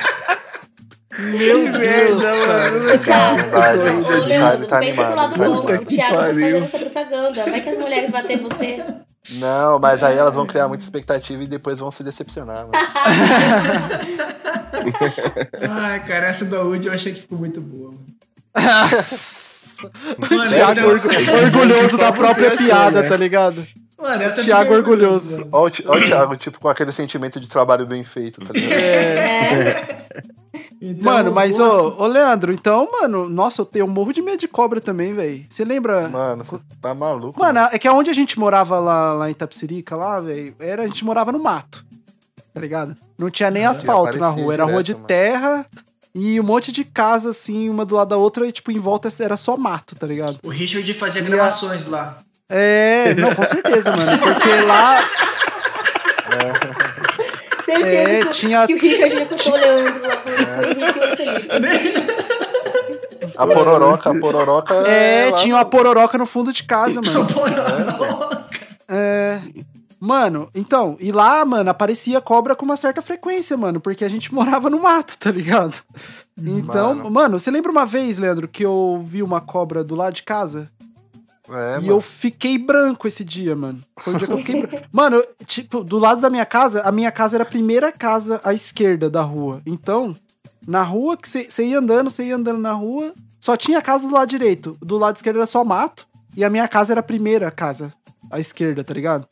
[1.18, 2.94] Meu Deus, cara.
[2.94, 3.42] o Thiago.
[4.22, 5.58] Ô, Leandro, tá pensa pro animado, lado tá bom.
[5.68, 5.82] animado.
[5.82, 7.44] O Thiago tá fazendo essa propaganda.
[7.44, 8.82] Vai que as mulheres batem em você.
[9.32, 12.72] não, mas aí elas vão criar muita expectativa e depois vão se decepcionar, mano.
[15.70, 18.06] Ai, cara, essa do Woody eu achei que ficou muito boa, mano.
[20.48, 21.08] Thiago então- orgu-
[21.44, 23.08] orgulhoso da própria achou, piada, né?
[23.08, 23.64] tá ligado?
[24.02, 25.46] Mano, essa Thiago foi- orgulhoso.
[25.52, 28.72] Olha o, ó o Thiago, tipo, com aquele sentimento de trabalho bem feito, tá ligado?
[28.72, 30.02] É.
[30.84, 34.38] Então, Mano, mas ô, ô Leandro, então, mano, nossa, eu tenho um morro de medo
[34.38, 35.44] de cobra também, velho.
[35.48, 36.08] Você lembra?
[36.08, 37.38] Mano, você tá maluco.
[37.38, 40.86] Mano, é que aonde a gente morava lá, lá em Tapsirica, lá, velho, era, a
[40.86, 41.84] gente morava no mato.
[42.52, 42.96] Tá ligado?
[43.16, 45.06] Não tinha nem asfalto na rua, era rua de mano.
[45.06, 45.64] terra
[46.12, 49.08] e um monte de casa, assim, uma do lado da outra, e, tipo, em volta
[49.20, 50.40] era só mato, tá ligado?
[50.42, 52.18] O Richard fazia E a- gravações lá.
[52.54, 54.18] É, não, com certeza, mano.
[54.18, 55.00] Porque lá.
[57.64, 60.32] Certeza É, que, tinha- que o Richard já contou o Leandro lá com o.
[63.36, 64.74] A pororoca, a pororoca.
[64.74, 67.26] É, lá tinha uma pororoca no fundo de casa, mano.
[68.88, 69.40] É.
[69.98, 74.34] Mano, então, e lá, mano, aparecia cobra com uma certa frequência, mano, porque a gente
[74.34, 75.76] morava no mato, tá ligado?
[76.36, 77.38] Então, mano, Mano.
[77.38, 80.68] você lembra uma vez, Leandro, que eu vi uma cobra do lado de casa?
[81.48, 81.88] É, e mano.
[81.88, 83.80] eu fiquei branco esse dia, mano.
[83.98, 84.86] Foi um dia que eu fiquei branco.
[84.92, 88.40] Mano, eu, tipo, do lado da minha casa, a minha casa era a primeira casa
[88.44, 89.60] à esquerda da rua.
[89.66, 90.14] Então,
[90.66, 94.14] na rua, que você ia andando, você ia andando na rua, só tinha casa do
[94.14, 94.76] lado direito.
[94.80, 96.06] Do lado esquerdo era só mato.
[96.36, 97.92] E a minha casa era a primeira casa
[98.30, 99.26] à esquerda, tá ligado?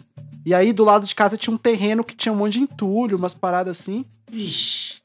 [0.44, 3.16] E aí, do lado de casa tinha um terreno que tinha um monte de entulho,
[3.16, 4.04] umas paradas assim.
[4.32, 5.00] Ixi.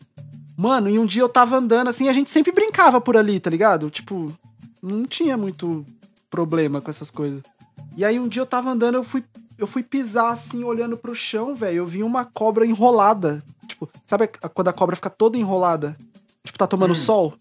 [0.57, 3.49] Mano, e um dia eu tava andando assim, a gente sempre brincava por ali, tá
[3.49, 3.89] ligado?
[3.89, 4.33] Tipo,
[4.81, 5.85] não tinha muito
[6.29, 7.41] problema com essas coisas.
[7.95, 9.23] E aí um dia eu tava andando, eu fui,
[9.57, 11.77] eu fui pisar assim, olhando pro chão, velho.
[11.77, 13.43] Eu vi uma cobra enrolada.
[13.67, 15.95] Tipo, sabe a- quando a cobra fica toda enrolada?
[16.43, 17.33] Tipo, tá tomando sol?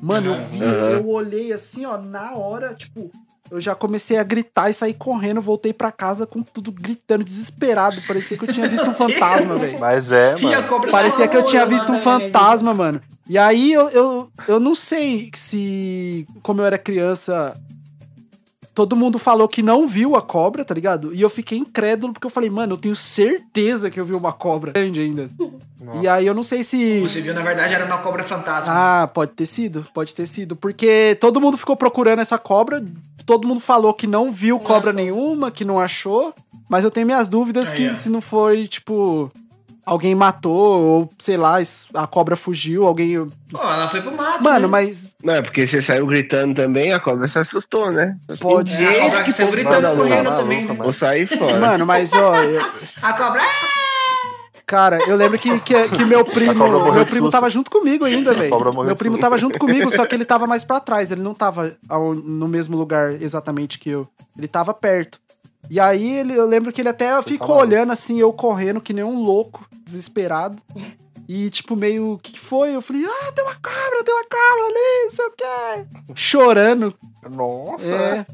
[0.00, 3.10] Mano, eu vi, eu olhei assim, ó, na hora, tipo,
[3.50, 8.00] eu já comecei a gritar e sair correndo, voltei pra casa com tudo gritando, desesperado.
[8.06, 9.80] Parecia que eu tinha visto um fantasma, velho.
[9.80, 10.68] Mas é, E a mano.
[10.68, 13.00] cobra Parecia que eu tinha visto um fantasma, mano.
[13.28, 17.58] E aí eu, eu, eu não sei se, como eu era criança,
[18.78, 21.12] todo mundo falou que não viu a cobra, tá ligado?
[21.12, 24.32] E eu fiquei incrédulo porque eu falei, mano, eu tenho certeza que eu vi uma
[24.32, 25.28] cobra grande ainda.
[25.80, 25.98] Nossa.
[26.00, 27.00] E aí eu não sei se.
[27.00, 28.72] Você viu, na verdade, era uma cobra fantasma.
[28.72, 30.54] Ah, pode ter sido, pode ter sido.
[30.54, 32.80] Porque todo mundo ficou procurando essa cobra,
[33.26, 34.92] todo mundo falou que não viu cobra achou.
[34.92, 36.32] nenhuma, que não achou.
[36.68, 37.94] Mas eu tenho minhas dúvidas Aí, que ó.
[37.96, 39.28] se não foi, tipo,
[39.90, 41.56] alguém matou, ou sei lá,
[41.94, 43.28] a cobra fugiu, alguém.
[43.50, 44.42] Pô, ela foi pro mato.
[44.42, 44.66] Mano, né?
[44.68, 48.16] mas Não, é porque você saiu gritando também, a cobra se assustou, né?
[48.40, 50.74] Pode- Gente, É, a cobra que saiu gritando, correndo maluca, também, né?
[50.74, 51.58] Vou sair fora.
[51.58, 52.60] Mano, mas ó, eu-
[53.02, 53.42] A cobra.
[54.66, 57.30] cara, eu lembro que, que, que meu primo, meu primo susto.
[57.30, 58.50] tava junto comigo ainda, velho.
[58.50, 59.22] cobra morreu Meu primo susto.
[59.22, 62.46] tava junto comigo, só que ele tava mais pra trás, ele não tava ao- no
[62.46, 64.06] mesmo lugar exatamente que eu.
[64.36, 65.18] Ele tava perto.
[65.70, 67.66] E aí ele, eu lembro que ele até ficou maluco.
[67.66, 70.62] olhando assim, eu correndo que nem um louco, desesperado.
[71.28, 72.74] E tipo, meio, o que, que foi?
[72.74, 76.14] Eu falei, ah, tem uma cobra, tem uma cobra ali, não sei o quê.
[76.14, 76.94] Chorando.
[77.30, 77.86] Nossa.
[77.92, 78.26] É.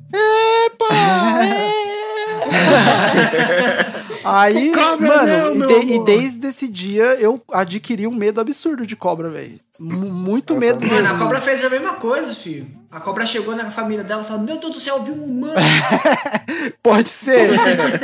[4.25, 9.29] Aí, mano, e, de- e desde esse dia eu adquiri um medo absurdo de cobra,
[9.31, 9.59] velho.
[9.79, 10.91] Muito Eu medo também.
[10.95, 11.05] mesmo.
[11.09, 12.67] Mano, a cobra fez a mesma coisa, filho.
[12.93, 15.25] A cobra chegou na família dela e falou: Meu Deus do céu, eu vi um
[15.25, 15.55] humano.
[16.83, 17.51] Pode ser,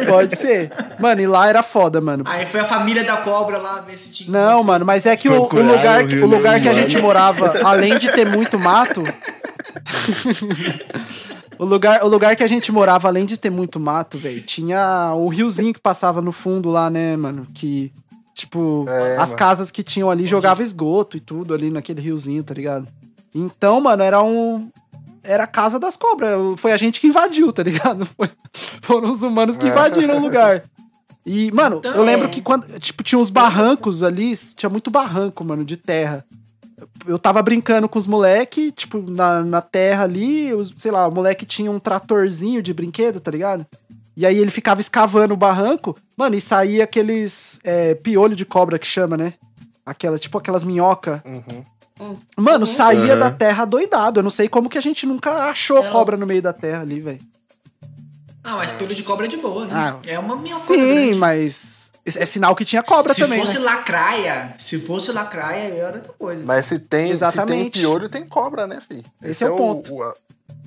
[0.07, 0.70] pode ser.
[0.98, 2.24] Mano, e lá era foda, mano.
[2.27, 4.31] Aí foi a família da cobra lá ver se tinha.
[4.31, 7.98] Não, mano, mas é que o, o lugar, o lugar que a gente morava, além
[7.98, 9.02] de ter muito mato.
[11.59, 15.12] O, lugar, o lugar que a gente morava, além de ter muito mato, velho, tinha
[15.15, 17.47] o riozinho que passava no fundo lá, né, mano?
[17.55, 17.93] Que,
[18.35, 19.36] tipo, É, as mano.
[19.39, 22.89] casas que tinham ali jogava esgoto e tudo ali naquele riozinho, tá ligado?
[23.35, 24.70] Então, mano, era um.
[25.23, 26.31] Era a casa das cobras.
[26.57, 28.07] Foi a gente que invadiu, tá ligado?
[28.16, 28.31] Foi-
[28.81, 29.69] foram os humanos que É.
[29.69, 30.62] invadiram o lugar.
[31.27, 32.31] E, mano, Então, eu lembro é.
[32.31, 32.66] que quando.
[32.81, 36.24] Tipo, tinha uns barrancos ali, tinha muito barranco, mano, de terra.
[37.07, 41.12] Eu tava brincando com os moleque, tipo, na, na terra ali, os- sei lá, o
[41.15, 43.66] moleque tinha um tratorzinho de brinquedo, tá ligado?
[44.16, 48.78] E aí ele ficava escavando o barranco, mano, e saía aqueles é, piolho de cobra
[48.78, 49.35] que chama, né?
[49.86, 51.23] Aquela, tipo aquelas minhoca.
[51.27, 52.16] Uhum.
[52.36, 53.20] Mano, saía Uhum.
[53.20, 54.20] da terra doidado.
[54.20, 55.90] Eu não sei como que a gente nunca achou Não.
[55.90, 57.20] cobra no meio da terra ali, velho.
[58.43, 59.73] Ah, mas pelo de cobra é de boa, né?
[59.75, 63.65] Ah, é uma minha Sim, mas é sinal que tinha cobra Se também, fosse né?
[63.65, 66.43] lacraia, se fosse lacraia, era outra coisa.
[66.45, 67.65] Mas se tem, Exatamente.
[67.65, 69.05] se tem piolho, tem cobra, né, filho?
[69.23, 69.95] Esse é o ponto.
[69.95, 70.15] O, a-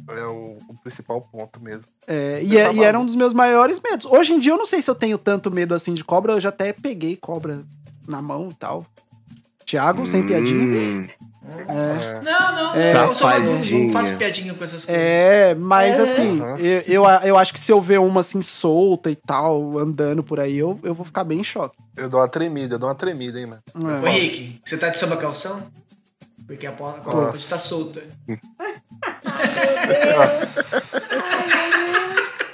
[0.10, 1.86] é o, o principal ponto mesmo.
[2.06, 2.84] É, e, Tá é- e maluco.
[2.84, 4.06] era um dos meus maiores medos.
[4.06, 6.42] Hoje em dia eu não sei se eu tenho tanto medo assim de cobra, eu
[6.42, 7.64] já até peguei cobra
[8.08, 8.86] na mão e tal.
[9.66, 11.08] Tiago, sem piadinha.
[11.46, 12.94] É, Não, não, É.
[12.94, 13.08] não.
[13.08, 13.92] Eu sou adulto, não Safadinha.
[13.94, 15.02] faço piadinha com essas coisas.
[15.04, 16.04] é, mas Uhum.
[16.04, 16.58] assim, Aham.
[16.58, 20.40] eu, eu, eu acho que se eu ver uma assim solta e tal, andando por
[20.40, 21.76] aí, eu, eu vou ficar bem em choque.
[21.98, 23.62] Eu dou uma tremida, eu dou uma tremida, hein, mano.
[24.02, 24.10] Ô É.
[24.12, 25.62] Henrique, você tá de samba calção?
[26.48, 28.02] Porque a porta a cobra pode estar solta.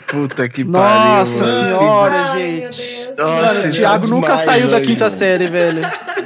[0.08, 1.12] puta que Nossa pariu.
[1.16, 1.26] mano.
[1.60, 2.99] senhora, Ai, gente.
[3.24, 5.82] Nossa, Mano, o Thiago tá nunca saiu da quinta série, velho.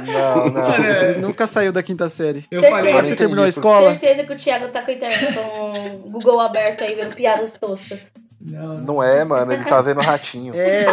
[0.06, 0.74] Não, não.
[0.74, 2.44] Ele nunca saiu da quinta série.
[2.50, 2.76] Eu Certeza.
[2.80, 3.90] falei, Quando você terminou a escola?
[3.90, 8.12] Certeza que o Thiago tá com, com o Google aberto aí, vendo piadas toscas.
[8.40, 10.54] não, Não é, mano, ele tá vendo ratinho.
[10.54, 10.84] É.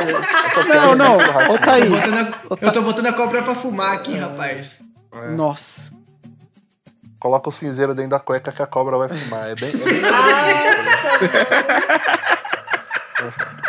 [0.67, 1.21] Não, não.
[1.21, 1.49] é.
[1.49, 2.03] Ô, Thaís.
[2.13, 4.79] A- eu tô botando a cobra pra fumar aqui, rapaz.
[5.13, 5.29] É.
[5.31, 5.91] Nossa.
[7.19, 9.49] Coloca o cinzeiro dentro da cueca que a cobra vai fumar.
[9.51, 9.69] É bem.
[9.69, 10.01] É bem...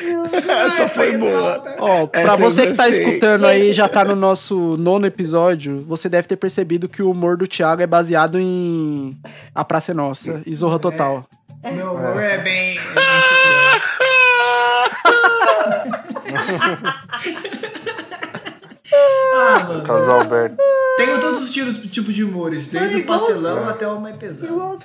[0.00, 1.76] Essa foi boa.
[1.78, 5.84] Ó, pra Essa você que tá escutando aí, Gente, já tá no nosso nono episódio,
[5.86, 9.18] você deve ter percebido que o humor do Thiago é baseado em
[9.54, 11.26] A Praça é Nossa e Zorra Total.
[11.72, 12.78] Meu humor é bem.
[12.78, 13.08] É bem
[19.34, 19.84] ah, mano.
[19.84, 20.56] Carlos Alberto.
[20.96, 24.78] Tenho todos os tipos, tipos de humores, desde Ai, o pastelão até o mais pesado.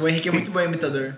[0.00, 1.16] O Henrique é muito bom imitador.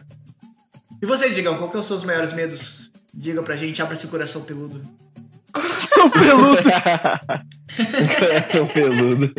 [1.04, 2.90] E você, Digão, qual que são os seus maiores medos?
[3.12, 4.80] Diga pra gente, abra seu coração peludo.
[5.80, 6.62] São peludo.
[8.18, 9.34] Coração peludo.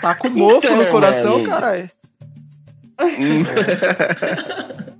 [0.00, 1.48] Tá com mofo no Então, coração, mano.
[1.48, 1.90] caralho.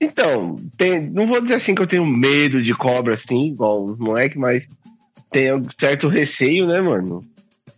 [0.00, 3.96] Então, tem- não vou dizer assim que eu tenho medo de cobra, assim, igual os
[3.98, 4.68] moleque, mas
[5.30, 7.20] tenho certo receio, né, mano?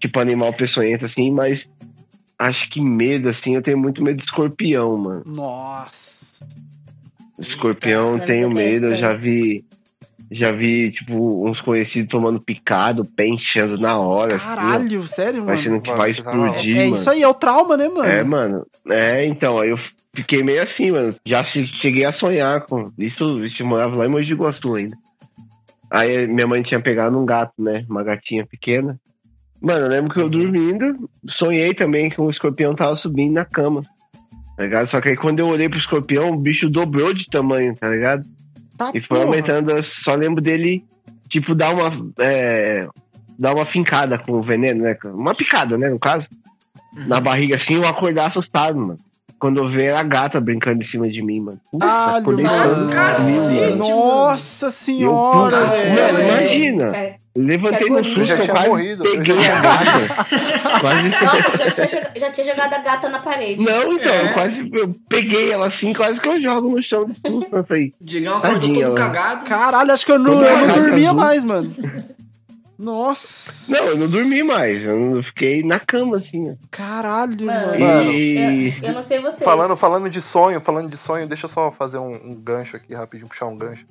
[0.01, 1.71] Tipo, animal peçonhento, assim, mas
[2.39, 5.23] acho que medo, assim, eu tenho muito medo de escorpião, mano.
[5.27, 6.23] Nossa.
[7.39, 9.65] Escorpião, Eita, tenho medo, eu já vi.
[10.31, 15.47] Já vi, tipo, uns conhecidos tomando picado, pé inchando na hora, assim, Caralho, sério, mano?
[15.47, 16.94] parecendo que vai tá explodir, É mano.
[16.97, 18.05] isso aí, é o trauma, né, mano?
[18.09, 18.66] É, mano.
[18.89, 19.78] É, então, aí eu
[20.15, 21.12] fiquei meio assim, mano.
[21.27, 22.90] Já che- cheguei a sonhar com.
[22.98, 24.97] Isso, a gente morava lá em Mogi de Guaçu ainda.
[25.90, 27.85] Aí minha mãe tinha pegado um gato, né?
[27.89, 28.98] Uma gatinha pequena.
[29.61, 33.82] Mano, eu lembro que eu dormindo, sonhei também que o escorpião tava subindo na cama.
[34.56, 34.86] Tá ligado?
[34.86, 38.24] Só que aí quando eu olhei pro escorpião, o bicho dobrou de tamanho, tá ligado?
[38.78, 39.28] Tá, E foi porra.
[39.31, 40.85] aumentando, eu só lembro dele,
[41.28, 41.90] tipo, dar uma.
[42.18, 42.86] É,
[43.39, 44.97] dar uma fincada com o veneno, né?
[45.06, 45.89] Uma picada, né?
[45.89, 46.28] No caso.
[47.09, 48.98] Na barriga assim, eu acordar assustado, mano.
[49.39, 51.60] Quando eu ver a gata brincando em cima de mim, mano.
[51.70, 52.90] Puta, Caralho, acordei mano.
[52.93, 53.76] Cacete, mano.
[53.78, 56.14] Nossa senhora, Eu- velho.
[56.14, 56.97] Mano, imagina.
[56.97, 57.16] É.
[57.36, 60.81] Levantei no susto, Eu já eu tinha quase morrido, peguei já a gata.
[60.81, 61.09] quase...
[61.09, 63.65] Nossa, já tinha, já tinha jogado a gata na parede.
[63.65, 64.23] Não, então, É.
[64.31, 67.48] eu quase eu peguei ela assim, quase que eu jogo no chão de susto.
[67.51, 69.47] Eu falei, Digão acordou todo cagado.
[69.47, 71.74] Caralho, acho que eu não, eu não dormia mais, mano.
[72.78, 73.73] Nossa.
[73.73, 74.82] não, eu não dormi mais.
[74.82, 76.51] Eu fiquei na cama, assim.
[76.51, 76.55] ó.
[76.70, 77.81] Caralho, Mano, mano.
[77.81, 78.77] Mano, E.
[78.82, 79.44] Eu, eu não sei vocês.
[79.44, 82.93] Falando, falando de sonho, falando de sonho, deixa eu só fazer um, um gancho aqui
[82.94, 83.86] rapidinho, puxar um gancho.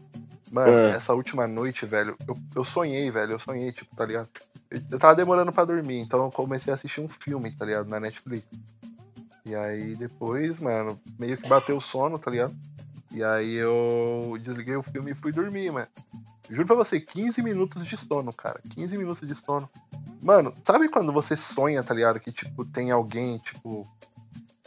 [0.54, 0.96] Mano, Ah.
[0.96, 3.32] essa última noite, velho, eu, eu sonhei, velho.
[3.34, 4.30] Eu sonhei, tipo, tá ligado?
[4.70, 7.90] Eu, eu tava demorando pra dormir, então eu comecei a assistir um filme, tá ligado?
[7.90, 8.46] Na Netflix.
[9.44, 12.56] E aí depois, mano, meio que bateu o sono, tá ligado?
[13.12, 15.88] E aí eu desliguei o filme e fui dormir, mano.
[16.50, 18.60] Juro pra você, 15 minutos de sono, cara.
[18.70, 19.68] 15 minutos de sono.
[20.22, 22.20] Mano, sabe quando você sonha, tá ligado?
[22.20, 23.88] Que, tipo, tem alguém, tipo.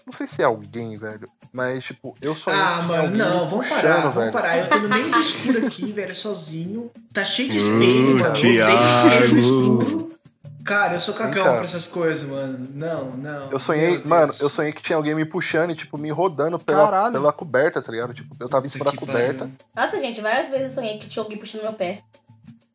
[0.06, 1.28] Não sei se é alguém, velho.
[1.52, 4.32] Mas, tipo, eu sonhei Ah, mano, não, vamos puxando, parar, vamos velho.
[4.32, 4.58] parar.
[4.58, 6.90] Eu tô no meio do escuro aqui, velho, sozinho.
[7.12, 8.36] Tá cheio de Hum, espelho, mano.
[8.36, 9.82] Eu odeio espelho no Thiago.
[9.82, 10.16] escuro.
[10.64, 12.68] Cara, eu sou cagão pra essas coisas, mano.
[12.72, 13.50] Não, não.
[13.50, 16.84] Eu sonhei, mano, eu sonhei que tinha alguém me puxando e, tipo, me rodando pela,
[16.84, 17.12] Caralho.
[17.12, 18.12] pela coberta, tá ligado?
[18.14, 19.38] Tipo, eu tava em cima da coberta.
[19.40, 19.54] pariu.
[19.74, 22.00] Nossa, gente, várias vezes eu sonhei que tinha alguém puxando meu pé.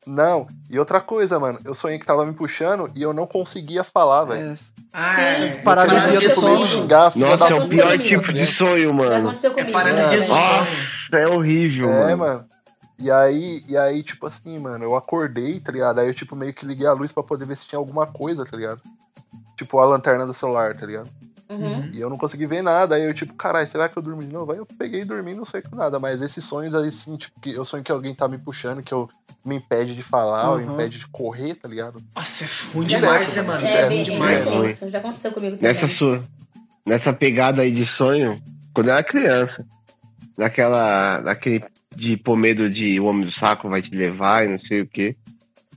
[0.06, 3.84] Não, e outra coisa, mano, eu sonhei que tava me puxando e eu não conseguia
[3.84, 4.52] falar, velho.
[4.52, 4.56] É,
[4.92, 5.22] Ah, Sim.
[5.22, 5.62] é.
[5.64, 6.66] Paralisia do sono.
[6.66, 9.16] e xingar, Nossa, é o pior Aconteceu tipo de sonho, Já mano.
[9.28, 9.72] aconteceu comigo.
[9.72, 10.26] paralisia né?
[10.26, 11.22] do Nossa, sono.
[11.22, 12.18] é horrível, É, mano.
[12.18, 12.46] mano.
[12.98, 16.00] E aí, e aí, tipo assim, mano, eu acordei, tá ligado?
[16.00, 18.44] Aí eu, tipo, meio que liguei a luz pra poder ver se tinha alguma coisa,
[18.44, 18.82] tá ligado?
[19.56, 21.10] Tipo, a lanterna do celular, tá ligado?
[21.52, 21.90] Uhum.
[21.94, 22.96] E eu não consegui ver nada.
[22.96, 24.52] Aí eu, tipo, caralho, será que eu dormi de novo?
[24.52, 26.00] Aí eu peguei e dormi, não sei com nada.
[26.00, 28.94] Mas esses sonhos aí, sim, tipo, que eu sonho que alguém tá me puxando, que
[28.94, 29.10] eu
[29.44, 30.74] me impede de falar, ou Uhum.
[30.74, 32.02] impede de correr, tá ligado?
[32.16, 33.66] Nossa, é ruim Direto, demais, né, mano?
[33.68, 34.48] é, É, É ruim bem, demais.
[34.48, 34.88] intenso.
[34.90, 35.68] Já aconteceu comigo também.
[35.68, 36.22] Nessa sua.
[36.86, 38.42] Nessa pegada aí de sonho,
[38.74, 39.66] quando eu era criança,
[40.38, 41.22] naquela.
[41.22, 41.64] naquele
[41.94, 44.88] de pôr medo de o homem do saco vai te levar e não sei o
[44.88, 45.16] quê.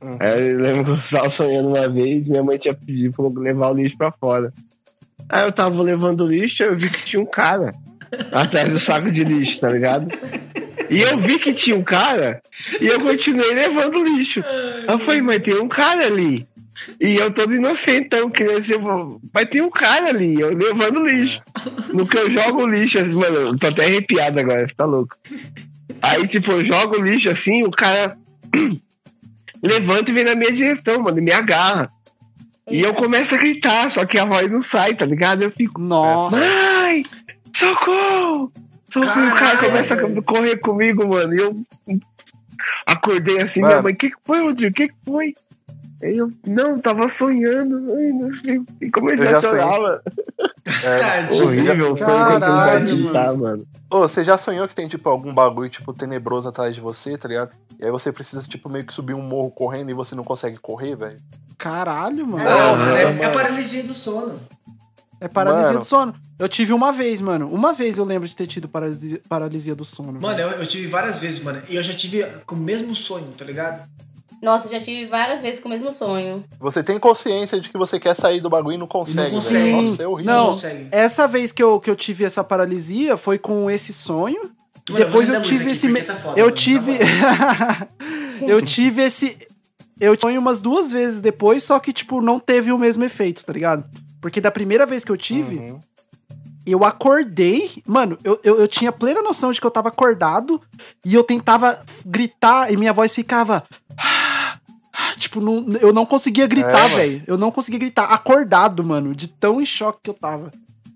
[0.01, 0.17] Uhum.
[0.21, 3.71] Aí eu lembro que eu estava sonhando uma vez, minha mãe tinha pedido pra levar
[3.71, 4.53] o lixo pra fora.
[5.29, 7.73] Aí eu tava levando lixo, eu vi que tinha um cara
[8.33, 10.09] atrás do saco de lixo, tá ligado?
[10.91, 12.41] E eu vi que tinha um cara
[12.81, 14.43] e eu continuei levando lixo.
[14.87, 16.47] Aí eu falei, mas tem um cara ali.
[17.01, 18.31] E eu todo inocentão,
[18.61, 18.79] ser.
[19.33, 21.41] Mas tem um cara ali, eu levando lixo.
[21.93, 24.85] No que eu jogo o lixo, assim, mano, eu tô até arrepiado agora, você tá
[24.85, 25.17] louco.
[26.03, 28.17] Aí, tipo, eu jogo o lixo assim, o cara
[29.63, 31.91] levanta e vem na minha direção, mano, e me agarra.
[32.71, 35.43] E eu começo a gritar, só que a voz não sai, tá ligado?
[35.43, 36.37] Eu fico, Nossa.
[36.37, 37.03] mãe,
[37.55, 38.53] socorro!
[38.91, 41.35] Socorro, o cara começa a correr comigo, mano.
[41.35, 41.57] E eu
[42.87, 43.73] acordei assim, Mano.
[43.73, 44.71] minha mãe, o que, que foi, Rodrigo?
[44.71, 45.35] O que, que foi?
[46.03, 48.61] Aí eu, não, tava sonhando, ai, não sei.
[48.81, 49.81] E comecei Eu já a chorar, sonhei.
[49.83, 50.01] mano.
[50.85, 51.45] É, Tadinho.
[51.45, 53.37] Horrível, foi Caralho, você mano.
[53.39, 53.67] mano.
[53.91, 57.29] Ô, você já sonhou que tem, tipo, algum bagulho, tipo, tenebroso atrás de você, tá
[57.29, 57.51] ligado?
[57.81, 60.59] E aí você precisa, tipo, meio que subir um morro correndo e você não consegue
[60.59, 61.19] correr, velho?
[61.59, 62.45] Caralho, mano.
[62.45, 63.23] Não, Não, é, mano.
[63.23, 64.41] é paralisia do sono.
[65.21, 65.79] É paralisia Mano.
[65.79, 66.15] do sono.
[66.39, 67.49] Eu tive uma vez, mano.
[67.49, 70.21] Uma vez eu lembro de ter tido paralisia, paralisia do sono.
[70.21, 71.63] Mano, eu, eu tive várias vezes, mano.
[71.69, 73.89] E eu já tive com o mesmo sonho, tá ligado?
[74.43, 76.45] Nossa, já tive várias vezes com o mesmo sonho.
[76.61, 79.35] Você tem consciência de que você quer sair do bagulho e não consegue, Não velho.
[79.37, 79.73] consegue.
[79.91, 80.33] Nossa, é horrível.
[80.35, 80.89] Não, consegue.
[80.93, 84.51] essa vez que eu, que eu tive essa paralisia foi com esse sonho.
[84.91, 85.89] Mano, Depois eu tive esse.
[86.03, 86.99] tá foda, eu mano, tive.
[86.99, 87.89] tá
[88.43, 89.39] eu tive esse.
[90.01, 93.53] Eu sonho umas duas vezes depois, só que, tipo, não teve o mesmo efeito, tá
[93.53, 93.85] ligado?
[94.21, 95.81] Porque da primeira vez que eu tive, Uhum.
[96.67, 97.83] eu acordei.
[97.87, 100.61] Mano, eu, eu, eu tinha plena noção de que eu tava acordado
[101.05, 103.63] e eu tentava gritar e minha voz ficava.
[105.19, 107.23] Tipo, não, eu não conseguia gritar, É, velho.
[107.27, 110.53] Eu não conseguia gritar acordado, mano, de tão em choque que eu tava.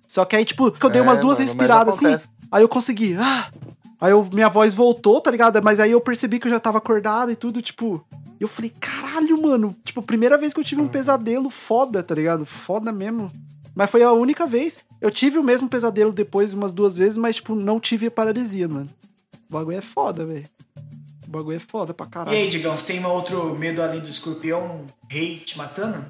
[0.06, 2.16] Só que aí, tipo, que eu dei É, umas duas mano, respiradas assim,
[2.50, 3.16] aí eu consegui.
[3.18, 3.50] Ah!
[4.00, 5.60] Aí eu, minha voz voltou, tá ligado?
[5.62, 8.04] Mas aí eu percebi que eu já tava acordado e tudo, tipo.
[8.40, 9.74] E eu falei, caralho, mano.
[9.85, 10.90] Tipo, primeira vez que eu tive um Uhum.
[10.90, 12.44] pesadelo foda, tá ligado?
[12.47, 13.31] Foda mesmo.
[13.74, 14.78] Mas foi a única vez.
[15.01, 18.89] Eu tive o mesmo pesadelo depois umas duas vezes, mas, tipo, não tive paralisia, mano.
[19.48, 20.47] O bagulho é foda, velho.
[21.27, 22.36] O bagulho é foda pra E caralho.
[22.36, 26.05] aí, Digão, você tem um outro medo além do escorpião rei te matando?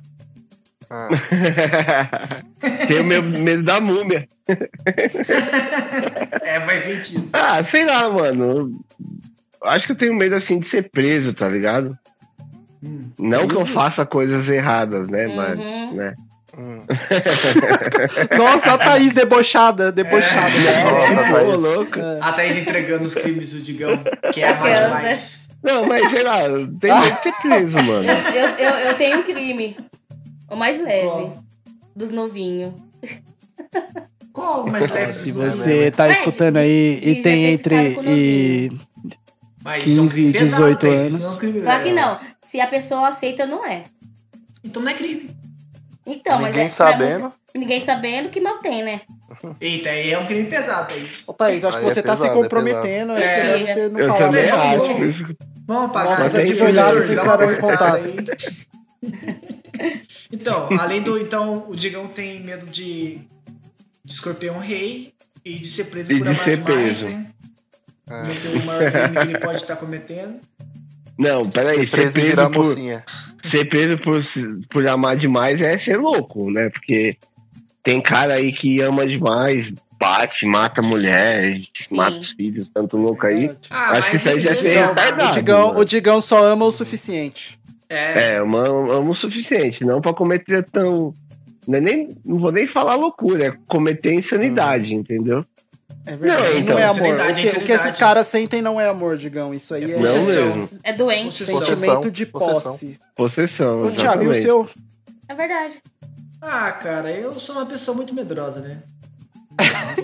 [0.91, 1.09] Ah,
[2.89, 4.27] Tenho meu medo da múmia.
[6.43, 7.29] É, faz sentido.
[7.33, 8.81] Ah, sei lá, mano.
[9.63, 11.97] Acho que eu tenho medo assim de ser preso, tá ligado?
[13.19, 15.27] Não que eu faça coisas erradas, né?
[15.29, 15.95] Mas, Uhum.
[15.95, 16.15] né?
[16.57, 16.79] hum.
[18.37, 20.51] Nossa, a Thaís debochada, debochada.
[20.59, 21.61] Nossa, Ô, Thaís.
[21.63, 21.99] louco.
[22.21, 24.03] A Thaís entregando os crimes do Digão,
[24.33, 25.49] que é amar Aquela, demais.
[25.63, 26.39] Não, mas sei lá,
[26.81, 28.05] tenho medo de ser preso, mano.
[28.09, 29.77] Eu, eu, eu tenho um crime.
[30.51, 31.07] O mais leve.
[31.07, 31.45] Qual?
[31.97, 32.73] Dos novinhos.
[34.33, 38.71] Qual o mais leve Se você tá É, escutando aí e tem entre com e
[39.65, 41.25] Mas isso é um 15, crime pesado, 18 Thaís, anos.
[41.25, 42.19] É um crime Claro que não.
[42.49, 43.85] Se a pessoa aceita, não é.
[44.65, 45.31] Então não é crime.
[46.07, 46.77] Então, Ninguém mas é.
[46.77, 47.21] sabendo.
[47.21, 49.01] muita- Ninguém sabendo que mal tem, né?
[49.61, 51.29] Eita, aí é um crime pesado, Thaís.
[51.29, 53.13] Ô, Thaís, acho Aí que é você tá se pesado, é comprometendo.
[53.13, 53.43] É, É.
[53.43, 58.03] melhor você não Eu falar que- Vamos apagar tem advogados que- entrarão em contato.
[60.33, 61.19] Então, além do.
[61.19, 63.19] Então, o Digão tem medo de,
[64.05, 65.15] de escorpião rei
[65.45, 67.09] e de ser preso E por de amar demais, preso.
[67.09, 67.27] né?
[68.11, 68.21] É.
[68.23, 70.41] Cometer o maior crime que ele pode estar cometendo.
[71.19, 73.05] Não, peraí, ser Preso por, mocinha.
[73.43, 74.21] ser preso por,
[74.71, 76.69] por amar demais é ser louco, né?
[76.71, 77.17] Porque
[77.83, 83.27] tem cara aí que ama demais, bate, mata a mulher, mata os filhos, tanto louco
[83.27, 83.51] aí.
[83.69, 85.31] Ah, Acho que isso aí já isso é não, retardado.
[85.31, 85.81] O Digão, mano.
[85.81, 87.59] o Digão só ama o suficiente.
[87.89, 91.13] É, É, ama, ama o suficiente, não pra cometer tão.
[91.67, 95.45] Não, é nem, não vou nem falar loucura, é cometer insanidade, entendeu?
[96.09, 96.43] É verdade.
[96.43, 97.31] Não, Não, então, é amor.
[97.31, 99.53] O que, o que esses caras sentem não é amor, Digão.
[99.53, 100.43] Isso aí é, Não possessão.
[100.57, 100.81] mesmo.
[100.83, 101.25] É doente.
[101.39, 101.61] Possessão.
[101.67, 102.55] sentimento de Possessão.
[102.61, 102.99] posse.
[103.15, 104.69] Possessão, Ô, Thiago, e o seu?
[105.29, 105.83] É verdade.
[106.41, 108.83] Ah, cara, eu sou uma pessoa muito medrosa, né?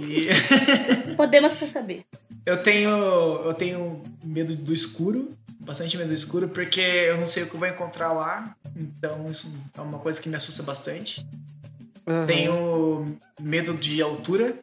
[0.03, 0.29] E
[1.17, 2.05] Podemos perceber.
[2.45, 2.91] eu tenho.
[2.91, 5.31] Eu tenho medo do escuro.
[5.61, 8.55] Bastante medo do escuro, porque eu não sei o que eu vou encontrar lá.
[8.77, 11.27] Então isso é uma coisa que me assusta bastante.
[12.07, 12.27] Aham.
[12.27, 14.57] Tenho medo de altura.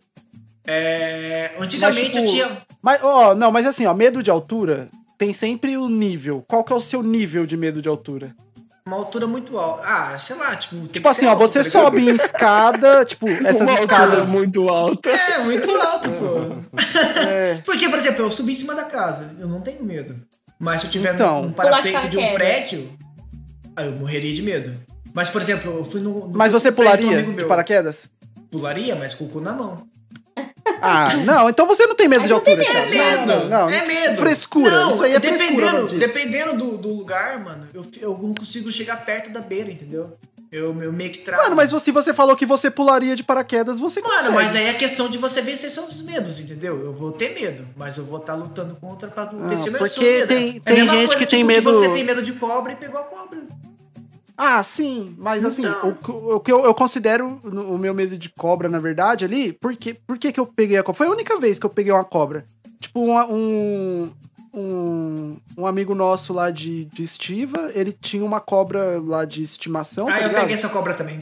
[0.66, 2.58] É, antigamente tipo, eu tinha.
[2.82, 6.44] Mas, ó, não, mas assim, ó, medo de altura tem sempre o nível.
[6.48, 8.36] Qual que é o seu nível de medo de altura?
[8.88, 9.84] Uma altura muito alta.
[9.86, 10.76] Ah, sei lá, tipo.
[10.76, 13.72] tem Tipo que assim, ser ó, alto, você tá sobe em escada, tipo, essas Uma
[13.80, 14.30] altura escadas.
[14.30, 15.10] muito alta.
[15.10, 16.80] É, muito alto, pô.
[17.20, 20.16] É, Porque, por exemplo, eu subi em cima da casa, eu não tenho medo.
[20.60, 21.48] Mas se eu tiver Então.
[21.50, 22.34] de parapeito de um paraquedas.
[22.36, 22.92] prédio,
[23.76, 24.72] aí eu morreria de medo.
[25.14, 26.28] Mas, por exemplo, eu fui no.
[26.28, 28.08] no mas você um pularia de paraquedas?
[28.50, 29.76] Pularia, mas com o cu na mão.
[30.82, 32.90] Ah, não, então você não tem medo de altura, medo, Thiago.
[32.92, 34.18] medo, Não, não, é medo.
[34.18, 35.50] Frescura, Não, isso aí é frescura.
[35.50, 36.00] dependendo, disso.
[36.00, 40.12] dependendo do, do lugar, mano, eu, eu não consigo chegar perto da beira, entendeu?
[40.52, 41.44] Eu, eu meio que travo.
[41.44, 44.34] Mano, mas se você falou que você pularia de paraquedas, você Mano, consegue.
[44.36, 46.84] mas aí é questão de você vencer seus medos, entendeu?
[46.84, 50.12] Eu vou ter medo, mas eu vou estar lutando contra pra vencer meus Ah, porque
[50.12, 50.28] medo.
[50.28, 52.76] tem- É tem gente coisa, que tem tipo, medo- você tem medo de cobra e
[52.76, 53.40] pegou a cobra.
[54.44, 55.90] Ah, sim, mas assim, Então.
[55.90, 59.54] o, que- o que eu, eu considero o meu medo de cobra, na verdade, ali,
[59.54, 60.98] porque, por que que eu peguei a cobra?
[60.98, 62.46] Foi a única vez que eu peguei uma cobra.
[62.80, 64.10] Tipo, uma- um,
[64.54, 70.08] um, um amigo nosso lá de, de estiva, ele tinha uma cobra lá de estimação,
[70.08, 70.42] ah, tá eu ligado?
[70.42, 71.20] peguei essa cobra também.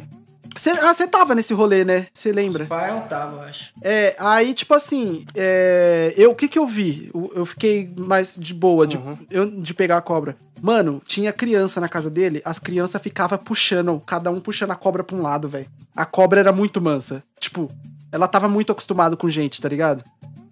[0.60, 2.07] Cê- ah, você tava nesse rolê, né?
[2.14, 2.64] Você lembra?
[2.64, 3.72] Eu tava, eu acho.
[3.81, 7.10] É, aí, tipo assim, é, eu, o que que eu vi?
[7.14, 8.99] Eu, eu fiquei mais de boa de,
[9.31, 10.36] eu- de pegar a cobra.
[10.61, 15.03] Mano, tinha criança na casa dele, as crianças ficavam puxando, cada um puxando a cobra
[15.03, 15.68] pra um lado, velho.
[15.95, 17.23] A cobra era muito mansa.
[17.40, 17.72] Tipo,
[18.11, 20.03] ela tava muito acostumada com gente, tá ligado?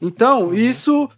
[0.02, 1.10] Então, isso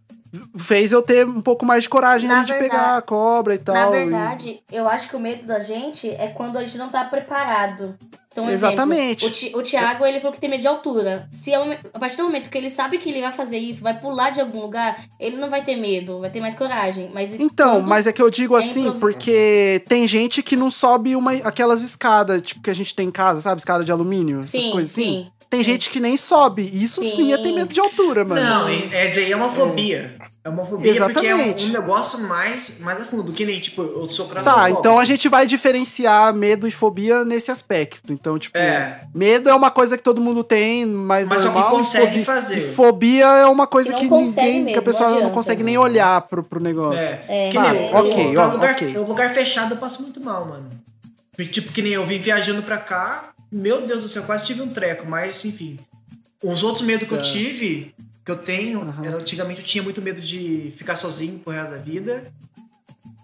[0.57, 3.57] fez eu ter um pouco mais de coragem Na de verdade- pegar a cobra e
[3.57, 3.73] tal.
[3.75, 6.89] Na e- verdade, eu acho que o medo da gente é quando a gente não
[6.89, 7.97] tá preparado.
[8.31, 9.25] Então, um Exatamente.
[9.25, 11.27] Exemplo, o, Ti- Thiago, ele falou que tem medo de altura.
[11.31, 13.81] Se é um- a partir do momento que ele sabe que ele vai fazer isso,
[13.81, 17.09] vai pular de algum lugar, ele não vai ter medo, vai ter mais coragem.
[17.13, 20.69] Mas Então, mas é que eu digo é assim, improv- porque tem gente que não
[20.69, 23.59] sobe uma, aquelas escadas, tipo, que a gente tem em casa, sabe?
[23.59, 25.03] Escada de alumínio, essas Sim, coisas assim.
[25.03, 25.31] sim.
[25.49, 26.61] Tem gente que nem sobe.
[26.61, 27.33] Isso sim, Sim.
[27.33, 28.39] é ter medo de altura, mano.
[28.41, 30.13] Não, essa aí é uma fobia.
[30.43, 31.65] É uma fobia porque é um, Exatamente.
[31.65, 33.33] um negócio mais, mais a fundo.
[33.33, 37.49] Que nem, tipo, eu sou Tá, então a gente vai diferenciar medo e fobia nesse
[37.49, 38.13] aspecto.
[38.13, 39.01] Então, tipo, É.
[39.13, 41.71] medo é uma coisa que todo mundo tem, mas, Mas só que normal.
[41.73, 42.57] e consegue fobia- fazer.
[42.59, 45.63] E fobia é uma coisa Que que, ninguém, que mesmo, a pessoa não não, consegue
[45.63, 46.99] nem olhar pro, pro negócio.
[46.99, 47.47] É.
[47.47, 47.49] É.
[47.49, 48.97] Que Tá, nem, ok, eu, ó, lugar, ok.
[48.99, 50.69] lugar fechado eu passo muito mal, mano.
[51.51, 54.69] Tipo, que nem eu vim viajando pra cá, meu Deus do céu, quase tive um
[54.69, 55.79] treco, mas enfim.
[56.43, 57.93] Os outros medos que eu tive,
[58.23, 61.77] que eu tenho, era, antigamente eu tinha muito medo de ficar sozinho pro resto da
[61.77, 62.23] vida.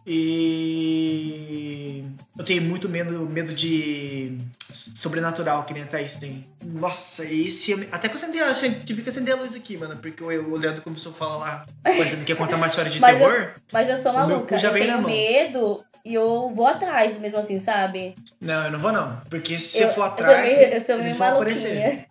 [0.05, 2.03] E
[2.37, 4.37] eu tenho muito medo, medo de
[4.71, 6.45] sobrenatural, que nem a Thaís tem.
[6.63, 7.71] Nossa, esse.
[7.71, 8.53] eu- Até que eu acendei, eu
[8.85, 11.65] tive que acender a luz aqui, mano, porque o o Leandro começou a falar lá.
[11.97, 13.51] Você não quer contar mais história de Mas eu, terror?
[13.71, 14.55] mas eu sou O maluca.
[14.59, 18.13] Eu tenho medo e eu vou atrás mesmo assim, sabe?
[18.39, 19.21] Não, eu não vou não.
[19.29, 22.05] Porque se eu, eu for eu atrás, sou meio, eu sou meio eles vão aparecer.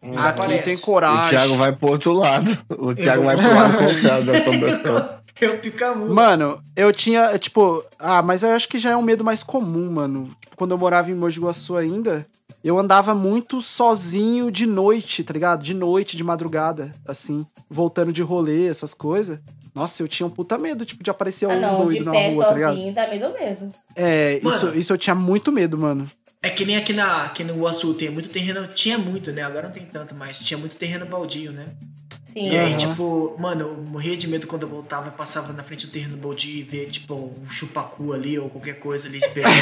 [0.00, 1.30] Aqui tem O coragem.
[1.30, 2.64] Thiago vai pro outro lado.
[2.70, 5.17] O Thiago vai pro lado contrário da.
[5.40, 6.12] Eu pica muito.
[6.12, 9.90] Mano, eu tinha, tipo, ah, mas eu acho que já é um medo mais comum,
[9.90, 10.30] mano.
[10.40, 12.26] Tipo, quando eu morava em Mogi Guaçu ainda,
[12.64, 15.62] eu andava muito sozinho de noite, tá ligado?
[15.62, 19.38] De noite, de madrugada, assim, voltando de rolê, essas coisas.
[19.74, 22.44] Nossa, eu tinha um puta medo, tipo, de aparecer Ah, um de doido na rua,
[22.46, 22.74] tá ligado?
[22.74, 23.68] sozinho dá medo mesmo.
[23.94, 24.78] É, isso, Mano.
[24.78, 26.10] isso eu tinha muito medo, mano.
[26.42, 28.66] É que nem aqui, na, aqui no Guaçu tem muito terreno.
[28.68, 29.42] Tinha muito, né?
[29.42, 31.64] Agora não tem tanto, mas tinha muito terreno baldio, né?
[32.32, 32.46] Sim.
[32.50, 32.76] E aí, Aham.
[32.76, 36.14] tipo, mano, eu morria de medo quando eu voltava, eu passava na frente do terreno
[36.18, 39.56] baldio e ver, tipo, um chupacu ali ou qualquer coisa ali esperando.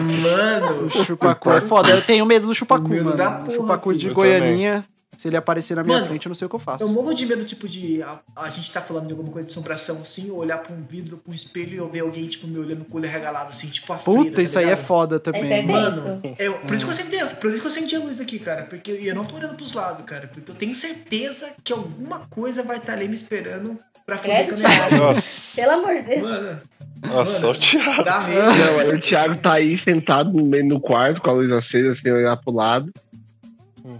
[0.22, 1.90] mano, O chupacu é foda.
[1.90, 3.16] Eu tenho medo do chupacu, Medo mano.
[3.18, 4.10] da porra, chupacu de filho.
[4.12, 4.82] Eu Goianinha,
[5.20, 6.82] se ele aparecer na minha Mano, frente, eu não sei o que eu faço.
[6.82, 9.52] eu morro de medo, tipo, de a, a gente tá falando de alguma coisa de
[9.52, 12.46] assombração assim, eu olhar pra um vidro, pra um espelho e eu ver alguém, tipo,
[12.46, 14.76] me olhando com o olho regalado, assim, tipo a freira, Puta, tá isso aí é
[14.76, 15.42] foda também.
[15.42, 16.02] Isso aí tem- mano.
[16.22, 18.38] Mano, eu, por isso que eu acendi, por isso que eu acendi a luz aqui,
[18.38, 18.62] cara.
[18.62, 20.26] Porque eu não tô olhando pros lados, cara.
[20.26, 23.76] Porque eu tenho certeza que alguma coisa vai estar ali me esperando
[24.06, 24.70] pra foder Credo, com a
[25.12, 25.22] minha
[25.54, 26.22] Pelo amor de Deus.
[26.22, 26.60] Mano,
[27.02, 28.04] nossa, o Thiago.
[28.04, 28.40] dá medo.
[28.40, 31.92] Não, aí o Thiago tá aí sentado no meio do quarto com a luz acesa,
[31.92, 32.90] assim, olhar pro lado.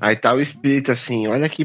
[0.00, 1.64] Aí tá o espírito assim, olha aqui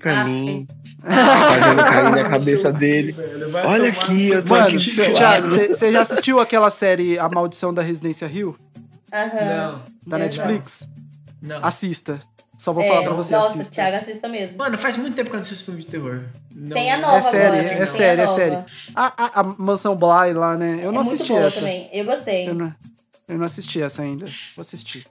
[0.00, 0.30] pra Aff.
[0.30, 0.66] mim.
[1.02, 3.12] Fazendo cair na cabeça dele.
[3.12, 4.48] velho, Olha aqui, eu tô.
[4.50, 8.56] Mano, aqui Thiago, você já assistiu aquela série A Maldição da Residência Rio?
[9.12, 9.32] Aham.
[9.32, 9.72] Não,
[10.06, 10.18] Da Não.
[10.18, 10.88] Netflix?
[11.40, 11.58] não.
[11.64, 12.20] Assista.
[12.58, 13.32] Só vou É, falar pra você.
[13.32, 13.70] nossa, assista.
[13.70, 14.56] Thiago, assista mesmo.
[14.56, 16.22] Mano, faz muito tempo que eu não assisto filme de terror.
[16.54, 16.70] Não.
[16.74, 17.74] Tem a nova É série, agora.
[17.82, 18.56] é série, é série.
[18.94, 20.80] A, a, a Mansão Bly lá, né?
[20.82, 21.60] Eu não é muito assisti boa essa.
[21.60, 21.88] também.
[21.92, 22.48] Eu gostei.
[22.48, 22.74] Eu não,
[23.28, 24.24] eu não assisti essa ainda.
[24.56, 25.04] Vou assistir.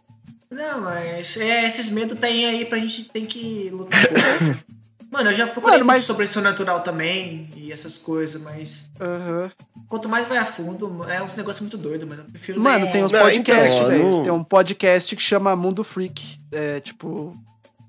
[0.55, 4.63] Não, mas é, esses medos tem aí pra gente tem que lutar contra.
[5.11, 9.49] Mano, eu já procurei Mano, mas- sobre sobrenatural também e essas coisas, mas Aham.
[9.87, 12.23] quanto mais vai a fundo, é uns negócios muito doidos, mano.
[12.27, 14.03] Eu prefiro Mano, tem uns Não, podcasts, então, velho.
[14.11, 16.37] não- Tem um podcast que chama Mundo Freak.
[16.51, 17.33] É, tipo,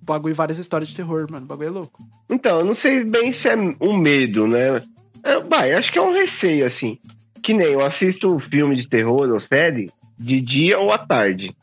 [0.03, 1.45] bagulho, várias histórias de terror, mano.
[1.47, 2.07] O bagulho é louco.
[2.31, 4.83] Então, eu não sei bem se é um medo, né?
[5.25, 6.97] É, vai, acho que é um receio, assim.
[7.43, 11.57] Que nem eu assisto filme de terror ou série de dia ou à tarde.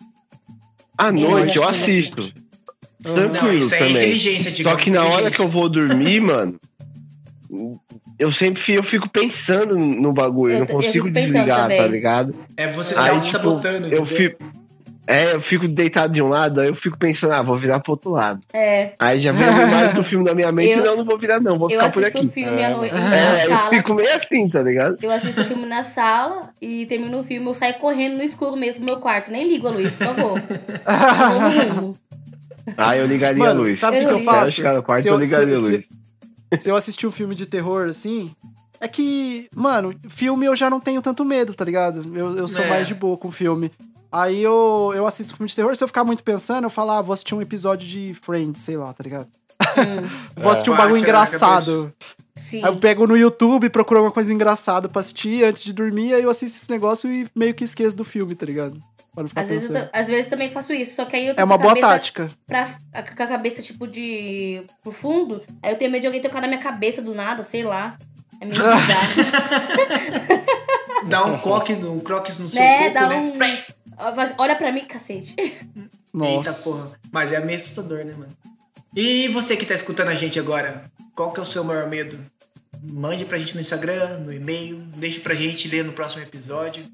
[0.98, 2.34] À noite eu não assisto.
[3.04, 3.96] Não, Tranquilo isso aí é também.
[3.98, 6.60] inteligência, Só digamos, que na hora que eu vou dormir, mano,
[8.18, 11.78] eu sempre fi- eu fico pensando no bagulho, eu Eu não consigo fico desligar, também.
[11.78, 12.36] tá ligado?
[12.56, 14.38] É você se Aí, tipo, auto-sabotando, eu fico.
[15.06, 17.92] É, eu fico deitado de um lado, aí eu fico pensando, ah, vou virar pro
[17.92, 18.40] outro lado.
[18.54, 18.94] É.
[18.98, 21.42] Aí já vem a imagem do filme na minha mente, Eu- não, não vou virar
[21.42, 22.28] não, vou Eu ficar por assisto aqui.
[22.28, 23.70] o filme à noite É, na eu sala.
[23.70, 24.98] fico meio assim, tá ligado?
[25.02, 28.56] Eu assisto o filme na sala e termino o filme, eu saio correndo no escuro
[28.56, 29.30] mesmo no meu quarto.
[29.30, 30.38] Nem ligo a luz, só vou.
[30.38, 31.40] Só
[31.74, 31.96] vou no.
[32.78, 33.80] Aí eu ligaria Mano, a luz.
[33.80, 34.52] sabe o Eu que, eu faço?
[34.54, 35.86] Se eu no quarto, Se eu ligaria a se- luz.
[36.62, 38.32] se eu assistir um filme de terror, assim,
[38.80, 42.04] é que, mano, filme eu já não tenho tanto medo, tá ligado?
[42.18, 42.70] Eu, eu sou É.
[42.70, 43.70] mais de boa com filme.
[44.14, 47.02] Aí eu, eu assisto filme de terror, se eu ficar muito pensando, eu falo, ah,
[47.02, 49.28] vou assistir um episódio de Friends, sei lá, tá ligado?
[50.38, 51.92] vou assistir um Bate bagulho na engraçado.
[52.36, 52.58] Sim.
[52.64, 56.22] Aí eu pego no YouTube, procuro alguma coisa engraçada pra assistir antes de dormir, aí
[56.24, 58.80] eu assisto esse negócio e meio que esqueço do filme, tá ligado?
[59.36, 61.58] Às vezes, eu, às vezes também faço isso, só que aí eu tô É uma
[61.58, 62.32] com a boa tática.
[62.48, 64.64] Pra, a- com a cabeça, tipo, de.
[64.82, 65.40] pro fundo.
[65.62, 67.96] Aí eu tenho medo de alguém tocar na minha cabeça do nada, sei lá.
[68.42, 68.74] É meio bizarro.
[71.06, 72.78] Dá um coque, um croques no seu né?
[72.80, 73.18] corpo, Dá né?
[73.20, 73.38] um.
[74.16, 75.36] Mas Olha pra mim, cacete.
[76.14, 76.50] Nossa.
[76.50, 76.92] Eita porra.
[77.12, 78.32] Mas é meio assustador, né, mano?
[78.96, 80.84] E você que tá escutando a gente agora,
[81.16, 82.18] qual que é o seu maior medo?
[82.84, 86.86] Mande pra gente no Instagram, no e-mail, deixe pra gente ler no próximo episódio.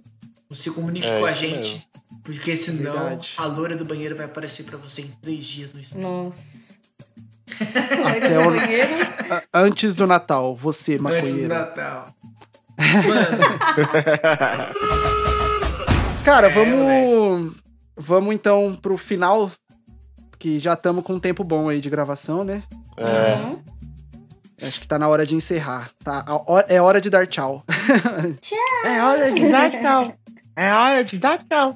[0.52, 1.74] Se comunique É, com a gente.
[1.74, 1.84] mesmo.
[2.24, 3.34] Porque senão Verdade.
[3.38, 6.08] a loura do banheiro vai aparecer pra você em três dias no estúdio.
[6.08, 6.80] Nossa.
[7.60, 11.48] Até o- Antes do Natal, você, Antes do maconheiro.
[11.50, 12.16] Natal.
[16.30, 17.56] Cara, É, vamos.
[17.98, 19.52] Vamos então pro final.
[20.38, 22.62] Que já estamos com um tempo bom aí de gravação, né?
[22.96, 23.42] É.
[23.42, 23.60] Uhum.
[24.62, 25.90] Acho que tá na hora de encerrar.
[26.04, 26.24] Tá?
[26.68, 27.64] É hora de dar tchau.
[28.86, 30.14] É hora de dar tchau.
[30.56, 31.74] É hora de dar tchau.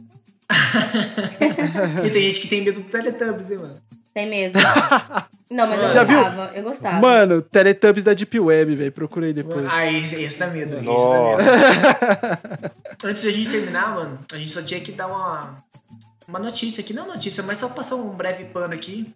[2.06, 3.82] E tem gente que tem medo do Teletubbies, hein, mano?
[4.14, 4.60] Tem mesmo.
[5.50, 6.18] Não, mas eu Já viu?
[6.18, 6.52] gostava.
[6.56, 7.00] Eu gostava.
[7.00, 8.92] Mano, Teletubbies da Deep Web, velho.
[8.92, 9.68] Procurei depois.
[9.70, 10.78] Ah, esse, esse dá medo.
[10.78, 12.72] Esse dá medo.
[13.04, 15.58] Antes da gente terminar, mano, a gente só tinha que dar uma,
[16.28, 16.94] uma notícia aqui.
[16.94, 19.14] Não notícia, mas só passar um breve pano aqui.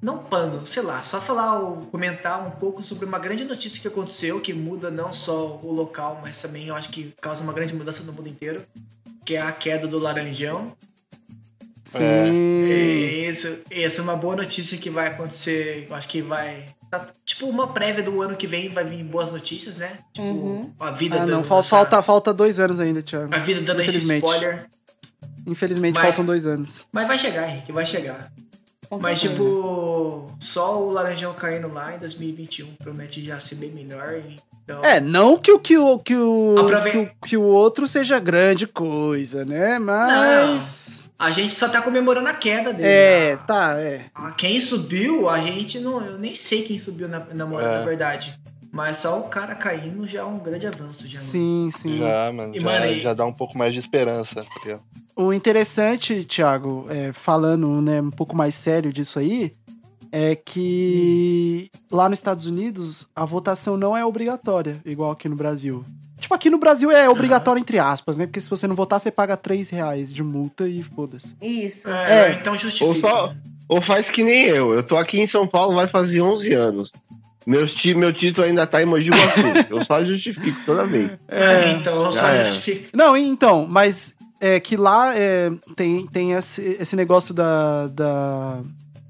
[0.00, 1.58] Não pano, sei lá, só falar,
[1.90, 6.20] comentar um pouco sobre uma grande notícia que aconteceu, que muda não só o local,
[6.22, 8.62] mas também eu acho que causa uma grande mudança no mundo inteiro,
[9.24, 10.76] que é a queda do Laranjão.
[11.86, 13.28] Sim.
[13.28, 15.86] Isso, essa é uma boa notícia que vai acontecer.
[15.88, 16.64] Eu acho que vai.
[16.90, 19.98] tá- tipo, uma prévia do ano que vem vai vir boas notícias, né?
[20.12, 20.72] Tipo, Uhum.
[20.78, 23.34] a vida Ah, dando não, fal- essa- falta, falta dois anos ainda, Thiago.
[23.34, 24.24] A vida dando esse Infelizmente.
[24.24, 24.66] spoiler.
[25.46, 26.86] Infelizmente Mas- faltam dois anos.
[26.92, 28.32] Mas vai chegar, Henrique, vai chegar.
[28.88, 29.42] Com Mas, certeza.
[29.42, 34.20] tipo, só o Laranjão caindo lá em 2021 promete já ser bem melhor.
[34.64, 37.86] Então, É, não que o, que o, que o, Aprove- que o, que o outro
[37.86, 39.78] seja grande coisa, né?
[39.78, 41.10] Mas.
[41.18, 42.88] a gente só tá comemorando a queda dele.
[42.88, 44.06] É, A- tá, é.
[44.14, 46.04] a- Quem subiu, a gente não.
[46.04, 47.78] Eu nem sei quem subiu na, na, moral, É.
[47.78, 48.34] na verdade.
[48.76, 51.08] Mas só o cara caindo já é um grande avanço.
[51.08, 51.30] Já, mano.
[51.30, 51.96] Sim, sim.
[51.96, 52.54] Já, mano.
[52.54, 54.78] E, Já, mano, já dá um pouco mais de esperança, tá?
[55.16, 59.50] O interessante, Thiago, é, falando né, um pouco mais sério disso aí,
[60.12, 65.82] é que lá nos Estados Unidos a votação não é obrigatória, igual aqui no Brasil.
[66.20, 68.26] Tipo, aqui no Brasil é obrigatório entre aspas, né?
[68.26, 71.34] Porque se você não votar, você paga 3 reais de multa e foda-se.
[71.40, 71.88] Isso.
[71.88, 72.32] É, É.
[72.34, 73.08] então Ou, justifica.
[73.08, 73.34] só,
[73.68, 74.74] ou faz que nem eu.
[74.74, 76.92] Eu tô aqui em São Paulo, vai fazer 11 anos.
[77.46, 77.64] Meu,
[77.96, 79.40] meu título ainda tá em Mogi Guaçu.
[79.70, 81.12] eu só justifico toda vez.
[81.28, 82.44] É, então só Já era.
[82.44, 82.88] justifica.
[82.92, 88.60] Não, então, mas é que lá é, tem, tem esse, esse negócio da, da,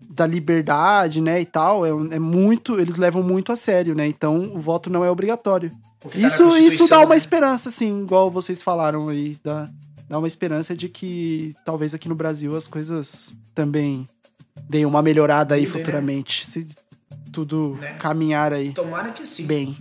[0.09, 4.53] da liberdade, né, e tal, é, é muito, eles levam muito a sério, né, então
[4.55, 5.71] o voto não é obrigatório.
[5.99, 7.17] Tá Isso, isso dá uma né?
[7.17, 9.69] esperança, assim, igual vocês falaram aí, dá,
[10.09, 14.07] dá uma esperança de que talvez aqui no Brasil as coisas também
[14.69, 15.67] deem uma melhorada aí né?
[15.67, 16.67] futuramente, se
[17.33, 17.95] tudo Né?
[17.95, 19.47] caminhar aí Tomara que sim.
[19.47, 19.77] bem.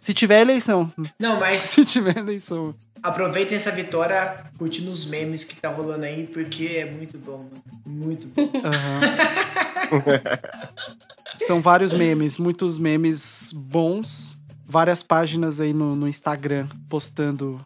[0.00, 2.74] Se tiver eleição, Não, mas se tiver eleição.
[3.02, 7.62] aproveitem essa vitória curtindo os memes que tá rolando aí, porque é muito bom, mano.
[7.84, 8.50] Muito bom.
[11.46, 14.36] São vários memes, muitos memes bons.
[14.66, 17.58] Várias páginas aí no, no Instagram postando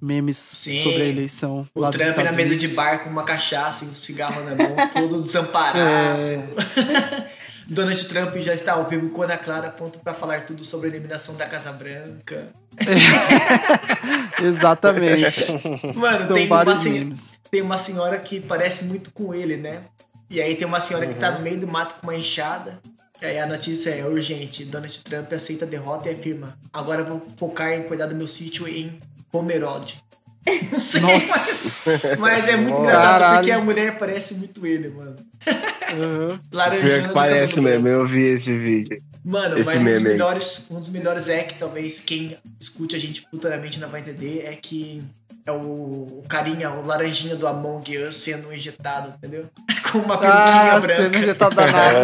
[0.00, 0.82] memes Sim.
[0.82, 1.66] sobre a eleição.
[1.74, 5.20] O Trump na mesa de bar com uma cachaça e um cigarro na mão, todo
[5.22, 5.78] desamparado.
[5.80, 7.28] É.
[7.68, 10.90] Donald Trump já está ao vivo com Ana Clara, pronto pra falar tudo sobre a
[10.90, 12.48] eliminação da Casa Branca.
[14.42, 15.52] Exatamente.
[15.94, 17.32] Mano, São tem uma, vários sen- memes.
[17.50, 19.82] tem uma senhora que parece muito com ele, né?
[20.30, 21.18] E aí tem uma senhora que Uhum.
[21.18, 22.78] tá no meio do mato com uma enxada.
[23.20, 24.64] E aí a notícia é urgente.
[24.64, 28.68] Donald Trump aceita a derrota e afirma: agora vou focar em cuidar do meu sítio
[28.68, 28.98] em
[29.32, 30.02] Pomerode.
[30.72, 31.90] Não sei, Nossa.
[31.90, 32.82] mas, mas é muito Nossa.
[32.82, 33.36] engraçado Caralho.
[33.38, 35.16] porque a mulher parece muito ele, mano.
[35.46, 36.38] Uhum.
[36.52, 39.02] Laranjando parece mesmo, eu vi esse vídeo.
[39.24, 42.98] Mano, Esse mas um dos, melhores, um dos melhores é que talvez quem escute a
[42.98, 45.02] gente futuramente não vai entender é que
[45.44, 49.44] é o, o carinha, o laranjinha do Among Us sendo injetado, entendeu?
[49.92, 51.22] Com uma peruquinha Ah, branca.
[51.22, 51.98] já tá danado.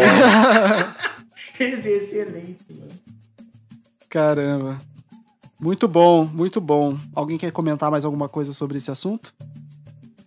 [1.58, 2.90] Esse é excelente, mano.
[4.10, 4.78] Caramba.
[5.64, 6.98] Muito bom, muito bom.
[7.14, 9.32] Alguém quer comentar mais alguma coisa sobre esse assunto?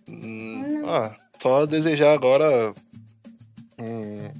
[0.08, 2.74] Hum, ah, só desejar agora
[3.78, 4.32] um,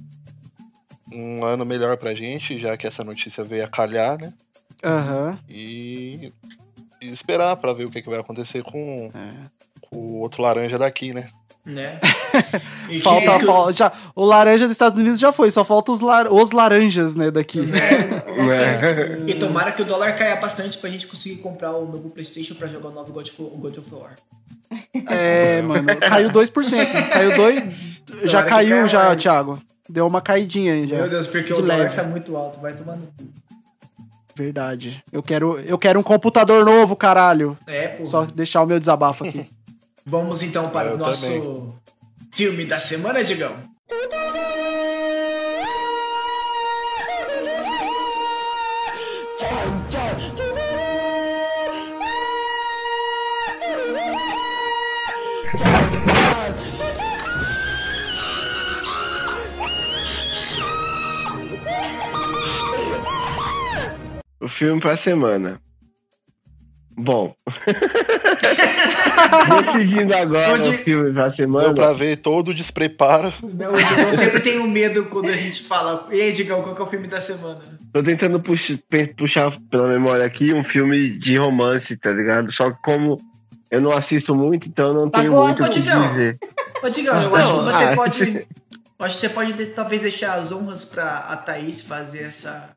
[1.39, 4.33] um ano melhor pra gente, já que essa notícia veio a calhar, né?
[4.83, 5.39] Aham.
[5.47, 6.33] E,
[7.01, 9.49] e esperar pra ver o que, que vai acontecer com, É.
[9.89, 11.31] com o outro laranja daqui, né?
[11.65, 11.99] Né?
[12.89, 15.91] E que- Falta, que- fal- já, o laranja dos Estados Unidos já foi, só falta
[15.91, 17.59] os, lar- os laranjas, né, daqui.
[17.69, 19.23] É.
[19.27, 22.67] E tomara que o dólar caia bastante pra gente conseguir comprar o novo Playstation pra
[22.67, 24.15] jogar o novo God of, God of War.
[25.07, 27.09] É, mano, caiu 2%.
[27.11, 27.63] Caiu 2.
[28.23, 29.21] Já caiu, já, mais.
[29.21, 29.59] Thiago.
[29.87, 30.95] Deu uma caidinha aí já.
[30.97, 31.95] Meu Deus, porque de o dólar leve.
[31.95, 32.83] tá muito alto, vai cu.
[34.35, 35.03] Verdade.
[35.11, 37.57] Eu quero, eu quero um computador novo, caralho.
[37.67, 38.05] É, pô.
[38.05, 39.47] Só deixar o meu desabafo aqui.
[40.09, 41.73] Vamos então para Eu o nosso também.
[42.31, 43.55] filme da semana, Digão.
[64.39, 65.61] O filme pra semana.
[67.01, 67.33] Bom.
[69.63, 71.73] Decidindo agora Onde- o filme Deu semana.
[71.73, 73.33] pra ver todo o despreparo.
[73.41, 76.07] O Digão sempre tem um medo quando a gente fala.
[76.11, 77.59] E aí, Digão, qual que é o filme da semana?
[77.93, 82.51] Tô tentando pux- pe- puxar pela memória aqui um filme de romance, tá ligado?
[82.51, 83.17] Só que como
[83.71, 86.07] eu não assisto muito, então eu não tenho Pagou, muito o que Digão.
[86.09, 86.37] dizer.
[86.83, 88.23] Ô, Digão, eu acho que você ah, pode.
[88.99, 92.69] eu Acho que você pode de- talvez deixar as honras pra a Thaís fazer essa.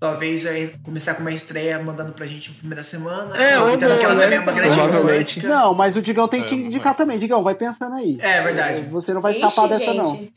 [0.00, 3.36] Talvez aí começar com uma estreia mandando pra gente um filme da semana.
[3.36, 4.38] É, ou que ela não, também é né?
[4.38, 5.48] uma grande romântica.
[5.48, 7.18] Não, mas o Digão tem É, que indicar também.
[7.18, 8.16] Digão, vai pensando aí.
[8.20, 8.82] É verdade.
[8.90, 9.96] Você não vai Ixi, escapar dessa, gente.
[9.96, 10.28] não.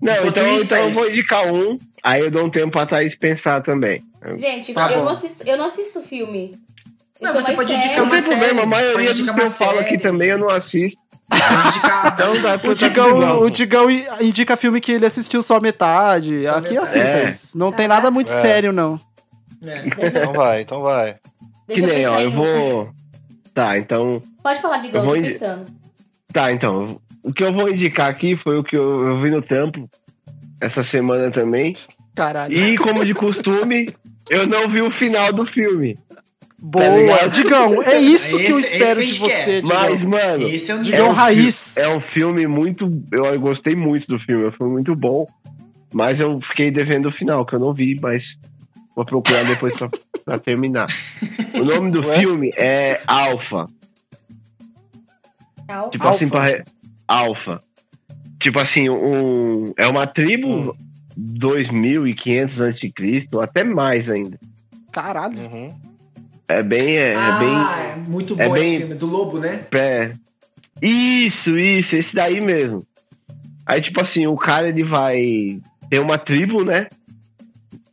[0.00, 2.84] Não, Enquanto então, isso, então eu vou indicar um, aí eu dou um tempo pra
[2.86, 4.02] Thaís pensar também.
[4.36, 6.58] Gente, Tá eu, não assisto, eu não assisto filme.
[7.20, 7.84] Eu Não, você pode séria.
[7.84, 10.02] indicar Não uma tem problema, a série, maioria dos que eu falo aqui série.
[10.02, 11.00] também eu não assisto.
[11.30, 13.86] Então O Digão, o Digão
[14.20, 16.44] indica filme que ele assistiu só metade.
[16.46, 17.20] Só Aqui é assim, metade.
[17.22, 17.54] Thaís.
[17.54, 18.34] Não tem nada muito É.
[18.34, 19.00] sério, não.
[19.62, 19.84] É.
[20.06, 21.14] Então vai, então vai.
[21.66, 22.90] Que Deixa eu nem, ó, eu vou.
[23.54, 24.20] Tá, então.
[24.42, 25.64] Pode falar, Digão, Eu vou tô indi- pensando.
[26.32, 27.00] Tá, então.
[27.22, 29.88] O que eu vou indicar aqui foi o que eu, eu vi no trampo
[30.60, 31.74] essa semana também.
[32.14, 32.52] Caralho.
[32.52, 33.94] E, como de costume,
[34.28, 35.96] eu não vi o final do filme.
[36.58, 36.88] Boa.
[36.96, 37.30] ligado?
[37.30, 40.08] Digão, é isso que eu Esse- espero esse de você, Mas, Digão.
[40.10, 40.48] mano.
[40.48, 41.74] Esse é um Digão é um Raiz.
[41.74, 42.90] fi- É um filme muito.
[43.12, 45.26] Eu gostei muito do filme, é filme muito bom.
[45.92, 48.38] Mas eu fiquei devendo o final, que eu não vi, mas
[48.96, 49.88] vou procurar depois pra,
[50.24, 50.86] pra terminar.
[51.54, 52.18] O nome do Ué?
[52.18, 53.66] filme é Alpha.
[55.66, 55.90] Tchau.
[55.90, 56.16] Tipo Alpha.
[56.16, 56.44] assim, pra.
[56.44, 56.64] re-
[57.06, 57.60] Alpha.
[58.40, 59.72] Tipo assim, um.
[59.76, 60.76] É uma tribo
[61.16, 62.92] 2500 a.C.,
[63.32, 64.38] ou até mais ainda.
[64.90, 65.38] Caralho.
[65.38, 65.68] Uhum.
[66.48, 66.96] É bem.
[66.96, 67.56] É, é ah, bem.
[67.92, 69.60] é muito é bom bem- esse filme, do Lobo, né?
[69.72, 70.12] É.
[70.82, 72.84] Isso, isso, esse daí mesmo.
[73.66, 75.58] Aí, tipo assim, o cara ele vai
[75.88, 76.86] ter uma tribo, né?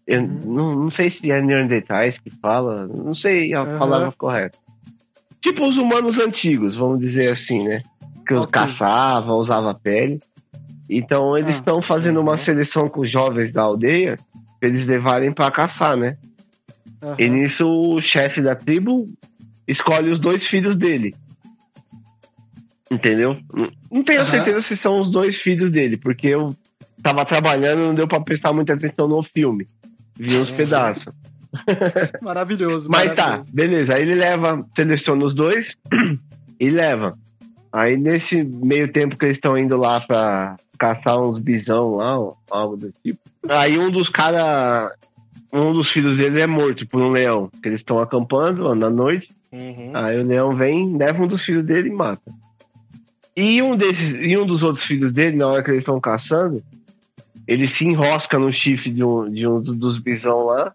[0.06, 3.80] Eu não, não sei se é Neandertais que fala, não sei a Aham.
[3.80, 4.57] palavra correta.
[5.40, 7.82] Tipo os humanos antigos, vamos dizer assim, né?
[8.28, 8.52] Que os Ok.
[8.52, 10.19] caçavam, usavam pele.
[10.90, 11.60] Então eles Ah.
[11.60, 14.18] estão fazendo uma seleção com os jovens da aldeia
[14.61, 16.18] eles levarem pra caçar, né?
[17.02, 17.15] Aham.
[17.19, 19.07] E nisso o chefe da tribo
[19.68, 21.14] escolhe os dois filhos dele.
[22.90, 23.38] Entendeu?
[23.90, 24.28] Não- tenho Aham.
[24.30, 26.56] certeza se são os dois filhos dele, porque eu
[27.02, 29.68] tava trabalhando e não deu pra prestar muita atenção no filme.
[30.18, 31.06] Vi uns pedaços.
[32.22, 33.53] Maravilhoso, Mas tá, maravilhoso.
[33.53, 33.95] beleza.
[33.95, 35.76] Aí ele leva, seleciona os dois
[36.60, 37.18] e leva.
[37.72, 42.14] Aí nesse meio tempo que eles estão indo lá pra caçar uns bisão lá,
[42.49, 43.19] algo do tipo.
[43.49, 44.91] Aí um dos caras,
[45.53, 47.49] um dos filhos deles é morto por um leão.
[47.61, 49.30] Que eles estão acampando na noite.
[49.52, 49.91] Uhum.
[49.94, 52.22] Aí o leão vem, leva um dos filhos dele e mata.
[53.36, 56.64] E um desses, e um dos outros filhos dele, na hora que eles estão caçando,
[57.48, 60.73] ele se enrosca no chifre de um, de um dos bisão lá.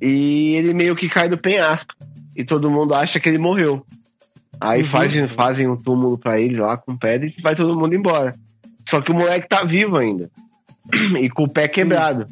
[0.00, 1.94] E ele meio que cai do penhasco.
[2.36, 3.84] E todo mundo acha que ele morreu.
[4.60, 4.86] Aí Uhum.
[4.86, 8.34] fazem, fazem um túmulo pra ele lá com pedra e vai todo mundo embora.
[8.88, 10.30] Só que o moleque tá vivo ainda.
[11.20, 12.26] E com o pé quebrado.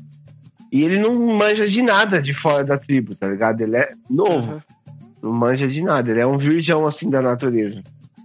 [0.72, 3.60] E ele não manja de nada de fora da tribo, tá ligado?
[3.60, 4.52] Ele é novo.
[4.52, 4.62] Aham.
[5.22, 6.10] Não manja de nada.
[6.10, 7.82] Ele é um virgão assim da natureza.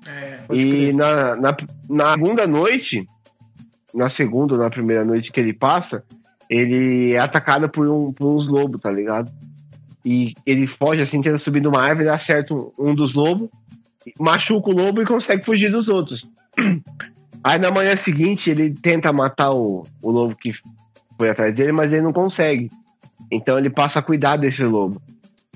[0.07, 0.55] É.
[0.55, 1.57] E na, na,
[1.89, 3.07] na segunda noite,
[3.93, 6.03] na segunda ou na primeira noite que ele passa,
[6.49, 9.31] ele é atacado por, um, por uns lobos, tá ligado?
[10.03, 13.49] E ele foge assim, tenta subir numa árvore, acerta um, um dos lobos,
[14.19, 16.29] machuca o lobo e consegue fugir dos outros.
[17.43, 20.51] Aí na manhã seguinte ele tenta matar o, o lobo que
[21.17, 22.69] foi atrás dele, mas ele não consegue.
[23.31, 25.01] Então ele passa a cuidar desse lobo.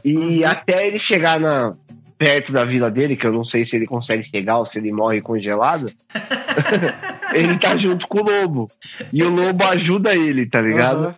[0.04, 1.74] E até ele chegar na,
[2.18, 4.92] perto da vila dele, que eu não sei se ele consegue chegar ou se ele
[4.92, 5.92] morre congelado,
[7.34, 8.70] ele tá junto com o lobo.
[9.12, 11.06] E o lobo ajuda ele, tá ligado?
[11.06, 11.16] Aham.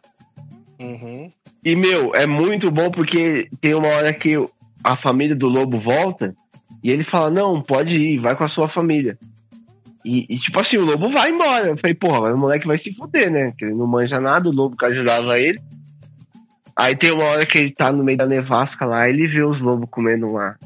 [0.80, 1.32] Uhum.
[1.64, 4.34] E, meu, é muito bom porque tem uma hora que
[4.84, 6.36] a família do lobo volta
[6.84, 9.18] e ele fala: Não, pode ir, vai com a sua família.
[10.04, 11.68] E, e, tipo assim, o lobo vai embora.
[11.68, 13.54] Eu falei, porra, o moleque vai se fuder, né?
[13.58, 15.62] Que ele não manja nada, o lobo que ajudava ele.
[16.76, 19.60] Aí tem uma hora que ele tá no meio da nevasca lá, ele vê os
[19.60, 20.58] lobos comendo uma,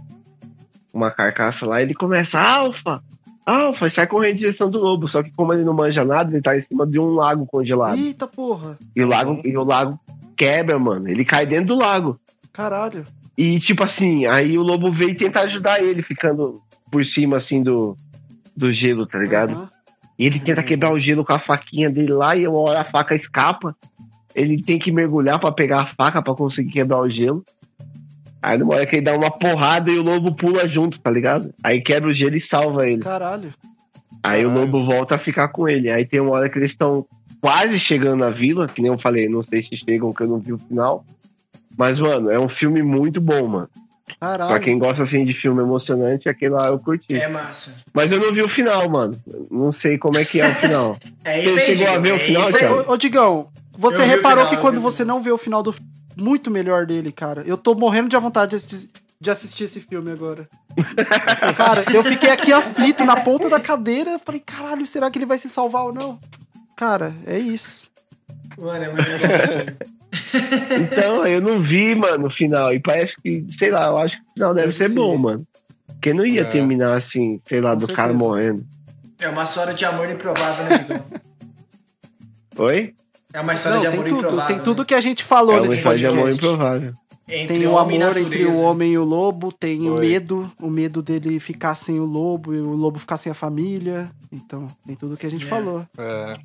[0.94, 3.04] uma carcaça lá, ele começa, Alfa!
[3.46, 3.88] Alfa!
[3.88, 5.08] E sai correndo em direção do lobo.
[5.08, 7.98] Só que como ele não manja nada, ele tá em cima de um lago congelado.
[7.98, 8.78] Eita porra.
[8.96, 9.98] E o lago, e o lago
[10.36, 11.08] quebra, mano.
[11.08, 12.20] Ele cai dentro do lago.
[12.52, 13.04] Caralho.
[13.38, 17.98] E, tipo assim, aí o lobo veio tentar ajudar ele, ficando por cima, assim, do,
[18.56, 19.54] do gelo, tá ligado?
[19.54, 19.70] Aham.
[20.18, 22.86] E ele tenta quebrar o gelo com a faquinha dele lá, e uma hora a
[22.86, 23.76] faca escapa.
[24.34, 27.44] Ele tem que mergulhar pra pegar a faca pra conseguir quebrar o gelo.
[28.42, 31.54] Aí numa hora que ele dá uma porrada e o lobo pula junto, tá ligado?
[31.64, 33.02] Aí quebra o gelo e salva ele.
[33.02, 33.54] Caralho.
[34.24, 35.90] Aí o lobo volta a ficar com ele.
[35.90, 37.06] Aí tem uma hora que eles estão
[37.42, 40.40] quase chegando na vila, que nem eu falei, não sei se chegam, que eu não
[40.40, 41.06] vi o final.
[41.78, 43.70] Mas, mano, é um filme muito bom, mano.
[44.20, 44.50] Caralho.
[44.50, 47.16] Pra quem gosta assim de filme emocionante, aquele lá eu curti.
[47.16, 47.76] É massa.
[47.94, 49.18] Mas eu não vi o final, mano.
[49.50, 50.98] Não sei como é que é o final.
[51.26, 52.60] É isso aí, Você chegou a ver o é final, isso aí.
[52.60, 52.92] Thiago?
[52.92, 55.38] Ô, ô, Digão, você Eu o reparou final, que quando o você não vê o
[55.40, 55.74] final do
[56.16, 57.44] muito melhor dele, cara.
[57.46, 60.48] Eu tô morrendo de vontade de assistir, de assistir esse filme agora.
[61.58, 64.20] cara, eu fiquei aqui aflito na ponta da cadeira.
[64.20, 66.20] Falei, caralho, será que ele vai se salvar ou não?
[66.76, 67.90] Cara, é isso.
[68.58, 69.30] Mano, é muito legal.
[70.82, 72.74] Então, eu não vi, mano, o final.
[72.74, 74.96] E parece que, sei lá, eu acho que o final deve, Deve ser, ser.
[74.96, 75.48] bom, mano.
[75.88, 76.46] Porque não ia É.
[76.46, 78.24] terminar assim, sei lá, Com do cara certeza.
[78.30, 78.66] morrendo.
[79.20, 81.04] É uma história de amor improvável, né, Digão?
[82.58, 82.94] Oi?
[83.34, 84.18] É uma história Não, de tem amor tudo.
[84.20, 84.48] improvável.
[84.48, 84.64] Tem né?
[84.64, 86.46] tudo que a gente falou é uma nesse história de amor podcast.
[86.46, 86.94] improvável.
[87.28, 90.08] Entre Tem o e amor entre o homem e o lobo, tem o Foi.
[90.08, 94.12] medo, o medo dele ficar sem o lobo e o lobo ficar sem a família.
[94.32, 95.50] Então, tem tudo que a gente É.
[95.50, 95.84] falou.
[95.98, 96.36] É,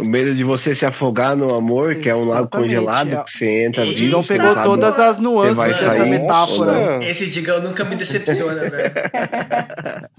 [0.00, 3.22] O medo de você se afogar no amor, que é um lago Exatamente, congelado, é.
[3.24, 4.02] que você entra Eita.
[4.16, 6.98] não pegou sabe- todas as nuances vai dessa sair, metáfora.
[7.04, 8.92] Esse Digão nunca me decepciona, velho.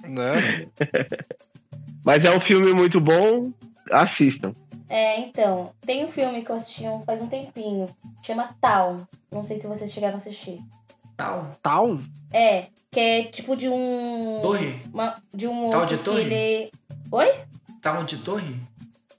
[0.09, 0.67] né?
[2.03, 3.51] Mas é um filme muito bom,
[3.91, 4.53] assistam.
[4.89, 7.85] É, então, tem um filme que eu assisti um- faz um tempinho,
[8.23, 8.97] chama Tal.
[9.31, 10.57] Não sei se vocês chegaram a assistir.
[11.15, 11.49] Tal.
[11.61, 11.99] Tal?
[12.33, 14.39] É, que é tipo de um.
[14.41, 14.81] Torre?
[14.93, 16.21] uma- de um Tal moço de torre?
[16.21, 16.71] ele.
[17.11, 17.33] Oi?
[17.81, 18.55] Tal de torre?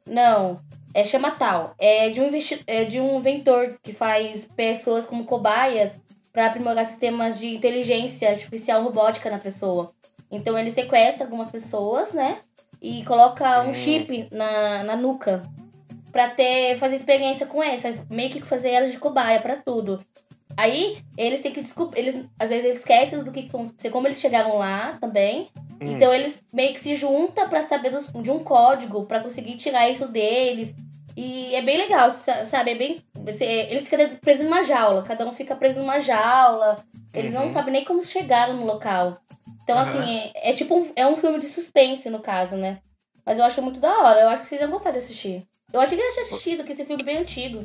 [0.07, 0.57] Não.
[0.93, 1.75] É chama Tal.
[1.79, 2.63] É de um investi...
[2.67, 5.97] é de um inventor que faz pessoas como cobaias
[6.33, 9.93] para aprimorar sistemas de inteligência artificial robótica na pessoa.
[10.31, 12.39] Então ele sequestra algumas pessoas, né?
[12.81, 15.43] E coloca um chip na, na nuca
[16.11, 20.05] pra ter fazer experiência com elas, meio que fazer elas de cobaia pra tudo.
[20.61, 24.21] Aí eles têm que descobrir, eles às vezes eles esquecem do que aconteceu, como eles
[24.21, 25.49] chegaram lá também.
[25.81, 29.89] Então eles meio que se juntam pra saber dos- de um código pra conseguir tirar
[29.89, 30.75] isso deles.
[31.17, 32.73] E é bem legal, sa- sabe?
[32.73, 33.01] É bem
[33.41, 36.77] eles ficam presos numa jaula, cada um fica preso numa jaula.
[37.15, 39.19] Eles não sabem nem como chegaram no local.
[39.65, 39.83] Então Aham.
[39.83, 42.81] assim, é, é tipo um, é um filme de suspense no caso, né?
[43.25, 45.47] Mas eu acho muito da hora, eu acho que vocês iam gostar de assistir.
[45.73, 47.61] Eu achei que eu tinha assistido, que esse filme é bem antigo.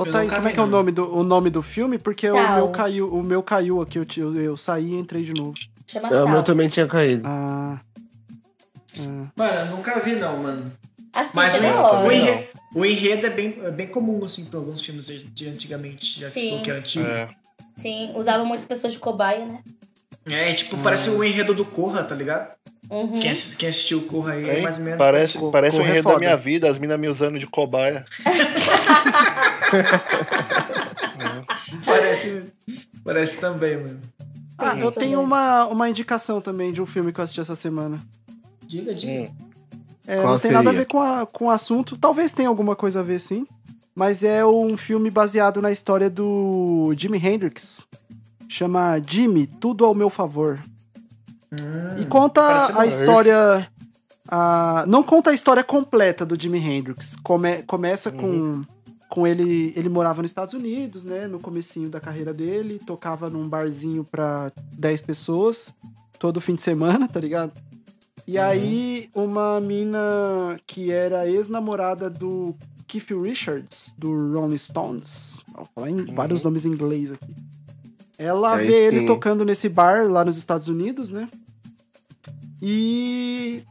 [0.00, 1.98] Ô, Eu Thaís, como é que é o nome do, o nome do filme?
[1.98, 5.34] Porque o meu caiu, o meu caiu aqui, eu, eu, eu saí e entrei de
[5.34, 5.54] novo.
[5.86, 7.22] Chama É, O meu também tinha caído.
[7.26, 7.78] Ah,
[9.36, 10.72] Mano, eu nunca vi, não, mano.
[11.12, 14.80] Assiste, Mas é o, enredo, o enredo é bem, é bem comum, assim, pra alguns
[14.82, 16.20] filmes de antigamente.
[16.20, 16.62] Já Sim.
[16.62, 17.06] que é antigo.
[17.06, 17.28] É.
[17.76, 19.60] Sim, usavam muitas pessoas de cobaia, né?
[20.26, 22.54] É, tipo, parece o enredo do Corra, tá ligado?
[22.90, 23.20] Uhum.
[23.20, 24.98] Quem, quem assistiu o Corra aí é mais ou menos.
[24.98, 27.46] Parece, Co- parece o corre é enredo da minha vida, as minas me usando de
[27.46, 28.04] cobaia.
[31.84, 32.44] Parece,
[33.04, 34.00] parece também, mano.
[34.58, 38.00] Ah, eu tenho uma, uma indicação também de um filme que eu assisti essa semana.
[38.66, 39.30] Diga, diga.
[39.30, 39.34] Hum.
[40.06, 40.80] É, não tem nada a seria?
[40.80, 43.46] ver com, a, com o assunto, talvez tenha alguma coisa a ver sim.
[43.94, 47.86] Mas é um filme baseado na história do Jimi Hendrix.
[48.48, 50.60] Chama Jimmy, Tudo ao Meu Favor.
[52.00, 53.68] E conta a história.
[54.28, 57.16] a- não conta a história completa do Jimi Hendrix.
[57.16, 58.60] Come- começa com,
[59.08, 59.72] com ele.
[59.76, 61.26] Ele morava nos Estados Unidos, né?
[61.26, 62.78] No comecinho da carreira dele.
[62.86, 65.72] Tocava num barzinho pra 10 pessoas.
[66.18, 67.52] Todo fim de semana, tá ligado?
[68.26, 72.54] E aí, uma mina que era ex-namorada do
[72.86, 75.42] Keith Richards, do Rolling Stones.
[75.52, 77.34] Vou falar em vários nomes em inglês aqui.
[78.22, 79.06] Ela Aí vê ele sim.
[79.06, 81.26] tocando nesse bar lá nos Estados Unidos, né?
[82.62, 83.62] E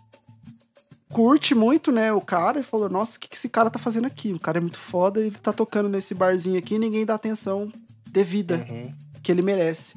[1.12, 4.06] curte muito, né, o cara, e falou, nossa, o que, que esse cara tá fazendo
[4.08, 4.32] aqui?
[4.34, 7.72] O cara é muito foda, ele tá tocando nesse barzinho aqui e ninguém dá atenção
[8.08, 8.92] devida Uhum.
[9.22, 9.96] que ele merece.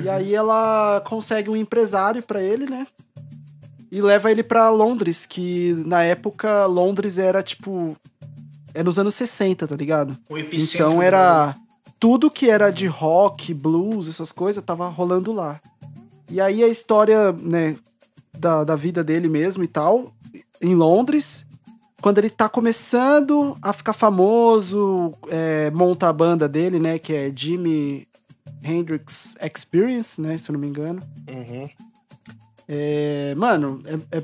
[0.00, 2.86] E aí ela consegue um empresário pra ele, né?
[3.90, 7.96] E leva ele pra Londres, que na época Londres era tipo
[8.72, 10.16] é nos anos 60, tá ligado?
[10.28, 11.56] O epicentro Então do- era
[12.00, 15.60] tudo que era de rock, blues, essas coisas, tava rolando lá.
[16.30, 17.76] E aí a história, né,
[18.36, 20.10] da, da vida dele mesmo e tal,
[20.62, 21.44] em Londres,
[22.00, 27.30] quando ele tá começando a ficar famoso, é, monta a banda dele, né, que é
[27.34, 28.08] Jimi
[28.62, 31.02] Hendrix Experience, né, se eu não me engano.
[31.28, 31.68] Uhum.
[32.66, 34.22] É, mano, é- é-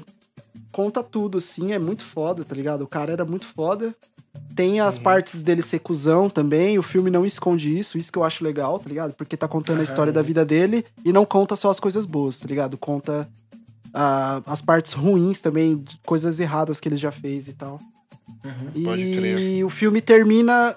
[0.73, 2.83] conta tudo, assim, é muito foda, tá ligado?
[2.83, 3.95] O cara era muito foda.
[4.57, 8.25] Tem as partes dele ser cuzão também, o filme não esconde isso, isso que eu
[8.25, 9.13] acho legal, tá ligado?
[9.13, 12.41] Porque tá contando a história da vida dele e não conta só as coisas boas,
[12.41, 12.79] tá ligado?
[12.79, 13.29] Conta
[13.93, 17.79] ah, as partes ruins também, coisas erradas que ele já fez e tal.
[18.83, 19.65] Pode E crer.
[19.65, 20.75] o filme termina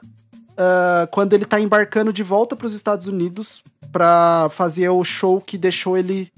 [0.57, 5.57] ah, quando ele tá embarcando de volta pros Estados Unidos pra fazer o show que
[5.57, 6.29] deixou ele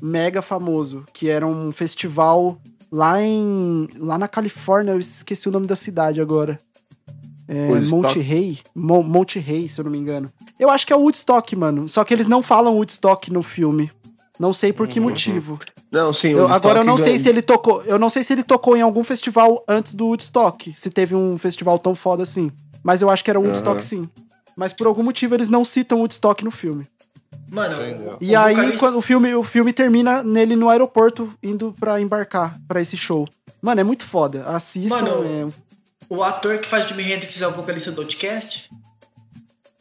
[0.00, 2.60] mega famoso, que era um festival
[2.90, 6.60] lá em lá na Califórnia, eu esqueci o nome da cidade agora.
[7.48, 7.66] É?
[7.80, 10.30] Monte Rey, Mo- Monte Rey, se eu não me engano.
[10.58, 11.88] Eu acho que é o Woodstock, mano.
[11.88, 13.90] Só que eles não falam Woodstock no filme.
[14.38, 15.58] Não sei por que motivo.
[15.90, 16.30] Não, sim.
[16.30, 17.82] Eu- o agora eu não Woodstock sei se ele tocou.
[17.84, 20.72] Eu não sei se ele tocou em algum festival antes do Woodstock.
[20.76, 22.50] Se teve um festival tão foda assim.
[22.82, 23.80] Mas eu acho que era o Woodstock Aham.
[23.82, 24.08] sim.
[24.56, 26.86] Mas por algum motivo eles não citam Woodstock no filme.
[27.50, 28.16] Mano, Entendeu.
[28.20, 32.00] E o aí vocalista- quando o filme, o filme termina nele no aeroporto indo pra
[32.00, 33.26] embarcar pra esse show.
[33.60, 34.44] Mano, é muito foda.
[34.46, 34.96] Assistam.
[34.96, 35.46] Mano, é-
[36.14, 38.68] O ator que faz Jimi Hendrix é o vocalista do Outcast?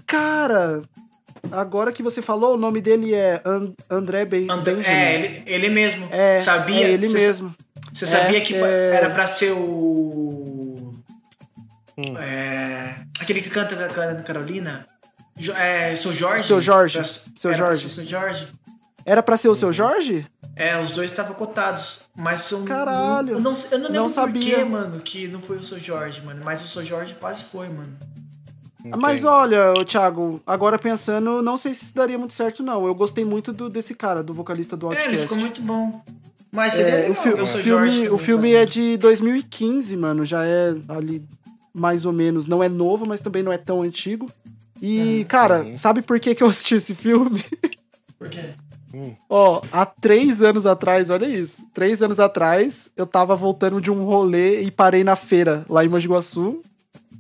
[0.08, 0.82] Cara,
[1.52, 4.96] agora que você falou, o nome dele é And- André ben André- Benjamin.
[4.96, 6.08] é, ele, ele mesmo.
[6.10, 6.86] É, sabia?
[6.88, 7.54] é ele mesmo.
[7.92, 8.92] Você É, sabia que é.
[8.96, 10.94] era pra ser o.
[11.98, 12.18] Hum.
[12.18, 14.86] É, aquele que canta com a Ana Carolina?
[15.38, 16.46] Jo- É, Seu Jorge?
[16.46, 16.98] Seu Jorge.
[17.00, 17.90] Pra- Seu Jorge.
[17.90, 18.48] Seu Jorge?
[19.06, 20.26] Era pra ser o seu Jorge?
[20.56, 22.10] É, os dois estavam cotados.
[22.16, 22.66] Mas são.
[22.66, 23.34] Caralho.
[23.36, 24.56] Eu não, eu não lembro Não por sabia.
[24.58, 26.42] que, mano, que não foi o Seu Jorge, mano.
[26.44, 27.96] Mas o Seu Jorge quase foi, mano.
[28.98, 29.28] Mas Entendi.
[29.28, 32.86] olha, Thiago, agora pensando, não sei se isso daria muito certo, não.
[32.88, 35.10] Eu gostei muito do, desse cara, do vocalista do É, Outcast.
[35.10, 36.02] ele ficou muito bom.
[36.52, 40.26] Mas seria É, legal o, fi- ver o filme, o filme é de 2015, mano.
[40.26, 41.24] Já é ali
[41.74, 42.48] mais ou menos.
[42.48, 44.30] Não é novo, mas também não é tão antigo.
[44.82, 47.46] E, cara, sabe por que, que eu assisti esse filme?
[48.18, 48.50] Por quê?
[49.30, 51.66] Ó, há três anos atrás, olha isso.
[51.74, 55.88] Três anos atrás, eu tava voltando de um rolê e parei na feira, lá em
[55.88, 56.62] Mogi Guaçu.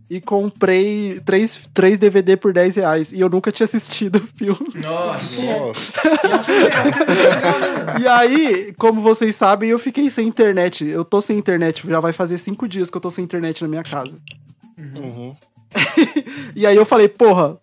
[0.10, 3.12] E comprei três, três DVD por 10 reais.
[3.14, 4.74] E eu nunca tinha assistido o filme.
[4.84, 5.42] Nossa.
[7.98, 10.86] E aí, como vocês sabem, eu fiquei sem internet.
[10.86, 13.70] Eu tô sem internet, já vai fazer cinco dias que eu tô sem internet na
[13.70, 14.20] minha casa.
[14.78, 15.34] uhum.
[16.58, 17.58] E aí eu falei, porra,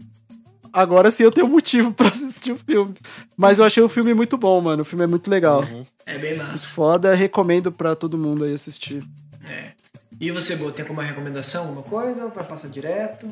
[0.72, 2.94] agora sim eu tenho motivo pra assistir o filme.
[3.36, 4.82] Mas eu achei o filme muito bom, mano.
[4.82, 5.64] O filme é muito legal.
[6.06, 6.68] É bem massa.
[6.68, 9.02] Foda, recomendo pra todo mundo aí assistir.
[9.48, 9.72] É.
[10.20, 12.24] E você, Bo, tem alguma recomendação, alguma coisa?
[12.24, 13.26] Ou vai passar direto?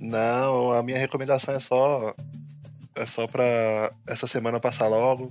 [0.00, 2.14] Não, a minha recomendação é só.
[2.94, 5.30] É só pra essa semana passar logo.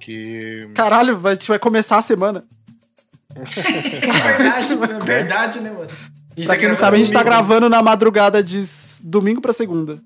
[0.00, 0.68] Que.
[0.74, 2.44] Caralho, vai- a gente vai começar a semana.
[3.34, 5.04] Verdade, mano.
[5.04, 5.88] Verdade, né, mano?
[6.36, 7.36] Pra tá quem não sabe, a gente tá domingo.
[7.36, 8.60] gravando na madrugada de
[9.02, 9.98] domingo pra segunda.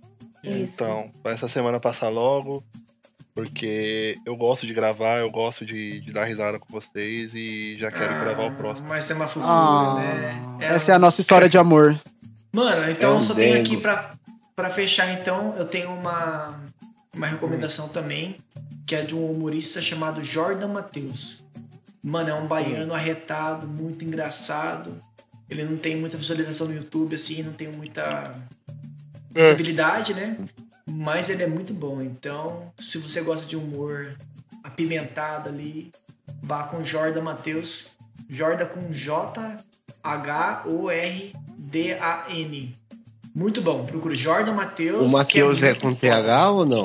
[0.44, 0.74] Isso.
[0.74, 2.62] Então, essa semana passar logo.
[3.34, 7.88] Porque eu gosto de gravar, eu gosto de, de dar risada com vocês e já
[7.88, 8.88] quero gravar o próximo.
[8.88, 10.66] Mas é uma fofura, Ah, né?
[10.66, 11.96] essa é a nossa história de amor.
[12.52, 14.10] Mano, então É eu um só tenho aqui pra,
[14.56, 16.60] pra fechar, então, eu tenho uma,
[17.14, 18.38] uma recomendação também,
[18.84, 21.44] que é de um humorista chamado Jordan Matheus.
[22.02, 25.00] Mano, é um baiano arretado, muito engraçado.
[25.48, 28.34] Ele não tem muita visualização no YouTube, assim, não tem muita
[29.32, 30.36] visibilidade, né?
[30.86, 32.00] Mas ele é muito bom.
[32.02, 34.16] Então, se você gosta de humor
[34.62, 35.90] apimentado ali,
[36.42, 37.96] vá com Jordan Matheus.
[38.28, 39.58] Jordan com J-H-O-R-D-A-N.
[43.34, 43.86] Muito bom.
[43.86, 45.10] Procura Jordan Matheus.
[45.10, 46.22] O Matheus é muito com foda.
[46.22, 46.84] TH ou não?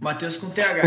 [0.00, 0.82] Matheus com TH.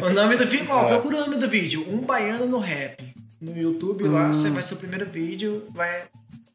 [0.06, 1.84] o nome do vídeo, ó, procura o nome do vídeo.
[1.88, 3.02] Um baiano no rap.
[3.42, 6.04] No YouTube lá, você vai ser o primeiro vídeo, vai.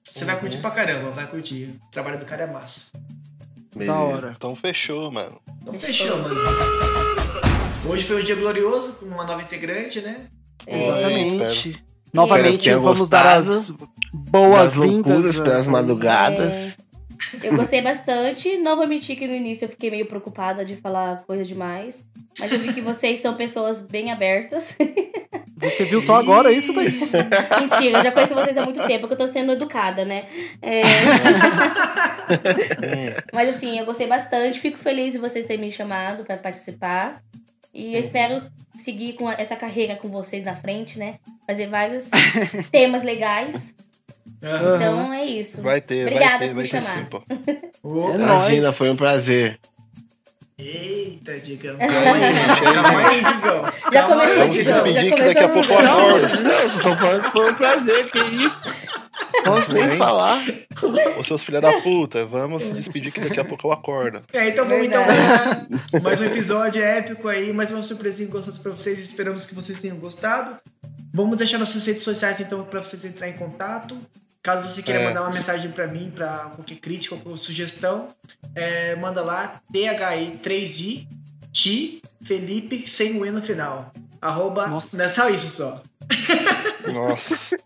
[0.09, 1.77] Você vai curtir pra caramba, vai curtir.
[1.85, 2.93] O trabalho do cara é massa.
[3.75, 4.33] Da hora.
[4.37, 5.37] Então fechou, mano.
[5.61, 6.39] Então fechou, mano.
[7.89, 10.27] Hoje foi um dia glorioso com uma nova integrante, né?
[10.65, 11.83] Exatamente.
[12.13, 15.13] Novamente, tenha vamos dar gostado as boas-vindas.
[15.13, 16.77] loucuras, pelas madrugadas.
[17.43, 18.57] Eu gostei bastante.
[18.59, 22.07] Não vou mentir que no início eu fiquei meio preocupada de falar coisa demais.
[22.39, 24.77] Mas eu vi que vocês são pessoas bem abertas.
[25.59, 27.11] Você viu só agora isso, Thaís?
[27.59, 30.25] Mentira, eu já conheço vocês há muito tempo, que eu tô sendo educada, né?
[30.61, 30.81] É...
[33.33, 34.59] Mas assim, eu gostei bastante.
[34.59, 37.19] Fico feliz de vocês terem me chamado pra participar.
[37.73, 38.41] E eu espero
[38.77, 41.15] seguir com essa carreira com vocês na frente, né?
[41.47, 42.09] Fazer vários
[42.71, 43.75] temas legais.
[44.39, 45.63] Então é isso.
[45.63, 46.97] Vai ter, Obrigada vai ter, por vai me ter chamar.
[46.99, 47.23] sim, pô.
[47.27, 48.77] É Imagina, nóis.
[48.77, 49.59] foi um prazer.
[50.59, 51.77] Eita, Digão.
[51.77, 52.33] Calma aí,
[52.73, 53.65] calma aí, Digão.
[53.93, 54.83] Já Calma aí, começou, Vamos se Digão.
[54.83, 56.27] despedir Já que daqui a pouco eu acordo.
[56.43, 58.57] Não, foi um prazer, que isso?
[59.71, 59.97] Bem.
[59.97, 60.39] falar.
[61.17, 64.23] Ô seus filha da puta, vamos se despedir que daqui a pouco eu acordo.
[64.33, 65.03] É, então vamos então
[66.01, 68.97] mais um episódio épico aí, mais uma surpresinha gostosa pra vocês.
[68.99, 70.57] Esperamos que vocês tenham gostado.
[71.13, 73.97] Vamos deixar nossas redes sociais então pra vocês entrarem em contato.
[74.47, 75.03] Caso você queira É.
[75.09, 78.07] mandar uma mensagem pra mim, pra qualquer crítica ou sugestão,
[78.55, 81.05] é, manda lá THI3I
[81.51, 83.91] Ti Felipe sem o E no final.
[84.21, 84.65] Arroba.
[84.67, 84.95] Nossa.
[84.95, 85.83] Não é só isso só.
[86.93, 87.57] Nossa.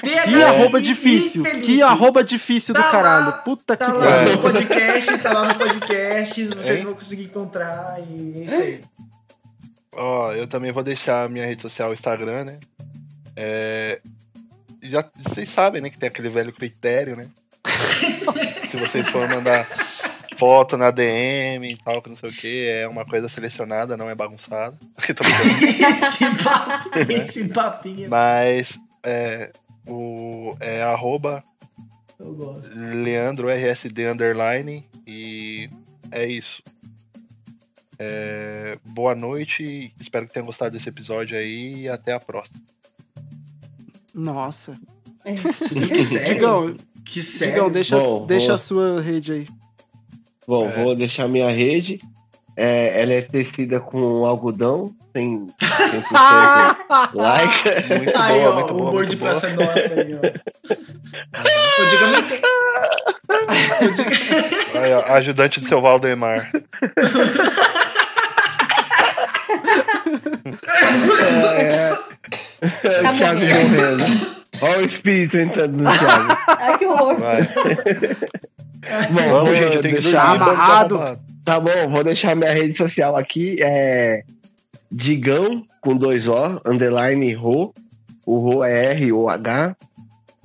[0.00, 1.42] Que arroba difícil.
[1.42, 3.32] Que arroba difícil do Tá lá, caralho.
[3.42, 4.32] Puta Tá que lá pariu.
[4.34, 6.84] no podcast, tá lá no podcast, vocês Hein?
[6.84, 8.80] vão conseguir encontrar e é isso aí.
[9.92, 12.58] Ó, eu também vou deixar a minha rede social, o Instagram, né?
[13.36, 14.00] É,
[14.90, 17.28] já vocês sabem, né, que tem aquele velho critério, né?
[18.70, 19.66] Se vocês forem mandar
[20.36, 24.08] foto na DM e tal, que não sei o que, é uma coisa selecionada, não
[24.08, 24.76] é bagunçada.
[24.98, 25.14] Esse
[26.44, 28.10] papinho, esse papinho.
[28.10, 29.52] Mas é,
[29.86, 31.42] o, é arroba
[32.18, 32.74] Eu gosto.
[32.76, 35.70] Leandro RSD underline e
[36.10, 36.62] é isso.
[37.98, 42.60] É, boa noite, espero que tenham gostado desse episódio aí e até a próxima.
[44.16, 44.76] Nossa.
[45.24, 46.34] Que sério?
[46.34, 47.54] Digão, Que sério?
[47.54, 49.48] Digão, deixa, Bom, deixa a sua rede aí.
[50.48, 50.82] Bom, É.
[50.82, 51.98] vou deixar minha rede.
[52.58, 57.64] É, ela é tecida com algodão, tem 100% like.
[57.98, 58.90] Muito Aí, boa, ó, muito o boa.
[58.90, 59.30] humor de boa.
[59.32, 60.20] praça nossa aí, ó.
[61.82, 62.38] O Digão nem tem...
[62.38, 66.50] O Digão- Aí, ó, ajudante do seu Valdemar.
[73.02, 73.76] Tá o Thiago morrendo.
[73.76, 74.36] morrendo.
[74.62, 76.38] Olha o espírito entrando no Thiago.
[76.48, 77.16] Ai, que horror.
[77.20, 77.42] Vai.
[79.10, 81.20] Bom, Vamos, gente, eu tenho que deixar- de amarrado.
[81.44, 83.56] Tá bom, vou deixar minha rede social aqui.
[83.60, 84.22] É
[84.90, 87.74] Digão com dois O, underline Ro.
[88.24, 89.76] O Ro é R-O-H.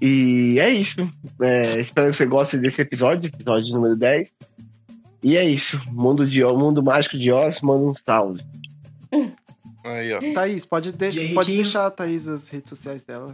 [0.02, 1.08] E é isso.
[1.42, 4.30] É, espero que você goste desse episódio, episódio número 10.
[5.24, 5.80] E é isso.
[5.92, 8.42] Mundo, de, Mundo Mágico de Oz, manda um salve.
[9.84, 10.20] Aí, ó.
[10.34, 11.64] Thaís, pode, deix- E aí, pode Riquinho?
[11.64, 13.32] deixar a Thaís as redes sociais dela.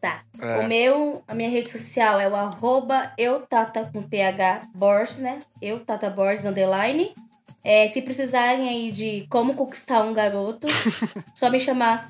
[0.00, 0.22] Tá.
[0.40, 0.58] É.
[0.60, 5.40] O meu, a minha rede social é o arroba eutata com TH Borges, né?
[5.62, 7.14] Eu, Tata Borges, underline.
[7.66, 10.66] É, se precisarem aí de como conquistar um garoto,
[11.34, 12.06] só me chamar.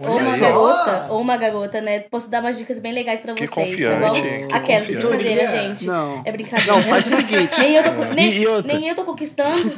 [0.00, 2.00] Ou uma garota, ou uma garota, né?
[2.00, 4.14] Posso dar umas dicas bem legais pra Que vocês, confiante, tá bom?
[4.14, 5.06] que Aquela confiante.
[5.06, 5.86] brincadeira, gente.
[5.86, 6.22] Não.
[6.24, 6.72] É brincadeira.
[6.72, 7.56] Não, faz o seguinte.
[7.62, 9.72] Nem eu tô, co- nem, nem eu tô conquistando.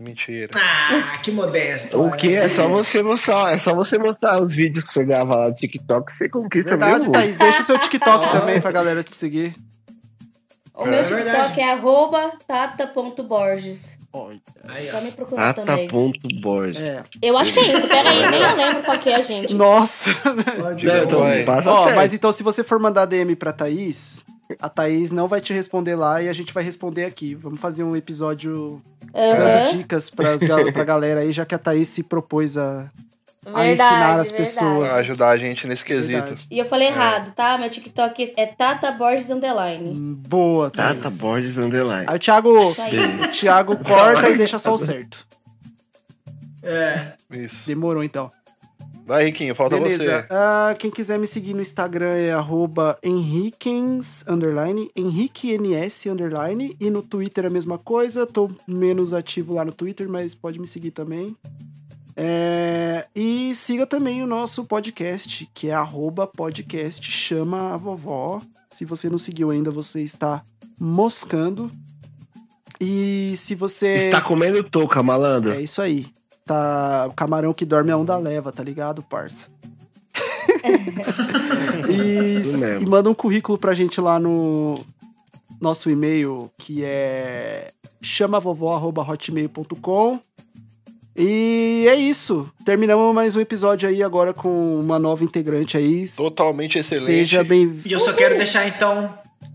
[0.00, 0.50] Mentira.
[0.56, 2.02] Ah, que modesto.
[2.02, 5.36] O que é só você mostrar, é só você mostrar os vídeos que você grava
[5.36, 7.12] lá no TikTok, você conquista Verdade, mesmo.
[7.12, 7.36] Thaís.
[7.36, 9.54] Deixa o seu TikTok também pra galera te seguir.
[10.74, 11.60] O meu É TikTok verdade.
[11.60, 13.96] é arroba tata.borges.
[14.68, 15.00] Aí, ó.
[15.00, 15.88] me procurar Tata também.
[15.88, 16.76] ponto Borges.
[16.76, 17.02] É.
[17.22, 17.88] Eu acho que é isso.
[17.88, 19.54] Pera aí, nem eu lembro qual que é, gente.
[19.54, 20.14] Nossa.
[20.14, 21.44] Pode Não, então, Vai.
[21.44, 21.96] passa Ó, certo.
[21.96, 24.24] mas então se você for mandar DM pra Thaís,
[24.60, 27.34] a Thaís não vai te responder lá e a gente vai responder aqui.
[27.34, 28.80] Vamos fazer um episódio
[29.14, 29.36] Aham.
[29.36, 32.90] dando dicas pras, gal- pra galera aí, já que a Thaís se propôs a,
[33.54, 34.88] a ensinar as pessoas.
[34.88, 36.08] Pra ajudar a gente nesse quesito.
[36.08, 36.46] Verdade.
[36.50, 37.56] E eu falei errado, tá?
[37.58, 39.90] Meu TikTok é Tata Borges Underline.
[39.90, 41.00] Hum, Boa, Thaís.
[41.00, 42.06] Tata Borges Underline.
[42.08, 43.28] Aí o Thiago, aí.
[43.32, 45.26] Thiago corta e deixa só o certo.
[46.62, 47.12] É.
[47.30, 47.66] Isso.
[47.66, 48.30] Demorou então.
[49.06, 50.02] Vai, Riquinho, falta Beleza.
[50.02, 50.26] você.
[50.30, 56.76] Ah, quem quiser me seguir no Instagram é arroba Henriquens, underline, HenriqueNS, underline.
[56.80, 58.26] E no Twitter é a mesma coisa.
[58.26, 61.36] Tô menos ativo lá no Twitter, mas pode me seguir também.
[62.18, 68.40] É, e siga também o nosso podcast, que é arroba podcast chama a vovó.
[68.70, 70.42] Se você não seguiu ainda, você está
[70.80, 71.70] moscando.
[72.80, 74.06] E se você...
[74.06, 75.52] Está comendo touca, malandro.
[75.52, 76.06] É isso aí.
[76.46, 79.48] Tá, o camarão que dorme a onda leva, tá ligado, parça?
[81.90, 82.40] e,
[82.82, 84.72] e manda um currículo pra gente lá no
[85.60, 90.20] nosso e-mail, que é chamavovó.hotmail.com.
[91.16, 92.46] E é isso.
[92.64, 96.06] Terminamos mais um episódio aí agora com uma nova integrante aí.
[96.10, 97.06] Totalmente excelente.
[97.06, 99.08] Seja bem E eu só quero deixar então.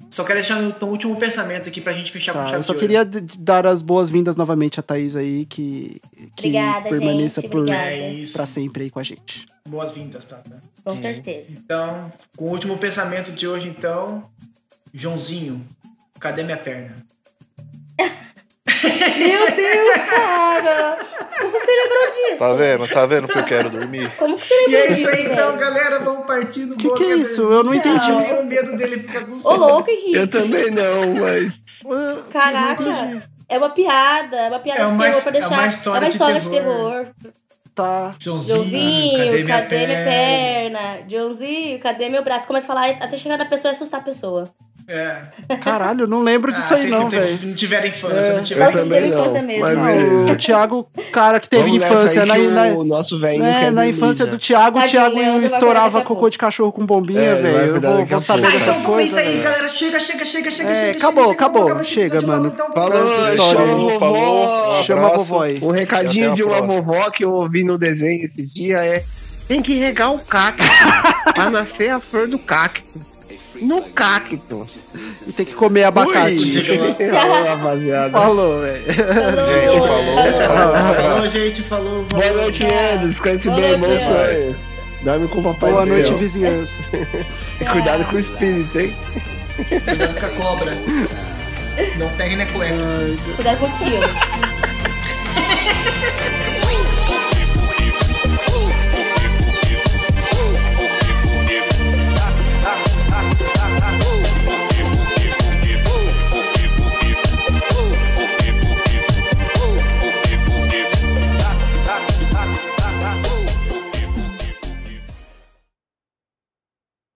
[0.10, 2.74] Só quero deixar um último pensamento aqui pra gente fechar com Tá, chave eu só
[2.74, 6.02] de queria dar as boas-vindas novamente a Thaís aí, que,
[6.36, 7.92] que Obrigada, permaneça gente, por, obrigada.
[7.92, 9.46] É pra sempre aí com a gente.
[9.70, 10.38] Boas-vindas, tá?
[10.38, 10.58] tá?
[10.84, 11.62] Com certeza.
[11.64, 14.24] Então, com o último pensamento de hoje, então.
[14.94, 15.66] Joãozinho,
[16.20, 16.94] cadê minha perna?
[18.84, 20.98] Meu Deus, cara!
[21.40, 22.40] Como você lembrou disso?
[22.40, 22.88] Tá vendo?
[22.88, 24.12] Tá vendo que eu quero dormir?
[24.18, 26.00] Como que você E lembrou é disso, isso aí, então, galera.
[26.00, 27.42] Vamos partir do Que que é isso?
[27.42, 28.10] Eu não entendi.
[28.12, 30.16] Eu tenho medo dele ficar com Ô, louco, Henrique.
[30.16, 31.62] Eu também não, mas.
[32.32, 32.84] Caraca.
[33.50, 35.50] É uma piada, é uma piada É de uma- terror pra é deixar.
[35.52, 36.50] uma história de de terror.
[36.50, 37.08] terror.
[37.76, 38.16] Tá.
[38.20, 39.66] Joãozinho, Joãozinho, cadê, minha,
[40.06, 41.00] perna?
[41.08, 42.46] Joãozinho, cadê meu braço?
[42.48, 44.44] Começa a falar até chegar na pessoa e assustar a pessoa.
[44.88, 45.56] É.
[45.58, 47.40] Caralho, eu não lembro disso Ah, aí não, velho.
[47.44, 48.36] não tiveram infância, É.
[48.36, 49.68] não tiveram Mas também teve não, infância mesmo.
[49.70, 53.88] Não, o Thiago, cara que teve Vamos infância na, na, o nosso velho né, na
[53.88, 54.32] infância já.
[54.32, 57.76] do Thiago, o Thiago estourava cocô de cachorro com bombinha, É, vai velho.
[57.76, 58.48] Eu vou, vou saber.
[58.48, 59.12] Ah, dessas então vamos coisas.
[59.12, 59.68] isso aí, galera.
[59.70, 60.98] Chega, chega, chega, chega, É, chega.
[60.98, 61.84] acabou, chega, acabou.
[61.84, 62.48] Chega, mano.
[62.54, 63.96] então, Falou, essa história chama aí.
[63.96, 64.84] a Falou, vovó.
[64.84, 65.60] Chama a vovó aí.
[65.62, 69.04] Um E recadinho de uma vovó que eu ouvi no desenho esse dia é
[69.48, 70.64] tem que regar o cacto
[71.34, 72.84] pra nascer a flor do cacto.
[73.62, 74.68] No cacto.
[75.28, 76.52] E tem que comer abacate.
[77.08, 78.12] Falou, rapaziada.
[78.12, 78.86] Falou, velho.
[79.48, 80.94] Gente, falou.
[80.96, 82.06] Falou, gente, falou.
[82.06, 83.10] Boa noite, Endo.
[83.10, 84.72] Descanse bem, bom sonho.
[85.04, 86.82] Dorme com o papai Boa noite, vizinhança.
[87.62, 88.96] E cuidado com o espírito, hein?
[89.86, 90.72] Cuidado com a cobra.
[91.98, 92.76] Não pegue na cueca.
[93.36, 94.62] Cuidado com os quilos.